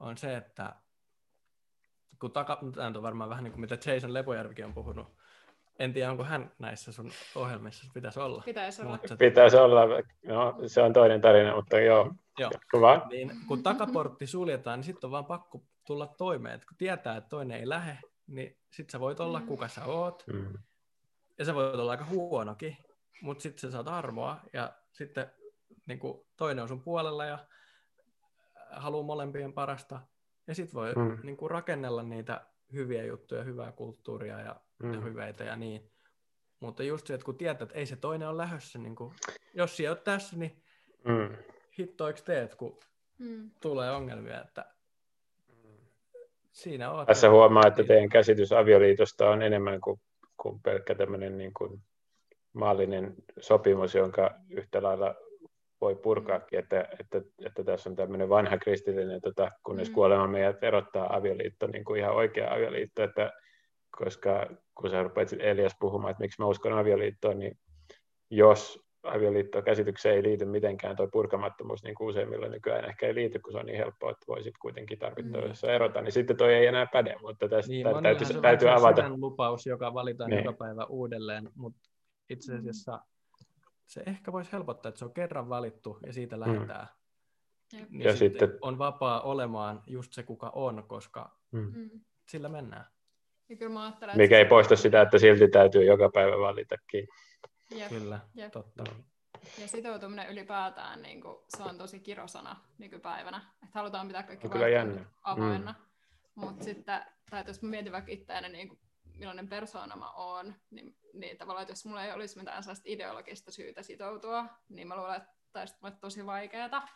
on 0.00 0.16
se, 0.16 0.36
että 0.36 0.76
kun 2.20 2.32
taka, 2.32 2.58
tämä 2.74 2.86
on 2.86 3.02
varmaan 3.02 3.30
vähän 3.30 3.44
niin 3.44 3.52
kuin 3.52 3.60
mitä 3.60 3.78
Jason 3.86 4.14
Lepojärvikin 4.14 4.64
on 4.64 4.74
puhunut. 4.74 5.06
En 5.78 5.92
tiedä, 5.92 6.10
onko 6.10 6.24
hän 6.24 6.52
näissä 6.58 6.92
sun 6.92 7.10
ohjelmissa, 7.34 7.90
pitäisi 7.94 8.20
olla. 8.20 8.42
Pitäisi 8.44 8.82
olla. 8.82 8.90
Mutta, 8.90 9.16
pitäisi 9.16 9.56
olla, 9.56 9.80
no, 10.26 10.58
se 10.66 10.82
on 10.82 10.92
toinen 10.92 11.20
tarina, 11.20 11.56
mutta 11.56 11.80
joo, 11.80 12.12
joo. 12.38 12.50
Niin, 13.10 13.32
kun 13.48 13.62
takaportti 13.62 14.26
suljetaan, 14.26 14.78
niin 14.78 14.84
sitten 14.84 15.08
on 15.08 15.10
vaan 15.10 15.24
pakko 15.24 15.62
tulla 15.86 16.06
toimeen. 16.06 16.54
Et 16.54 16.64
kun 16.64 16.76
tietää, 16.76 17.16
että 17.16 17.28
toinen 17.28 17.60
ei 17.60 17.68
lähde, 17.68 17.98
niin 18.26 18.56
sitten 18.70 18.92
sä 18.92 19.00
voit 19.00 19.20
olla 19.20 19.40
mm. 19.40 19.46
kuka 19.46 19.68
sä 19.68 19.84
oot. 19.84 20.24
Mm. 20.32 20.58
Ja 21.38 21.44
sä 21.44 21.54
voit 21.54 21.74
olla 21.74 21.90
aika 21.90 22.04
huonokin, 22.04 22.76
mutta 23.22 23.42
sitten 23.42 23.60
sä 23.60 23.70
saat 23.70 23.88
arvoa 23.88 24.40
ja 24.52 24.72
sitten 24.92 25.30
niin 25.86 25.98
kuin 25.98 26.26
toinen 26.36 26.62
on 26.62 26.68
sun 26.68 26.82
puolella 26.82 27.24
ja 27.24 27.38
haluaa 28.70 29.06
molempien 29.06 29.52
parasta, 29.52 30.00
ja 30.52 30.56
sitten 30.56 30.74
voi 30.74 30.92
mm. 30.94 31.18
niin 31.22 31.36
kuin 31.36 31.50
rakennella 31.50 32.02
niitä 32.02 32.40
hyviä 32.72 33.04
juttuja, 33.04 33.42
hyvää 33.42 33.72
kulttuuria 33.72 34.40
ja, 34.40 34.56
mm. 34.82 34.94
ja 34.94 35.00
hyveitä 35.00 35.44
ja 35.44 35.56
niin. 35.56 35.90
Mutta 36.60 36.82
just 36.82 37.06
se, 37.06 37.14
että 37.14 37.24
kun 37.24 37.36
tietää, 37.36 37.64
että 37.64 37.78
ei 37.78 37.86
se 37.86 37.96
toinen 37.96 38.28
ole 38.28 38.36
lähdössä, 38.36 38.78
niin 38.78 38.94
kuin, 38.96 39.14
jos 39.54 39.76
siellä 39.76 39.92
olet 39.92 40.04
tässä, 40.04 40.36
niin 40.36 40.62
mm. 41.04 41.36
hittoiksi 41.78 42.24
teet, 42.24 42.54
kun 42.54 42.78
mm. 43.18 43.50
tulee 43.60 43.90
ongelmia, 43.90 44.42
että 44.42 44.64
siinä 46.52 46.90
on. 46.90 47.06
Tässä 47.06 47.30
huomaa, 47.30 47.66
että 47.66 47.84
teidän 47.84 48.08
käsitys 48.08 48.52
avioliitosta 48.52 49.30
on 49.30 49.42
enemmän 49.42 49.80
kuin, 49.80 50.00
kuin 50.36 50.62
pelkkä 50.62 50.94
tämmöinen 50.94 51.38
niin 51.38 51.54
kuin 51.54 51.82
maallinen 52.52 53.14
sopimus, 53.40 53.94
jonka 53.94 54.34
yhtä 54.50 54.82
lailla 54.82 55.14
voi 55.82 55.94
purkaakin, 55.94 56.58
että, 56.58 56.88
että, 57.00 57.22
että 57.46 57.64
tässä 57.64 57.90
on 57.90 57.96
tämmöinen 57.96 58.28
vanha 58.28 58.58
kristillinen, 58.58 59.20
tota, 59.20 59.50
kunnes 59.66 59.88
mm. 59.88 59.94
kuolema 59.94 60.26
meidät 60.26 60.64
erottaa 60.64 61.16
avioliitto, 61.16 61.66
niin 61.66 61.84
kuin 61.84 62.00
ihan 62.00 62.14
oikea 62.14 62.54
avioliitto, 62.54 63.02
että 63.02 63.32
koska 63.98 64.46
kun 64.74 64.90
sä 64.90 65.02
rupeat 65.02 65.28
Elias 65.38 65.76
puhumaan, 65.80 66.10
että 66.10 66.20
miksi 66.20 66.42
mä 66.42 66.46
uskon 66.46 66.72
avioliittoon, 66.72 67.38
niin 67.38 67.58
jos 68.30 68.80
avioliitto 69.02 69.62
käsitykseen 69.62 70.14
ei 70.14 70.22
liity 70.22 70.44
mitenkään 70.44 70.96
tuo 70.96 71.08
purkamattomuus, 71.12 71.82
niin 71.82 71.94
kuin 71.94 72.08
useimmilla 72.08 72.48
nykyään 72.48 72.84
ehkä 72.84 73.06
ei 73.06 73.14
liity, 73.14 73.38
kun 73.38 73.52
se 73.52 73.58
on 73.58 73.66
niin 73.66 73.78
helppoa, 73.78 74.10
että 74.10 74.24
voisit 74.28 74.54
kuitenkin 74.58 74.98
tarvittaessa 74.98 75.66
mm. 75.66 75.72
erota, 75.72 76.02
niin 76.02 76.12
sitten 76.12 76.36
toi 76.36 76.54
ei 76.54 76.66
enää 76.66 76.86
päde, 76.92 77.16
mutta 77.22 77.48
tästä 77.48 77.72
niin, 77.72 77.86
täytyy, 78.02 78.26
se 78.26 78.40
täytyy 78.40 78.68
avata. 78.70 79.10
lupaus, 79.16 79.66
joka 79.66 79.94
valitaan 79.94 80.30
niin. 80.30 80.44
joka 80.44 80.58
päivä 80.58 80.84
uudelleen, 80.84 81.50
mutta 81.54 81.80
itse 82.30 82.54
asiassa 82.54 82.98
se 83.92 84.02
ehkä 84.06 84.32
voisi 84.32 84.52
helpottaa, 84.52 84.88
että 84.88 84.98
se 84.98 85.04
on 85.04 85.14
kerran 85.14 85.48
valittu 85.48 85.98
ja 86.06 86.12
siitä 86.12 86.36
mm. 86.36 86.40
lähdetään. 86.40 86.86
Mm. 87.72 87.86
Niin 87.90 88.00
ja 88.00 88.16
sitten, 88.16 88.48
sitten 88.48 88.58
on 88.62 88.78
vapaa 88.78 89.20
olemaan 89.20 89.82
just 89.86 90.12
se, 90.12 90.22
kuka 90.22 90.50
on, 90.54 90.84
koska 90.86 91.36
mm. 91.52 91.72
mm. 91.74 91.90
sillä 92.28 92.48
mennään. 92.48 92.86
Ja 93.48 93.56
kyllä 93.56 93.72
mä 93.72 93.92
Mikä 94.16 94.38
ei 94.38 94.44
poista 94.44 94.76
sitä, 94.76 95.02
että 95.02 95.18
silti 95.18 95.48
täytyy 95.48 95.84
joka 95.84 96.10
päivä 96.14 96.38
valitakin. 96.38 97.08
Jep. 97.70 97.88
Kyllä, 97.88 98.20
Jep. 98.34 98.52
totta. 98.52 98.84
Ja 99.60 99.68
sitoutuminen 99.68 100.30
ylipäätään, 100.30 101.02
niin 101.02 101.20
kuin, 101.20 101.36
se 101.56 101.62
on 101.62 101.78
tosi 101.78 102.00
kirosana 102.00 102.56
nykypäivänä. 102.78 103.36
Että 103.36 103.78
halutaan 103.78 104.06
pitää 104.06 104.22
kaikki 104.22 104.48
kyllä 104.48 104.68
jännä. 104.68 105.04
avoinna. 105.22 105.72
Mm. 105.72 106.40
Mutta 106.40 106.64
sitten, 106.64 107.02
tai 107.30 107.44
jos 107.46 107.62
mä 107.62 107.70
mietin 107.70 107.92
vaikka 107.92 108.12
itseäni, 108.12 108.48
niin 108.48 108.68
kuin, 108.68 108.80
millainen 109.18 109.48
persoona 109.48 109.96
mä 109.96 110.12
oon, 110.12 110.54
niin, 110.70 110.98
niin 111.14 111.38
tavallaan, 111.38 111.62
että 111.62 111.72
jos 111.72 111.84
mulla 111.84 112.04
ei 112.04 112.12
olisi 112.12 112.38
mitään 112.38 112.62
sellaista 112.62 112.88
ideologista 112.88 113.50
syytä 113.50 113.82
sitoutua, 113.82 114.46
niin 114.68 114.88
mä 114.88 114.96
luulen, 114.96 115.16
että 115.16 115.34
taisi 115.52 115.74
olla 115.82 115.96
tosi 115.96 116.26
vaikeaa. 116.26 116.88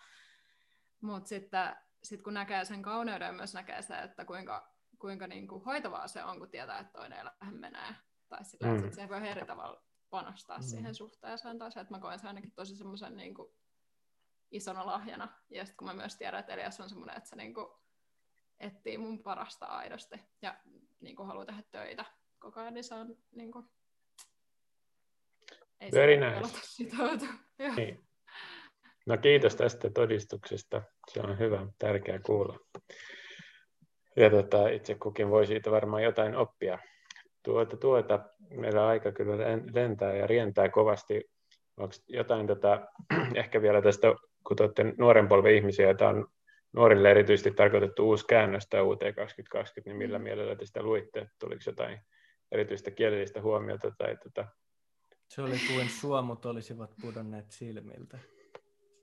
Mutta 1.00 1.28
sitten 1.28 1.76
sit 2.02 2.22
kun 2.22 2.34
näkee 2.34 2.64
sen 2.64 2.82
kauneuden, 2.82 3.34
myös 3.34 3.54
näkee 3.54 3.82
se, 3.82 3.98
että 3.98 4.24
kuinka, 4.24 4.74
kuinka 4.98 5.26
niin 5.26 5.48
kuin 5.48 5.64
hoitavaa 5.64 6.08
se 6.08 6.24
on, 6.24 6.38
kun 6.38 6.50
tietää, 6.50 6.78
että 6.78 6.92
toinen 6.92 7.18
elämä 7.18 7.50
menee. 7.50 7.94
Tai 8.28 8.44
sillä, 8.44 8.68
mm. 8.68 8.84
että 8.84 8.96
se 8.96 9.08
voi 9.08 9.28
eri 9.28 9.46
tavalla 9.46 9.82
panostaa 10.10 10.58
mm. 10.58 10.64
siihen 10.64 10.94
suhteeseen. 10.94 11.58
Tai 11.58 11.72
se, 11.72 11.80
että 11.80 11.94
mä 11.94 12.00
koen 12.00 12.18
se 12.18 12.26
ainakin 12.26 12.52
tosi 12.52 12.76
semmoisen 12.76 13.16
niin 13.16 13.34
kuin, 13.34 13.52
isona 14.50 14.86
lahjana. 14.86 15.28
Ja 15.50 15.64
sitten 15.64 15.76
kun 15.76 15.88
mä 15.88 15.94
myös 15.94 16.16
tiedän, 16.16 16.40
että 16.40 16.52
Elias 16.52 16.80
on 16.80 16.88
semmoinen, 16.88 17.16
että 17.16 17.28
se 17.28 17.36
niin 17.36 17.54
kuin, 17.54 17.66
etsii 18.60 18.98
mun 18.98 19.22
parasta 19.22 19.66
aidosti 19.66 20.16
ja 20.42 20.60
niin 21.00 21.16
kuin, 21.16 21.26
haluaa 21.26 21.46
tehdä 21.46 21.62
töitä 21.70 22.04
koko 22.38 22.60
ajan, 22.60 22.74
niin 22.74 22.84
se 22.84 22.94
on 22.94 23.16
niin 23.34 23.52
kuin, 23.52 23.64
ei 25.80 25.90
Very 25.92 26.16
nice. 26.16 26.86
Niin. 27.76 28.06
No 29.06 29.16
kiitos 29.18 29.56
tästä 29.56 29.90
todistuksesta. 29.90 30.82
Se 31.12 31.20
on 31.20 31.38
hyvä, 31.38 31.66
tärkeää 31.78 32.18
kuulla. 32.18 32.58
Ja 34.16 34.30
tota, 34.30 34.68
itse 34.68 34.94
kukin 34.94 35.30
voi 35.30 35.46
siitä 35.46 35.70
varmaan 35.70 36.02
jotain 36.02 36.36
oppia. 36.36 36.78
Tuota, 37.42 37.76
tuota, 37.76 38.20
meillä 38.50 38.86
aika 38.86 39.12
kyllä 39.12 39.36
lentää 39.74 40.16
ja 40.16 40.26
rientää 40.26 40.68
kovasti. 40.68 41.30
Onko 41.76 41.94
jotain 42.08 42.46
tota, 42.46 42.86
ehkä 43.34 43.62
vielä 43.62 43.82
tästä, 43.82 44.08
kun 44.46 44.56
olette 44.60 44.84
nuoren 44.98 45.28
polven 45.28 45.54
ihmisiä, 45.54 45.94
tämä 45.94 46.10
on 46.10 46.26
nuorille 46.76 47.10
erityisesti 47.10 47.50
tarkoitettu 47.50 48.08
uusi 48.08 48.26
käännös 48.26 48.66
tämä 48.70 48.82
UT 48.82 49.00
2020, 49.00 49.90
niin 49.90 49.96
millä 49.96 50.18
mm. 50.18 50.22
mielellä 50.22 50.56
te 50.56 50.66
sitä 50.66 50.82
luitte? 50.82 51.30
Tuliko 51.38 51.62
jotain 51.66 52.00
erityistä 52.52 52.90
kielellistä 52.90 53.42
huomiota? 53.42 53.92
Tai 53.98 54.16
tota... 54.16 54.48
Se 55.28 55.42
oli 55.42 55.56
kuin 55.74 55.88
suomut 55.88 56.46
olisivat 56.46 56.90
pudonneet 57.00 57.50
silmiltä. 57.50 58.18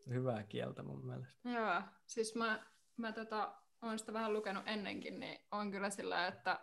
Hyvää 0.10 0.44
kieltä 0.44 0.84
mun 0.84 1.06
mielestä. 1.06 1.50
Joo, 1.50 1.82
siis 2.06 2.36
mä, 2.36 2.66
mä 2.98 3.12
tota, 3.12 3.56
olen 3.82 4.00
sitä 4.00 4.14
vähän 4.14 4.34
lukenut 4.34 4.64
ennenkin, 4.66 5.20
niin 5.20 5.40
on 5.52 5.72
kyllä 5.72 5.90
sillä, 5.90 6.28
että 6.28 6.60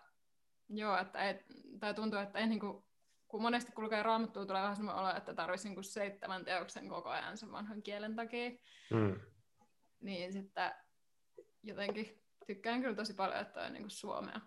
joo, 0.68 0.98
että 0.98 1.24
ei, 1.24 1.34
tai 1.80 1.94
tuntuu, 1.94 2.18
että 2.18 2.38
ei 2.38 2.46
niin 2.46 2.60
kuin, 2.60 2.84
kun 3.28 3.42
monesti 3.42 3.72
kulkee 3.72 4.02
raamattua, 4.02 4.46
tulee 4.46 4.62
vähän 4.62 4.76
semmoinen 4.76 5.02
olo, 5.02 5.16
että 5.16 5.34
tarvitsisi 5.34 5.74
niin 5.74 5.84
seitsemän 5.84 6.44
teoksen 6.44 6.88
koko 6.88 7.08
ajan 7.08 7.36
sen 7.36 7.52
vanhan 7.52 7.82
kielen 7.82 8.16
takia. 8.16 8.50
Mm. 8.90 9.20
Niin 10.00 10.32
sitten 10.32 10.72
jotenkin 11.62 12.18
tykkään 12.46 12.80
kyllä 12.80 12.96
tosi 12.96 13.14
paljon, 13.14 13.40
että 13.40 13.60
on 13.60 13.72
niin 13.72 13.82
kuin 13.82 13.90
suomea. 13.90 14.40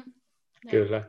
kyllä. 0.70 1.04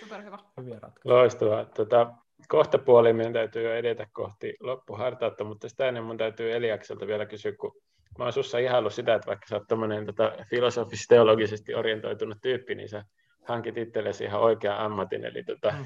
Superhyvä. 0.00 0.38
Hyviä 0.60 0.78
ratkaisuja. 0.80 1.14
Loistavaa. 1.14 1.64
Tota, 1.64 2.12
kohta 2.48 2.78
puoli 2.78 3.12
meidän 3.12 3.32
täytyy 3.32 3.64
jo 3.64 3.74
edetä 3.74 4.06
kohti 4.12 4.56
loppuhartautta, 4.60 5.44
mutta 5.44 5.68
sitä 5.68 5.88
ennen 5.88 6.04
mun 6.04 6.16
täytyy 6.16 6.52
Eliakselta 6.52 7.06
vielä 7.06 7.26
kysyä, 7.26 7.52
kun 7.52 7.72
mä 8.18 8.24
oon 8.24 8.32
sussa 8.32 8.58
ihailu 8.58 8.90
sitä, 8.90 9.14
että 9.14 9.26
vaikka 9.26 9.46
sä 9.48 9.56
oot 9.56 9.68
tommonen 9.68 10.06
tota, 10.06 10.32
filosofis-teologisesti 10.50 11.74
orientoitunut 11.74 12.38
tyyppi, 12.42 12.74
niin 12.74 12.88
sä 12.88 13.04
hankit 13.48 13.76
itsellesi 13.78 14.24
ihan 14.24 14.40
oikean 14.40 14.78
ammatin, 14.78 15.24
eli 15.24 15.42
tota, 15.42 15.72
mm. 15.72 15.84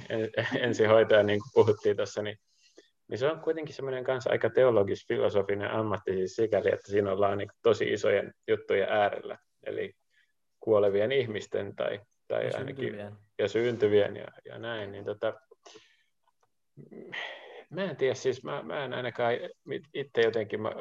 ensihoitaja, 0.61 1.23
niin 1.23 1.41
kuin 1.41 1.51
puhuttiin 1.55 1.97
tuossa, 1.97 2.23
niin, 2.23 2.39
niin 3.09 3.19
se 3.19 3.31
on 3.31 3.41
kuitenkin 3.41 3.75
semmoinen 3.75 4.05
kanssa 4.05 4.31
aika 4.31 4.51
teologis-filosofinen 4.51 5.71
ammatti 5.71 6.13
siis 6.13 6.37
sikäli, 6.37 6.69
että 6.73 6.91
siinä 6.91 7.13
ollaan 7.13 7.39
niin 7.39 7.51
tosi 7.63 7.93
isojen 7.93 8.35
juttujen 8.49 8.89
äärellä, 8.89 9.39
eli 9.67 9.93
kuolevien 10.61 11.13
ihmisten 11.13 11.77
tai, 11.77 12.01
tai 12.29 12.47
ja 12.47 12.59
ainakin 12.59 12.85
syntyvien. 12.85 13.17
ja 13.39 13.49
syntyvien 13.49 14.17
ja, 14.17 14.27
ja 14.45 14.59
näin, 14.59 14.93
niin 14.93 15.05
tota, 15.05 15.35
mä 17.71 17.85
en 17.85 17.97
tiedä, 17.97 18.15
siis 18.15 18.45
mä, 18.45 18.63
mä 18.63 18.85
en 18.85 18.95
ainakaan 18.95 19.35
itse 19.95 20.21
jotenkin, 20.21 20.61
mä, 20.61 20.73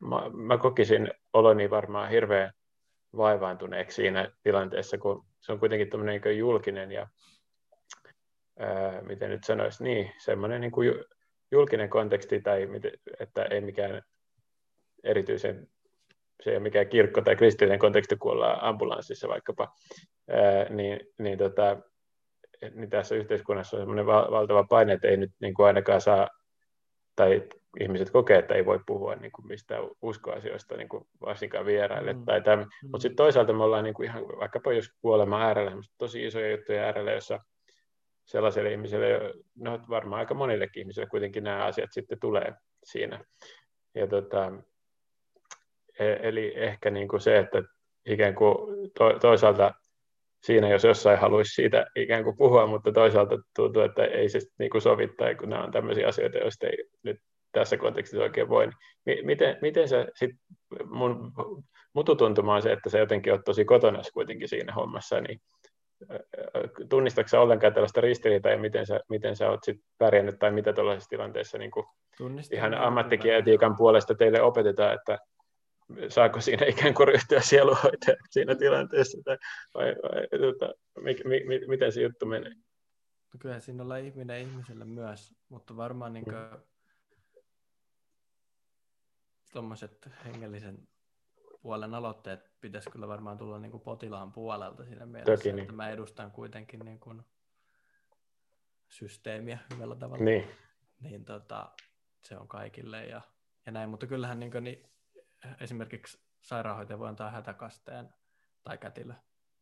mä, 0.00 0.30
mä 0.32 0.58
kokisin 0.58 1.10
oloni 1.32 1.70
varmaan 1.70 2.10
hirveän 2.10 2.52
vaivaantuneeksi 3.16 3.94
siinä 3.94 4.30
tilanteessa, 4.42 4.98
kun 4.98 5.26
se 5.40 5.52
on 5.52 5.58
kuitenkin 5.58 5.90
tämmöinen 5.90 6.20
niin 6.24 6.38
julkinen 6.38 6.92
ja 6.92 7.06
ää, 8.58 9.02
miten 9.02 9.30
nyt 9.30 9.44
sanoisi, 9.44 9.84
niin 9.84 10.12
semmoinen 10.18 10.60
niin 10.60 10.70
kuin 10.70 10.94
julkinen 11.50 11.90
konteksti 11.90 12.40
tai 12.40 12.68
että 13.20 13.44
ei 13.44 13.60
mikään 13.60 14.02
erityisen, 15.04 15.68
se 16.42 16.50
ei 16.50 16.56
ole 16.56 16.62
mikään 16.62 16.88
kirkko 16.88 17.20
tai 17.20 17.36
kristillinen 17.36 17.78
konteksti, 17.78 18.16
kun 18.16 18.32
ollaan 18.32 18.62
ambulanssissa 18.62 19.28
vaikkapa, 19.28 19.72
ää, 20.30 20.68
niin, 20.68 21.00
niin, 21.18 21.38
tota, 21.38 21.76
niin 22.74 22.90
tässä 22.90 23.14
yhteiskunnassa 23.14 23.76
on 23.76 23.80
semmoinen 23.80 24.06
valtava 24.06 24.64
paine, 24.64 24.92
että 24.92 25.08
ei 25.08 25.16
nyt 25.16 25.32
niin 25.40 25.54
kuin 25.54 25.66
ainakaan 25.66 26.00
saa, 26.00 26.28
tai 27.16 27.42
ihmiset 27.80 28.10
kokee, 28.10 28.38
että 28.38 28.54
ei 28.54 28.66
voi 28.66 28.80
puhua 28.86 29.14
niin 29.14 29.32
kuin 29.32 29.46
mistään 29.46 29.84
uskoasioista 30.02 30.76
niin 30.76 30.88
kuin 30.88 31.04
varsinkaan 31.20 31.66
vieraille. 31.66 32.12
Mm. 32.12 32.24
Tai 32.24 32.40
mm. 32.40 32.66
Mutta 32.82 33.02
sitten 33.02 33.16
toisaalta 33.16 33.52
me 33.52 33.64
ollaan 33.64 33.84
niin 33.84 33.94
kuin 33.94 34.08
ihan 34.08 34.22
vaikkapa 34.22 34.72
jos 34.72 34.90
kuolema 35.00 35.42
äärellä, 35.42 35.72
tosi 35.98 36.26
isoja 36.26 36.50
juttuja 36.50 36.82
äärellä, 36.82 37.12
jossa 37.12 37.40
sellaiselle 38.30 38.72
ihmiselle, 38.72 39.34
no 39.58 39.80
varmaan 39.88 40.18
aika 40.18 40.34
monillekin 40.34 40.80
ihmisille 40.80 41.06
kuitenkin 41.06 41.44
nämä 41.44 41.64
asiat 41.64 41.90
sitten 41.92 42.20
tulee 42.20 42.52
siinä. 42.84 43.24
Ja 43.94 44.06
tota, 44.06 44.52
e, 45.98 46.12
eli 46.28 46.52
ehkä 46.56 46.90
niin 46.90 47.08
kuin 47.08 47.20
se, 47.20 47.38
että 47.38 47.62
ikään 48.06 48.34
kuin 48.34 48.90
to, 48.98 49.18
toisaalta 49.18 49.74
siinä, 50.42 50.68
jos 50.68 50.84
jossain 50.84 51.18
haluaisi 51.18 51.54
siitä 51.54 51.86
ikään 51.96 52.24
kuin 52.24 52.36
puhua, 52.36 52.66
mutta 52.66 52.92
toisaalta 52.92 53.38
tuntuu, 53.56 53.82
että 53.82 54.04
ei 54.04 54.28
se 54.28 54.40
niin 54.58 54.70
kuin 54.70 54.82
sovi, 54.82 55.08
tai 55.08 55.34
kun 55.34 55.48
nämä 55.48 55.64
on 55.64 55.72
tämmöisiä 55.72 56.08
asioita, 56.08 56.38
joista 56.38 56.66
ei 56.66 56.84
nyt 57.02 57.16
tässä 57.52 57.76
kontekstissa 57.76 58.22
oikein 58.22 58.48
voi. 58.48 58.68
Niin 59.06 59.26
miten, 59.26 59.58
miten 59.62 59.88
se 59.88 60.06
sit, 60.14 60.30
mun 60.84 61.32
mututuntuma 61.92 62.54
on 62.54 62.62
se, 62.62 62.72
että 62.72 62.90
se 62.90 62.98
jotenkin 62.98 63.32
on 63.32 63.42
tosi 63.44 63.64
kotona 63.64 64.02
kuitenkin 64.14 64.48
siinä 64.48 64.72
hommassa, 64.72 65.20
niin 65.20 65.40
tunnistatko 66.88 67.40
ollenkaan 67.40 67.74
tällaista 67.74 68.00
ristiriitaa 68.00 68.52
ja 68.52 68.58
miten 68.58 68.86
sä, 68.86 69.00
miten 69.08 69.36
sä 69.36 69.50
oot 69.50 69.64
sit 69.64 69.80
pärjännyt 69.98 70.38
tai 70.38 70.50
mitä 70.50 70.72
tuollaisessa 70.72 71.10
tilanteessa 71.10 71.58
niin 71.58 71.70
kuin 71.70 71.86
ihan 72.52 72.74
ammattikietiikan 72.74 73.76
puolesta 73.76 74.14
teille 74.14 74.42
opetetaan, 74.42 74.94
että 74.94 75.18
saako 76.08 76.40
siinä 76.40 76.66
ikään 76.66 76.94
kuin 76.94 77.08
ryhtyä 77.08 77.40
sieluhoitajaksi 77.40 78.32
siinä 78.32 78.54
tilanteessa, 78.54 79.18
tai 79.24 79.38
vai, 79.74 79.86
vai, 79.86 80.38
tuota, 80.38 80.74
mi, 81.00 81.16
mi, 81.24 81.44
mi, 81.44 81.60
miten 81.66 81.92
se 81.92 82.02
juttu 82.02 82.26
menee? 82.26 82.52
No 83.32 83.38
kyllä 83.38 83.60
siinä 83.60 83.82
ollaan 83.82 84.00
ihminen 84.00 84.40
ihmiselle 84.40 84.84
myös, 84.84 85.32
mutta 85.48 85.76
varmaan 85.76 86.12
niin 86.12 86.24
mm. 86.24 86.60
tuommoiset 89.52 90.08
hengellisen 90.24 90.88
puolen 91.62 91.94
aloitteet 91.94 92.49
pitäisi 92.60 92.90
kyllä 92.90 93.08
varmaan 93.08 93.38
tulla 93.38 93.58
niin 93.58 93.70
kuin 93.70 93.82
potilaan 93.82 94.32
puolelta 94.32 94.84
siinä 94.84 95.06
mielessä, 95.06 95.36
Toki, 95.36 95.52
niin. 95.52 95.62
että 95.62 95.72
mä 95.72 95.90
edustan 95.90 96.30
kuitenkin 96.30 96.80
niin 96.80 97.00
kuin 97.00 97.22
systeemiä 98.88 99.58
hyvällä 99.74 99.96
tavalla. 99.96 100.24
Niin. 100.24 100.50
Niin 101.00 101.24
tota, 101.24 101.70
se 102.22 102.36
on 102.36 102.48
kaikille 102.48 103.06
ja, 103.06 103.20
ja 103.66 103.72
näin, 103.72 103.90
mutta 103.90 104.06
kyllähän 104.06 104.40
niin 104.40 104.52
kuin, 104.52 104.64
niin 104.64 104.90
esimerkiksi 105.60 106.22
sairaanhoitaja 106.42 106.98
voi 106.98 107.08
antaa 107.08 107.30
hätäkasteen 107.30 108.14
tai 108.64 108.78
kätilö 108.78 109.14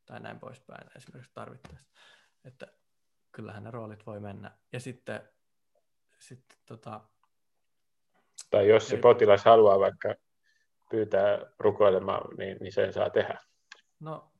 tai 0.07 0.21
näin 0.21 0.41
poispäin 0.41 0.91
esimerkiksi 0.97 1.33
tarvittaessa. 1.35 1.91
Että 2.45 2.67
kyllähän 3.33 3.65
ne 3.65 3.71
roolit 3.71 4.07
voi 4.07 4.21
mennä. 4.21 4.59
Ja 4.73 4.81
sitten, 4.81 5.29
sitten 6.19 6.59
tota, 6.67 7.01
tai 8.51 8.69
jos 8.69 8.89
se 8.89 8.97
potilas 8.97 9.45
haluaa 9.45 9.79
vaikka 9.79 10.15
pyytää 10.91 11.39
rukoilemaan, 11.59 12.37
niin, 12.37 12.57
niin 12.61 12.73
sen 12.73 12.93
saa 12.93 13.11
tehdä. 13.11 13.41
No, 14.01 14.33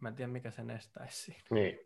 mä 0.00 0.08
en 0.08 0.14
tiedä 0.14 0.32
mikä 0.32 0.50
sen 0.50 0.70
estäisi. 0.70 1.36
Niin. 1.50 1.78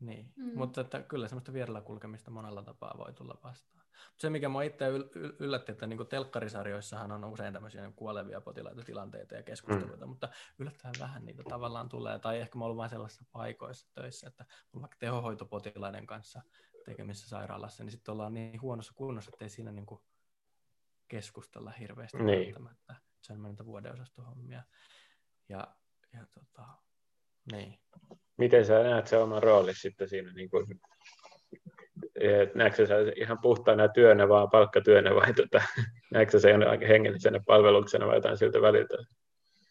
Niin, 0.00 0.32
mm. 0.36 0.58
mutta 0.58 0.80
että 0.80 1.02
kyllä 1.02 1.28
semmoista 1.28 1.52
vierellä 1.52 1.80
kulkemista 1.80 2.30
monella 2.30 2.62
tapaa 2.62 2.94
voi 2.98 3.12
tulla 3.12 3.38
vastaan. 3.44 3.86
Se, 4.18 4.30
mikä 4.30 4.48
mua 4.48 4.62
itse 4.62 4.90
yl- 4.90 5.36
yllätti, 5.38 5.72
että 5.72 5.86
niin 5.86 6.06
telkkarisarjoissahan 6.08 7.12
on 7.12 7.24
usein 7.24 7.52
tämmöisiä 7.52 7.92
kuolevia 7.96 8.40
potilaita 8.40 8.82
tilanteita 8.82 9.34
ja 9.34 9.42
keskusteluita, 9.42 10.06
mm. 10.06 10.08
mutta 10.08 10.28
yllättävän 10.58 10.94
vähän 11.00 11.24
niitä 11.24 11.42
tavallaan 11.48 11.88
tulee. 11.88 12.18
Tai 12.18 12.40
ehkä 12.40 12.58
mä 12.58 12.64
ollut 12.64 12.76
vain 12.76 12.90
sellaisissa 12.90 13.24
paikoissa 13.32 13.88
töissä, 13.94 14.28
että 14.28 14.44
mulla 14.72 14.82
vaikka 14.82 14.96
tehohoitopotilaiden 15.00 16.06
kanssa 16.06 16.42
tekemissä 16.84 17.28
sairaalassa, 17.28 17.84
niin 17.84 17.92
sitten 17.92 18.12
ollaan 18.12 18.34
niin 18.34 18.62
huonossa 18.62 18.92
kunnossa, 18.96 19.30
että 19.34 19.44
ei 19.44 19.48
siinä 19.48 19.72
niin 19.72 19.86
kuin 19.86 20.00
keskustella 21.12 21.70
hirveästi 21.70 22.18
niin. 22.18 22.44
välttämättä. 22.44 22.94
Se 23.22 23.32
on 23.32 23.42
niitä 23.42 23.66
vuodeosastohommia. 23.66 24.62
Ja, 25.48 25.66
ja 26.12 26.26
tota, 26.34 26.68
niin. 27.52 27.78
Miten 28.38 28.66
sä 28.66 28.82
näet 28.82 29.06
se 29.06 29.16
oma 29.16 29.40
rooli 29.40 29.74
sitten 29.74 30.08
siinä 30.08 30.32
niin 30.32 30.50
kuin 30.50 30.66
Et 32.20 32.54
näetkö 32.54 32.86
sä 32.86 32.94
ihan 33.16 33.38
puhtaana 33.42 33.88
työnä 33.88 34.28
vaan 34.28 34.50
palkkatyönä 34.50 35.14
vai 35.14 35.34
tota, 35.42 35.62
näetkö 36.12 36.32
sä 36.32 36.40
sen 36.40 36.60
hengellisenä 36.88 37.40
palveluksena 37.46 38.06
vai 38.06 38.16
jotain 38.16 38.38
siltä 38.38 38.62
väliltä? 38.62 38.94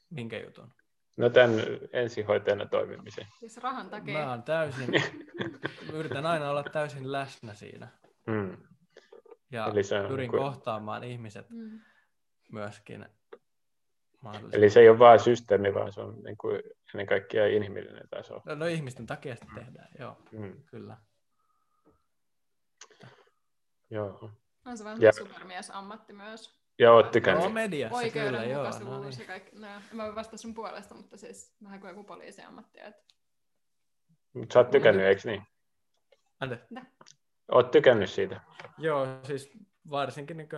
Minkä 0.10 0.40
jutun? 0.40 0.74
No 1.18 1.30
tämän 1.30 1.60
ensihoitajana 1.94 2.66
toimimisen. 2.66 3.28
Siis 3.40 3.58
rahan 3.58 3.90
takia. 3.90 4.20
Mä 4.20 4.30
oon 4.30 4.44
täysin, 4.44 4.90
yritän 5.94 6.26
aina 6.26 6.50
olla 6.50 6.64
täysin 6.64 7.12
läsnä 7.12 7.54
siinä. 7.54 7.88
Mm. 8.28 8.58
Ja 9.52 9.66
Eli 9.68 9.84
se 9.84 10.00
on 10.00 10.08
pyrin 10.08 10.30
kuin- 10.30 10.42
kohtaamaan 10.44 11.04
ihmiset 11.04 11.50
Mm. 11.50 11.80
myöskin. 12.52 13.06
Eli 14.52 14.70
se 14.70 14.80
ei 14.80 14.90
ole 14.90 15.00
vain 15.00 15.20
systeemi, 15.20 15.74
vaan 15.74 15.94
se 15.94 16.02
on 16.02 16.24
niin 16.24 16.38
kuin 16.38 16.62
ennen 16.94 17.08
kaikkea 17.08 17.48
inhimillinen 17.48 18.10
taso. 18.10 18.42
No, 18.46 18.56
no 18.56 18.66
ihmisten 18.66 19.06
takia 19.06 19.36
sitä 19.36 19.52
tehdään, 19.56 19.88
joo, 20.00 20.18
Mm. 20.32 20.64
kyllä. 20.66 20.98
Joo. 23.90 24.32
On 24.66 24.78
se 24.78 24.84
vähän 24.84 25.02
Ja- 25.02 25.14
supermiesammatti 25.14 26.14
myös. 26.14 26.62
Ja 26.80 26.92
oot 26.94 27.12
tykännyt. 27.12 27.44
No 27.44 27.50
mediassa 27.50 28.10
kyllä, 28.14 28.44
joo. 28.44 28.64
No 28.64 29.00
niin. 29.04 29.20
ja 29.20 29.26
kaikki. 29.28 29.56
No, 29.60 29.68
en 29.68 29.82
mä 29.98 30.04
voi 30.06 30.16
vastata 30.16 30.38
sun 30.38 30.54
puolesta, 30.54 30.96
mutta 30.96 31.18
siis 31.18 31.56
vähän 31.64 31.80
kuin 31.80 31.90
joku 31.90 32.04
poliisiammatti. 32.04 32.80
Että... 32.80 33.04
Mut 34.34 34.52
sä 34.52 34.60
oot 34.60 34.72
tykännyt, 34.72 35.06
eikö 35.06 35.22
niin? 35.26 35.44
Anteeksi. 36.40 36.68
Oot 37.52 37.72
tykännyt 37.72 38.10
siitä. 38.10 38.42
Joo, 38.78 39.08
siis 39.24 39.52
varsinkin 39.90 40.38
niin 40.38 40.50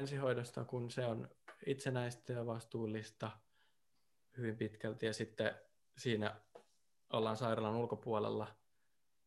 ensihoidosta, 0.00 0.64
kun 0.64 0.90
se 0.90 1.06
on 1.06 1.28
itsenäistä 1.66 2.32
ja 2.32 2.46
vastuullista 2.46 3.30
hyvin 4.36 4.56
pitkälti, 4.56 5.06
ja 5.06 5.14
sitten 5.14 5.54
siinä 5.98 6.36
ollaan 7.12 7.36
sairaalan 7.36 7.76
ulkopuolella 7.76 8.46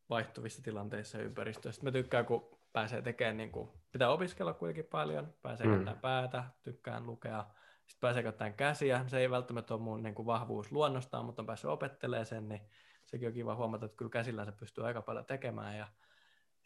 vaihtuvissa 0.09 0.63
tilanteissa 0.63 1.18
ja 1.18 1.24
ympäristöissä. 1.24 1.84
Mä 1.84 1.91
tykkään, 1.91 2.26
kun 2.26 2.57
pääsee 2.74 3.01
tekemään, 3.01 3.38
niin 3.38 3.51
kuin, 3.51 3.70
pitää 3.91 4.09
opiskella 4.09 4.53
kuitenkin 4.53 4.86
paljon, 4.86 5.34
pääsee 5.41 5.68
Mm. 5.68 5.72
mm. 5.72 5.76
käyttämään 5.76 6.01
päätä, 6.01 6.43
tykkään 6.63 7.05
lukea, 7.05 7.45
sitten 7.86 8.01
pääsee 8.01 8.24
käyttämään 8.24 8.53
käsiä, 8.53 9.03
se 9.07 9.20
ei 9.20 9.30
välttämättä 9.30 9.74
ole 9.74 9.82
mun 9.82 10.03
niin 10.03 10.15
kuin, 10.15 10.26
vahvuus 10.26 10.72
luonnostaan, 10.72 11.26
mutta 11.26 11.41
on 11.41 11.45
päässyt 11.45 11.70
opettelemaan 11.70 12.26
sen, 12.26 12.49
niin 12.49 12.61
sekin 13.05 13.28
on 13.28 13.34
kiva 13.34 13.55
huomata, 13.55 13.86
että 13.86 13.97
kyllä 13.97 14.09
käsillä 14.09 14.45
se 14.45 14.51
pystyy 14.51 14.86
aika 14.88 15.01
paljon 15.01 15.26
tekemään, 15.26 15.78
ja 15.78 15.88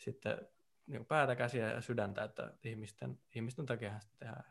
sitten 0.01 0.47
niin 0.87 1.05
päätä, 1.05 1.35
käsiä 1.35 1.71
ja 1.71 1.81
sydäntä, 1.81 2.23
että 2.23 2.53
ihmisten, 2.63 3.19
ihmisten 3.35 3.65
takia 3.65 3.99
sitä 3.99 4.17
tehdään 4.19 4.43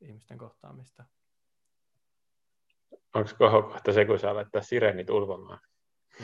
ihmisten 0.00 0.38
kohtaamista. 0.38 1.04
Onko 3.14 3.30
kohokohta 3.38 3.92
se, 3.92 4.04
kun 4.04 4.18
saa 4.18 4.34
laittaa 4.34 4.62
sirenit 4.62 5.10
ulvomaan? 5.10 5.58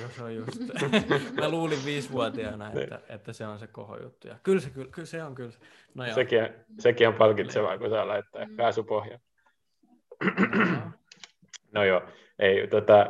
Joo, 0.01 0.09
se 0.09 0.23
on 0.23 0.35
just. 0.37 0.61
Mä 1.41 1.49
luulin 1.49 1.85
viisivuotiaana, 1.85 2.73
että, 2.73 3.01
että 3.09 3.33
se 3.33 3.47
on 3.47 3.59
se 3.59 3.67
kohojuttu. 3.67 4.29
Ja 4.29 4.39
kyllä 4.43 4.61
se, 4.61 4.71
kyllä, 4.71 4.91
kyllä 4.91 5.07
se 5.07 5.25
on 5.25 5.35
kyllä. 5.35 5.53
No 5.95 6.05
joo. 6.05 6.15
Sekin, 6.15 6.39
sekin 6.79 7.09
on 7.09 7.15
palkitsevaa, 7.15 7.79
kun 7.79 7.91
saa 7.91 8.09
laittaa 8.09 8.45
Mm. 8.45 8.57
kaasupohja. 8.57 9.19
No 11.73 11.85
joo, 11.85 12.03
ei, 12.43 12.69
tota, 12.69 12.97
ää, 12.97 13.07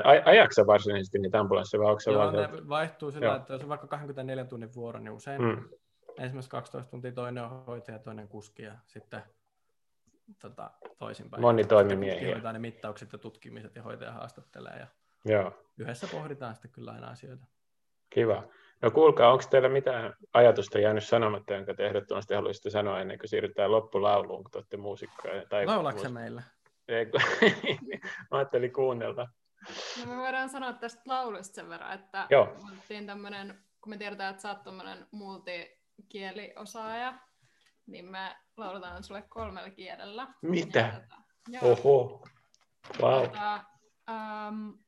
aj- 0.00 0.22
ajaksa 0.24 0.66
varsinaisesti 0.66 1.18
niitä 1.18 1.40
ambulansseja, 1.40 1.80
vai 1.80 1.90
onko 1.90 2.00
se 2.00 2.10
Joo, 2.10 2.22
vaan 2.22 2.34
ne 2.34 2.48
vaihtuu 2.68 3.10
sillä, 3.10 3.26
Joo. 3.26 3.36
että 3.36 3.52
jos 3.52 3.62
on 3.62 3.68
vaikka 3.68 3.86
24 3.86 4.44
tunnin 4.44 4.74
vuoro, 4.74 4.98
niin 5.00 5.12
usein 5.12 5.42
mm, 5.42 5.48
mm. 5.48 5.68
ensimmäiset 6.18 6.50
12 6.50 6.90
tuntia 6.90 7.12
toinen 7.12 7.44
on 7.44 7.64
hoitaja, 7.66 7.98
toinen 7.98 8.28
kuski 8.28 8.62
ja 8.62 8.72
sitten 8.86 9.22
tota, 10.40 10.70
toisinpäin. 10.98 11.42
Kuski 11.42 12.32
hoitaa 12.32 12.52
ne 12.52 12.58
mittaukset 12.58 13.12
ja 13.12 13.18
tutkimiset 13.18 13.76
ja 13.76 13.82
hoitaja 13.82 14.12
haastattelee 14.12 14.76
ja 14.78 14.86
joo, 15.24 15.52
yhdessä 15.78 16.06
pohditaan 16.12 16.54
sitten 16.54 16.70
kyllä 16.70 16.92
aina 16.92 17.06
asioita. 17.06 17.46
kiva. 18.10 18.42
No 18.82 18.90
kuulkaa, 18.90 19.32
onko 19.32 19.44
teillä 19.50 19.68
mitään 19.68 20.14
ajatusta 20.32 20.78
jäänyt 20.78 21.04
sanomatta, 21.04 21.54
jonka 21.54 21.74
te 21.74 21.86
ehdottomasti 21.86 22.34
haluaisitte 22.34 22.70
sanoa 22.70 23.00
ennen 23.00 23.18
kuin 23.18 23.28
siirrytään 23.28 23.70
loppulauluun, 23.72 24.42
kun 24.44 24.50
te 24.50 24.58
olette 24.58 24.76
muusikkoja? 24.76 25.42
Tai 25.48 25.66
Laulaako 25.66 25.98
se 25.98 26.08
muus- 26.08 26.12
meillä? 26.12 26.42
Mä 28.30 28.38
ajattelin 28.38 28.72
kuunnella. 28.72 29.28
No 30.00 30.06
me 30.06 30.16
voidaan 30.16 30.48
sanoa 30.48 30.72
tästä 30.72 31.02
laulusta 31.06 31.54
sen 31.54 31.68
verran, 31.68 31.92
että 31.92 32.26
Joo. 32.30 32.44
me 32.44 32.72
otettiin 32.72 33.06
tämmönen, 33.06 33.64
kun 33.80 33.90
me 33.90 33.98
tiedetään, 33.98 34.30
että 34.30 34.42
sä 34.42 34.48
oot 34.48 34.62
tämmönen 34.62 35.06
multikieliosaaja, 35.10 37.18
niin 37.86 38.04
me 38.04 38.36
lauletaan 38.56 39.02
sulle 39.02 39.22
kolmella 39.22 39.70
kielellä. 39.70 40.28
Mitä? 40.42 40.78
Ja, 40.78 40.92
tota, 40.92 41.16
joo, 41.48 41.72
Oho, 41.72 42.26
wow, 43.00 43.22
tota, 43.22 43.64
um, 44.48 44.78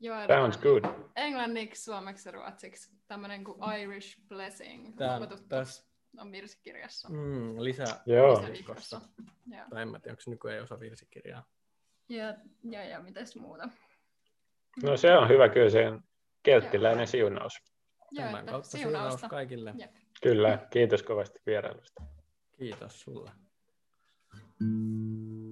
joo, 0.00 0.26
sounds 0.26 0.56
tota, 0.56 0.68
good. 0.68 0.84
Englanniksi, 1.16 1.84
suomeksi 1.84 2.28
ja 2.28 2.32
ruotsiksi. 2.32 2.92
Tämmönen 3.06 3.44
kuin 3.44 3.58
Irish 3.80 4.20
Blessing. 4.28 4.96
Tää, 4.96 5.08
Raamatut 5.08 5.48
tässä 5.48 5.91
on 6.18 6.32
virsikirjassa. 6.32 7.08
mm, 7.08 7.54
lisää 7.58 8.02
Joo, 8.06 8.40
Lisäviikossa. 8.40 9.00
Joo. 9.46 9.64
tai 9.70 9.82
en 9.82 9.88
mä 9.88 9.98
tiedä, 10.00 10.12
onko 10.12 10.20
se 10.20 10.30
nykyään 10.30 10.56
ei 10.56 10.62
osa 10.62 10.80
virsikirjaa. 10.80 11.44
Ja, 12.08 12.34
ja, 12.62 12.84
ja 12.84 13.00
mitäs 13.00 13.36
muuta. 13.36 13.68
no 14.82 14.96
se 14.96 15.16
on 15.16 15.28
hyvä, 15.28 15.48
kyllä 15.48 15.70
se 15.70 15.88
on 15.88 16.02
kelttiläinen 16.42 17.06
siunaus. 17.06 17.52
Joo, 18.10 18.26
Tämän 18.26 18.46
kautta 18.46 18.68
siunaus 18.70 18.92
siunausta. 18.92 19.28
kaikille. 19.28 19.74
Jep. 19.78 19.90
Kyllä, 20.22 20.66
kiitos 20.70 21.02
kovasti 21.02 21.38
vierailusta. 21.46 22.02
Kiitos 22.58 23.00
sulle. 23.00 23.30
May 24.60 25.51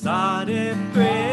started 0.00 0.76
praying. 0.92 1.27